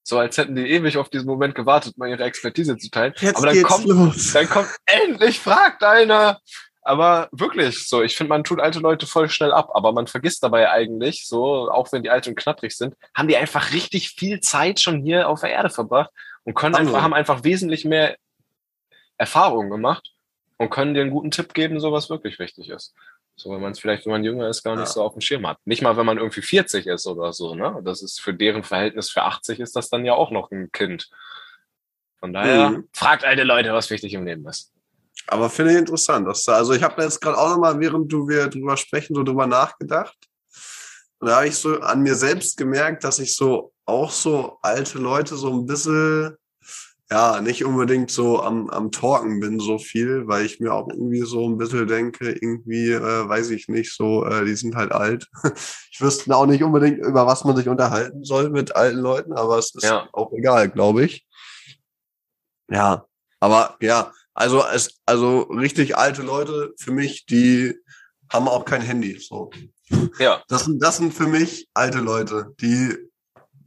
So 0.04 0.18
als 0.18 0.38
hätten 0.38 0.56
die 0.56 0.70
ewig 0.70 0.97
auf 0.97 1.10
diesen 1.10 1.28
Moment 1.28 1.56
gewartet, 1.56 1.97
mal 1.97 2.10
ihre 2.10 2.24
Expertise 2.24 2.78
zu 2.78 2.89
teilen. 2.89 3.14
Jetzt 3.20 3.38
Aber 3.38 3.47
dann 3.47 3.56
geht's 3.56 3.68
kommt, 3.68 3.86
los. 3.86 4.34
dann 4.34 4.50
kommt 4.50 4.70
endlich 4.86 5.39
fragt 5.39 5.84
einer. 5.84 6.39
Aber 6.82 7.30
wirklich, 7.32 7.88
so, 7.88 8.02
ich 8.02 8.16
finde, 8.16 8.30
man 8.30 8.43
tut 8.43 8.60
alte 8.60 8.80
Leute 8.80 9.06
voll 9.06 9.30
schnell 9.30 9.52
ab, 9.52 9.70
aber 9.74 9.91
man 9.91 10.08
vergisst 10.08 10.41
dabei 10.41 10.72
eigentlich, 10.72 11.28
so, 11.28 11.70
auch 11.70 11.91
wenn 11.91 12.02
die 12.02 12.10
alt 12.10 12.28
und 12.28 12.36
knattrig 12.36 12.76
sind, 12.76 12.95
haben 13.14 13.28
die 13.28 13.38
einfach 13.38 13.74
richtig 13.74 14.12
viel 14.12 14.39
Zeit 14.39 14.80
schon 14.80 15.02
hier 15.04 15.30
auf 15.30 15.41
der 15.41 15.52
Erde 15.52 15.70
verbracht 15.70 16.10
und 16.45 16.56
können 16.56 16.76
Haben 16.76 16.88
einfach, 16.88 17.02
haben 17.04 17.14
einfach 17.14 17.43
wesentlich 17.43 17.86
mehr 17.86 18.16
Erfahrung 19.18 19.70
gemacht 19.70 20.14
und 20.58 20.72
können 20.72 20.93
dir 20.93 21.02
einen 21.02 21.12
guten 21.12 21.32
Tipp 21.32 21.54
geben, 21.54 21.80
so 21.80 21.91
was 21.91 22.10
wirklich 22.10 22.39
wichtig 22.39 22.70
ist. 22.70 22.95
So, 23.40 23.52
wenn 23.52 23.62
man 23.62 23.72
es 23.72 23.80
vielleicht, 23.80 24.06
wenn 24.06 24.12
man 24.12 24.24
jünger 24.26 24.50
ist, 24.50 24.64
gar 24.64 24.76
nicht 24.76 24.88
Ja. 24.88 24.94
so 24.94 25.02
auf 25.02 25.14
dem 25.14 25.22
Schirm 25.22 25.48
hat. 25.48 25.58
Nicht 25.64 25.82
mal, 25.82 25.96
wenn 25.96 26.06
man 26.06 26.18
irgendwie 26.18 26.42
40 26.42 26.88
ist 26.88 27.08
oder 27.08 27.32
so, 27.32 27.56
ne? 27.56 27.80
Das 27.84 28.02
ist 28.02 28.20
für 28.20 28.34
deren 28.34 28.64
Verhältnis 28.64 29.10
für 29.10 29.24
80 29.24 29.62
ist 29.62 29.76
das 29.78 29.90
dann 29.90 30.04
ja 30.04 30.14
auch 30.14 30.30
noch 30.32 30.52
ein 30.52 30.72
Kind. 30.74 31.10
Von 32.20 32.34
daher, 32.34 32.72
Mhm. 32.72 32.90
fragt 32.94 33.24
alte 33.24 33.44
Leute, 33.44 33.72
was 33.74 33.90
wichtig 33.90 34.14
im 34.14 34.26
Leben 34.26 34.46
ist. 34.48 34.74
Aber 35.28 35.50
finde 35.50 35.72
ich 35.72 35.78
interessant. 35.78 36.28
Dass, 36.28 36.44
da- 36.44 36.56
also 36.56 36.74
ich 36.74 36.84
habe 36.84 37.02
jetzt 37.02 37.22
gerade 37.22 37.38
auch 37.38 37.50
nochmal, 37.50 37.80
während 37.80 38.12
du 38.12 38.28
wir 38.28 38.48
drüber 38.48 38.76
sprechen, 38.76 39.16
so 39.16 39.24
drüber 39.24 39.48
nachgedacht. 39.48 40.18
Und 41.20 41.30
da 41.30 41.38
habe 41.38 41.48
ich 41.48 41.56
so 41.56 41.80
an 41.80 42.02
mir 42.02 42.16
selbst 42.16 42.58
gemerkt, 42.58 43.04
dass 43.06 43.20
ich 43.20 43.36
so 43.36 43.72
auch 43.86 44.12
so 44.12 44.58
alte 44.62 44.98
Leute 44.98 45.36
so 45.38 45.50
ein 45.54 45.66
bisschen, 45.66 46.36
ja, 47.12 47.41
nicht 47.41 47.66
unbedingt 47.66 48.12
so 48.12 48.41
am, 48.41 48.70
am 48.70 48.91
Talken 48.91 49.39
bin 49.39 49.60
so 49.60 49.80
viel, 49.80 50.28
weil 50.28 50.45
ich 50.45 50.60
mir 50.60 50.74
auch 50.74 50.88
irgendwie 50.89 51.22
so 51.22 51.47
ein 51.49 51.57
bisschen 51.57 51.88
denke, 51.88 52.32
irgendwie, 52.32 52.91
äh, 52.91 53.28
weiß 53.28 53.49
ich 53.49 53.68
nicht, 53.68 53.95
so, 53.95 54.26
äh, 54.26 54.45
die 54.45 54.55
sind 54.55 54.76
halt 54.76 54.91
alt. 54.91 55.28
Ich 55.91 56.01
wüsste 56.05 56.34
auch 56.34 56.45
nicht 56.45 56.64
unbedingt, 56.64 56.99
über 56.99 57.28
was 57.28 57.43
man 57.43 57.57
sich 57.57 57.68
unterhalten 57.68 58.24
soll 58.24 58.49
mit 58.51 58.74
alten 58.74 58.99
Leuten, 58.99 59.34
aber 59.34 59.57
es 59.57 59.76
ist 59.76 59.84
Ja. 59.84 60.07
auch 60.14 60.32
egal, 60.32 60.70
glaube 60.70 61.03
ich. 61.03 61.28
Ja, 62.72 63.05
aber 63.41 63.76
ja, 63.82 64.14
also 64.34 64.64
es, 64.74 64.99
also 65.05 65.41
richtig 65.41 65.97
alte 65.97 66.22
Leute 66.22 66.74
für 66.78 66.91
mich, 66.91 67.26
die 67.26 67.76
haben 68.32 68.47
auch 68.47 68.64
kein 68.64 68.82
Handy. 68.82 69.20
So. 69.20 69.49
Ja. 70.20 70.41
Das 70.47 70.66
sind, 70.66 70.82
das 70.82 70.97
sind 70.97 71.14
für 71.14 71.28
mich 71.28 71.68
alte 71.74 71.99
Leute, 71.99 72.53
die 72.62 72.95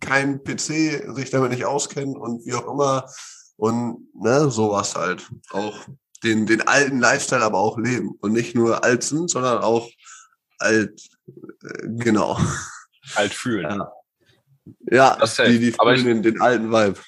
kein 0.02 0.42
PC 0.44 1.14
sich 1.14 1.30
damit 1.30 1.50
nicht 1.50 1.64
auskennen 1.64 2.16
und 2.16 2.44
wie 2.44 2.54
auch 2.54 2.70
immer. 2.70 3.08
Und 3.56 4.08
ne, 4.14 4.50
sowas 4.50 4.94
halt. 4.94 5.26
Auch 5.50 5.86
den, 6.22 6.46
den 6.46 6.62
alten 6.62 6.98
Lifestyle 7.00 7.42
aber 7.42 7.58
auch 7.58 7.78
leben. 7.78 8.12
Und 8.20 8.32
nicht 8.32 8.54
nur 8.54 8.84
alt 8.84 9.02
sind, 9.02 9.30
sondern 9.30 9.62
auch 9.62 9.88
alt, 10.58 11.00
äh, 11.64 11.88
genau. 11.88 12.38
Alt 13.14 13.32
fühlen. 13.32 13.78
Ja. 13.78 13.92
Ja, 14.90 15.16
Das 15.16 15.36
safe. 15.36 15.50
die, 15.50 15.58
die 15.58 15.78
Aber 15.78 15.96
fühlen 15.96 16.22
den, 16.22 16.34
den 16.34 16.40
alten 16.40 16.70
Vibe. 16.70 17.00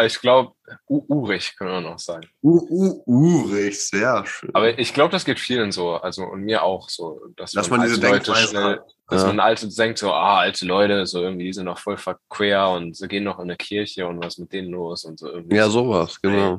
Ich 0.00 0.20
glaube, 0.20 0.54
urig 0.88 1.54
können 1.56 1.70
wir 1.70 1.80
noch 1.80 1.98
sagen. 2.00 2.28
Uh, 2.42 2.66
uh, 2.68 3.02
urig, 3.06 3.80
sehr 3.80 4.26
schön. 4.26 4.50
Aber 4.52 4.76
ich 4.76 4.92
glaube, 4.92 5.12
das 5.12 5.24
geht 5.24 5.38
vielen 5.38 5.70
so, 5.70 5.94
also 5.94 6.24
und 6.24 6.42
mir 6.42 6.62
auch 6.64 6.88
so, 6.88 7.20
dass, 7.36 7.52
Dass 7.52 7.70
man 7.70 7.82
diese 7.82 7.94
alte 7.94 8.06
Leute 8.06 8.24
Denkweise 8.24 8.48
schnell, 8.48 8.64
hat. 8.64 8.93
Dass 9.08 9.22
Ja. 9.22 9.28
man 9.28 9.40
alte 9.40 9.68
denkt 9.68 9.98
so, 9.98 10.12
ah, 10.12 10.38
alte 10.40 10.64
Leute, 10.66 11.04
so 11.06 11.22
irgendwie, 11.22 11.44
die 11.44 11.52
sind 11.52 11.66
noch 11.66 11.78
voll 11.78 11.96
verquer 11.96 12.70
und 12.70 12.96
sie 12.96 13.08
gehen 13.08 13.24
noch 13.24 13.38
in 13.38 13.44
eine 13.44 13.56
Kirche 13.56 14.06
und 14.06 14.22
was 14.22 14.38
mit 14.38 14.52
denen 14.52 14.70
los 14.70 15.04
und 15.04 15.18
so 15.18 15.28
irgendwie. 15.30 15.56
ja, 15.56 15.64
so 15.64 15.84
sowas, 15.84 16.20
genau. 16.22 16.58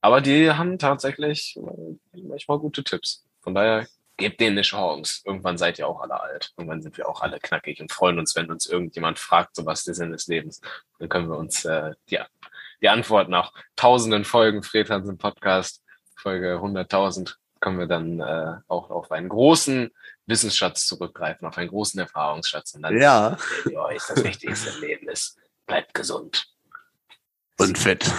Aber 0.00 0.20
die 0.20 0.50
haben 0.50 0.78
tatsächlich 0.78 1.56
äh, 1.56 2.20
manchmal 2.26 2.58
gute 2.58 2.82
Tipps. 2.82 3.24
Von 3.40 3.54
daher, 3.54 3.86
gebt 4.16 4.40
denen 4.40 4.52
eine 4.52 4.62
Chance. 4.62 5.22
Irgendwann 5.24 5.58
seid 5.58 5.78
ihr 5.78 5.88
auch 5.88 6.00
alle 6.00 6.20
alt. 6.20 6.52
Irgendwann 6.56 6.82
sind 6.82 6.96
wir 6.96 7.08
auch 7.08 7.22
alle 7.22 7.40
knackig 7.40 7.80
und 7.80 7.90
freuen 7.90 8.18
uns, 8.18 8.36
wenn 8.36 8.50
uns 8.50 8.66
irgendjemand 8.66 9.18
fragt, 9.18 9.56
so 9.56 9.64
was 9.66 9.84
der 9.84 9.94
Sinn 9.94 10.12
des 10.12 10.26
Lebens. 10.28 10.60
Dann 10.98 11.08
können 11.08 11.28
wir 11.28 11.38
uns 11.38 11.64
äh, 11.64 11.92
die, 12.10 12.18
die 12.82 12.88
Antwort 12.88 13.28
nach 13.28 13.52
tausenden 13.74 14.24
Folgen 14.24 14.62
Fred 14.62 14.90
Hansen 14.90 15.18
Podcast, 15.18 15.82
Folge 16.14 16.56
100.000, 16.60 17.34
können 17.60 17.78
wir 17.78 17.86
dann 17.86 18.20
äh, 18.20 18.56
auch 18.68 18.90
auf 18.90 19.10
einen 19.12 19.28
großen 19.28 19.90
Wissensschatz 20.26 20.86
zurückgreifen, 20.86 21.46
auf 21.46 21.58
einen 21.58 21.68
großen 21.68 21.98
Erfahrungsschatz. 22.00 22.74
Und 22.74 22.82
dann 22.82 22.98
Ja, 22.98 23.36
wir 23.64 23.80
euch, 23.80 24.02
das 24.08 24.22
Wichtigste 24.22 24.70
im 24.70 24.80
Leben 24.80 25.08
ist, 25.08 25.38
bleibt 25.66 25.94
gesund. 25.94 26.46
und 27.58 27.76
fett. 27.78 28.10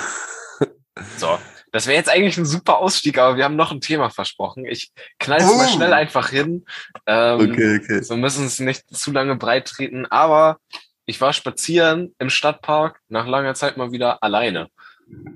So, 1.18 1.39
das 1.72 1.88
wäre 1.88 1.97
jetzt 1.97 2.10
eigentlich 2.10 2.38
ein 2.38 2.45
super 2.45 2.78
Ausstieg, 2.78 3.18
aber 3.18 3.36
wir 3.36 3.45
haben 3.45 3.56
noch 3.56 3.72
ein 3.72 3.82
Thema 3.82 4.10
versprochen. 4.12 4.66
Ich 4.66 4.91
knall 5.20 5.39
es 5.39 5.45
mal 5.47 5.66
Oh. 5.66 5.74
schnell 5.76 5.91
einfach 5.93 6.30
hin. 6.30 6.66
Ähm, 7.08 7.51
Okay, 7.51 7.80
okay. 7.82 8.04
So 8.04 8.16
müssen 8.16 8.45
es 8.45 8.60
nicht 8.60 8.95
zu 8.95 9.12
lange 9.12 9.36
breit 9.36 9.68
treten, 9.68 10.06
aber 10.06 10.58
ich 11.06 11.20
war 11.20 11.34
spazieren 11.34 12.14
im 12.20 12.30
Stadtpark 12.30 12.99
nach 13.10 13.26
langer 13.28 13.56
Zeit 13.56 13.76
mal 13.76 13.91
wieder 13.91 14.22
alleine. 14.24 14.70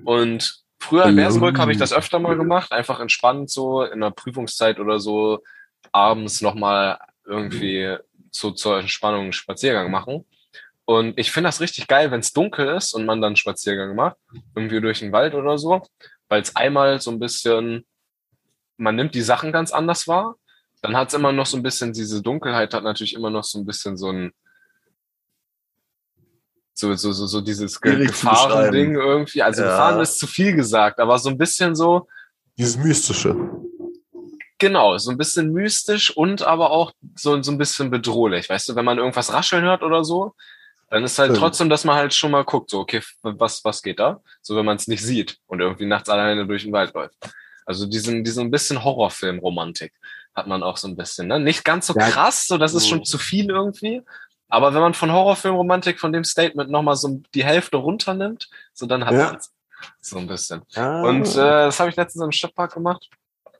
Und 0.04 0.62
früher 0.80 1.06
in 1.06 1.16
Bersenbrück 1.16 1.58
habe 1.58 1.72
ich 1.72 1.78
das 1.78 1.92
öfter 1.92 2.20
mal 2.20 2.36
gemacht, 2.36 2.70
einfach 2.72 3.00
entspannt 3.00 3.50
so 3.50 3.82
in 3.82 4.00
der 4.00 4.10
Prüfungszeit 4.12 4.78
oder 4.78 5.00
so 5.00 5.42
abends 5.92 6.40
nochmal 6.40 6.98
irgendwie 7.24 7.96
so 8.30 8.50
zur 8.50 8.78
Entspannung 8.78 9.24
einen 9.24 9.32
Spaziergang 9.32 9.90
machen. 9.90 10.24
Und 10.84 11.18
ich 11.18 11.30
finde 11.30 11.48
das 11.48 11.60
richtig 11.60 11.86
geil, 11.86 12.10
wenn 12.10 12.20
es 12.20 12.32
dunkel 12.32 12.68
ist 12.76 12.94
und 12.94 13.04
man 13.04 13.20
dann 13.20 13.28
einen 13.28 13.36
Spaziergang 13.36 13.94
macht, 13.94 14.16
irgendwie 14.54 14.80
durch 14.80 15.00
den 15.00 15.12
Wald 15.12 15.34
oder 15.34 15.58
so, 15.58 15.82
weil 16.28 16.40
es 16.40 16.56
einmal 16.56 17.00
so 17.00 17.10
ein 17.10 17.18
bisschen, 17.18 17.86
man 18.78 18.96
nimmt 18.96 19.14
die 19.14 19.22
Sachen 19.22 19.52
ganz 19.52 19.70
anders 19.70 20.08
wahr 20.08 20.36
dann 20.82 20.96
hat's 20.96 21.14
immer 21.14 21.32
noch 21.32 21.46
so 21.46 21.56
ein 21.56 21.62
bisschen, 21.62 21.92
diese 21.92 22.22
Dunkelheit 22.22 22.72
hat 22.72 22.84
natürlich 22.84 23.14
immer 23.14 23.30
noch 23.30 23.44
so 23.44 23.58
ein 23.58 23.66
bisschen 23.66 23.96
so 23.96 24.10
ein, 24.12 24.32
so, 26.72 26.94
so, 26.94 27.12
so, 27.12 27.26
so 27.26 27.40
dieses 27.40 27.74
zu 27.74 27.80
Gefahrending 27.80 28.94
irgendwie. 28.94 29.42
Also 29.42 29.62
Ja. 29.62 29.70
Gefahren 29.70 30.00
ist 30.00 30.18
zu 30.18 30.26
viel 30.28 30.54
gesagt, 30.54 31.00
aber 31.00 31.18
so 31.18 31.28
ein 31.30 31.38
bisschen 31.38 31.74
so, 31.74 32.06
Dieses 32.56 32.76
Mystische. 32.76 33.36
Genau, 34.58 34.98
so 34.98 35.10
ein 35.10 35.18
bisschen 35.18 35.52
mystisch 35.52 36.16
und 36.16 36.42
aber 36.42 36.70
auch 36.70 36.92
so, 37.16 37.40
so 37.42 37.50
ein 37.52 37.58
bisschen 37.58 37.90
bedrohlich. 37.90 38.48
Weißt 38.48 38.68
du, 38.68 38.74
wenn 38.76 38.84
man 38.84 38.98
irgendwas 38.98 39.32
rascheln 39.32 39.64
hört 39.64 39.82
oder 39.82 40.04
so, 40.04 40.34
dann 40.90 41.04
ist 41.04 41.18
halt 41.18 41.28
Stimmt. 41.30 41.40
trotzdem, 41.40 41.68
dass 41.68 41.84
man 41.84 41.96
halt 41.96 42.14
schon 42.14 42.30
mal 42.30 42.44
guckt, 42.44 42.70
so, 42.70 42.80
okay, 42.80 43.02
was, 43.22 43.64
was 43.64 43.82
geht 43.82 43.98
da? 44.00 44.20
So, 44.42 44.56
wenn 44.56 44.64
man 44.64 44.76
es 44.76 44.88
nicht 44.88 45.02
sieht 45.02 45.38
und 45.46 45.60
irgendwie 45.60 45.86
nachts 45.86 46.08
alleine 46.08 46.46
durch 46.46 46.62
den 46.64 46.72
Wald 46.72 46.94
läuft. 46.94 47.14
Also 47.66 47.86
diesen, 47.86 48.24
diesen 48.24 48.46
ein 48.46 48.50
bisschen 48.50 48.82
Horrorfilm-Romantik 48.82 49.92
hat 50.34 50.46
man 50.46 50.62
auch 50.62 50.78
so 50.78 50.88
ein 50.88 50.96
bisschen, 50.96 51.28
ne? 51.28 51.38
Nicht 51.38 51.64
ganz 51.64 51.86
so 51.88 51.94
Ja. 51.94 52.08
krass, 52.08 52.46
so 52.46 52.56
das 52.56 52.72
ist 52.72 52.88
schon 52.88 53.00
Mhm. 53.00 53.04
zu 53.04 53.18
viel 53.18 53.50
irgendwie. 53.50 54.02
Aber 54.48 54.72
wenn 54.72 54.80
man 54.80 54.94
von 54.94 55.12
Horrorfilm-Romantik 55.12 56.00
von 56.00 56.12
dem 56.12 56.24
Statement 56.24 56.70
nochmal 56.70 56.96
so 56.96 57.20
die 57.34 57.44
Hälfte 57.44 57.76
runternimmt, 57.76 58.48
so 58.72 58.86
dann 58.86 59.04
hat 59.04 59.12
Ja. 59.12 59.32
man's. 59.32 59.52
So 60.00 60.16
ein 60.18 60.26
bisschen. 60.26 60.62
Ah. 60.74 61.02
Und 61.02 61.28
äh, 61.32 61.66
das 61.66 61.78
habe 61.78 61.90
ich 61.90 61.96
letztens 61.96 62.24
im 62.24 62.32
Stadtpark 62.32 62.72
gemacht. 62.72 63.08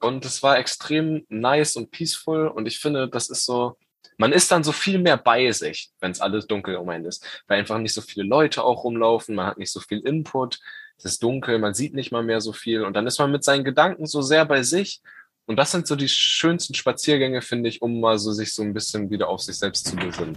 Und 0.01 0.25
es 0.25 0.43
war 0.43 0.59
extrem 0.59 1.25
nice 1.29 1.77
und 1.77 1.91
peaceful. 1.91 2.49
Und 2.49 2.67
ich 2.67 2.79
finde, 2.79 3.09
das 3.09 3.31
ist 3.31 3.45
so, 3.45 3.77
man 4.17 4.33
ist 4.33 4.51
dann 4.51 4.65
so 4.65 4.73
viel 4.73 4.99
mehr 4.99 5.17
bei 5.17 5.51
sich, 5.53 5.91
wenn 6.01 6.11
es 6.11 6.21
alles 6.21 6.47
dunkel 6.47 6.77
um 6.77 6.89
einen 6.89 7.07
ist. 7.07 7.25
Weil 7.47 7.61
einfach 7.61 7.79
nicht 7.79 7.95
so 7.95 8.01
viele 8.01 8.27
Leute 8.27 8.65
auch 8.65 8.85
rumlaufen, 8.85 9.35
man 9.35 9.47
hat 9.47 9.59
nicht 9.59 9.73
so 9.73 9.81
viel 9.81 10.01
Input, 10.01 10.59
es 10.97 11.05
ist 11.05 11.23
dunkel, 11.23 11.59
man 11.59 11.75
sieht 11.75 11.95
nicht 11.95 12.11
mal 12.11 12.25
mehr 12.25 12.41
so 12.41 12.53
viel. 12.53 12.83
Und 12.85 12.95
dann 12.95 13.07
ist 13.07 13.19
man 13.19 13.31
mit 13.31 13.45
seinen 13.45 13.65
Gedanken 13.65 14.07
so 14.07 14.21
sehr 14.23 14.45
bei 14.45 14.63
sich. 14.63 15.01
Und 15.47 15.57
das 15.57 15.71
sind 15.71 15.87
so 15.87 15.97
die 15.97 16.09
schönsten 16.09 16.75
Spaziergänge, 16.75 17.41
finde 17.41 17.71
ich, 17.71 17.81
um 17.81 18.01
mal 18.01 18.19
so 18.19 18.33
sich 18.33 18.53
so 18.53 18.63
ein 18.63 18.75
bisschen 18.75 19.09
wieder 19.09 19.29
auf 19.29 19.41
sich 19.41 19.57
selbst 19.57 19.87
zu 19.87 19.97
besinnen. 19.97 20.37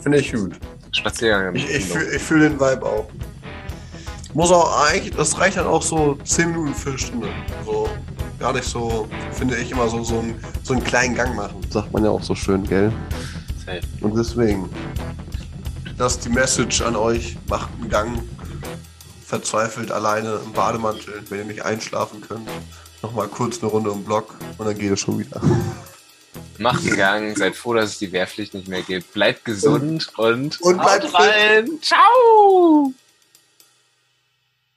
Finde 0.00 0.18
ich 0.18 0.32
gut. 0.32 0.56
Spaziergänge. 0.90 1.56
Ich, 1.56 1.70
ich 1.70 1.84
fühle 1.84 2.18
fühl 2.18 2.40
den 2.40 2.58
Vibe 2.58 2.84
auch. 2.84 3.08
Muss 4.34 4.50
auch 4.50 4.86
eigentlich, 4.86 5.14
das 5.14 5.38
reicht 5.38 5.58
dann 5.58 5.66
auch 5.66 5.82
so 5.82 6.16
10 6.24 6.50
Minuten, 6.50 6.74
Viertelstunde. 6.74 7.28
So, 7.66 7.88
gar 8.38 8.52
nicht 8.54 8.64
so, 8.64 9.06
finde 9.32 9.56
ich 9.56 9.70
immer 9.70 9.88
so, 9.88 10.02
so, 10.02 10.20
ein, 10.20 10.42
so 10.62 10.72
einen 10.72 10.82
kleinen 10.82 11.14
Gang 11.14 11.36
machen. 11.36 11.60
Sagt 11.70 11.92
man 11.92 12.04
ja 12.04 12.10
auch 12.10 12.22
so 12.22 12.34
schön, 12.34 12.64
gell? 12.64 12.92
Und 14.00 14.16
deswegen, 14.16 14.70
das 15.98 16.14
ist 16.14 16.24
die 16.24 16.30
Message 16.30 16.80
an 16.82 16.96
euch. 16.96 17.36
Macht 17.48 17.68
einen 17.78 17.90
Gang. 17.90 18.22
Verzweifelt 19.26 19.92
alleine 19.92 20.40
im 20.44 20.52
Bademantel, 20.52 21.22
wenn 21.28 21.38
ihr 21.38 21.44
nicht 21.44 21.64
einschlafen 21.64 22.20
könnt. 22.20 22.48
Nochmal 23.02 23.28
kurz 23.28 23.60
eine 23.62 23.70
Runde 23.70 23.90
im 23.90 24.04
Block 24.04 24.34
und 24.58 24.66
dann 24.66 24.76
geht 24.76 24.92
es 24.92 25.00
schon 25.00 25.18
wieder. 25.18 25.40
Macht 26.58 26.86
einen 26.86 26.96
Gang, 26.96 27.38
seid 27.38 27.56
froh, 27.56 27.74
dass 27.74 27.90
es 27.90 27.98
die 27.98 28.12
Wehrpflicht 28.12 28.54
nicht 28.54 28.68
mehr 28.68 28.82
gibt. 28.82 29.12
Bleibt 29.12 29.44
gesund 29.44 30.10
und, 30.16 30.60
Und 30.60 30.78
bleibt 30.78 31.04
haut 31.04 31.20
rein. 31.20 31.68
Ciao! 31.80 32.92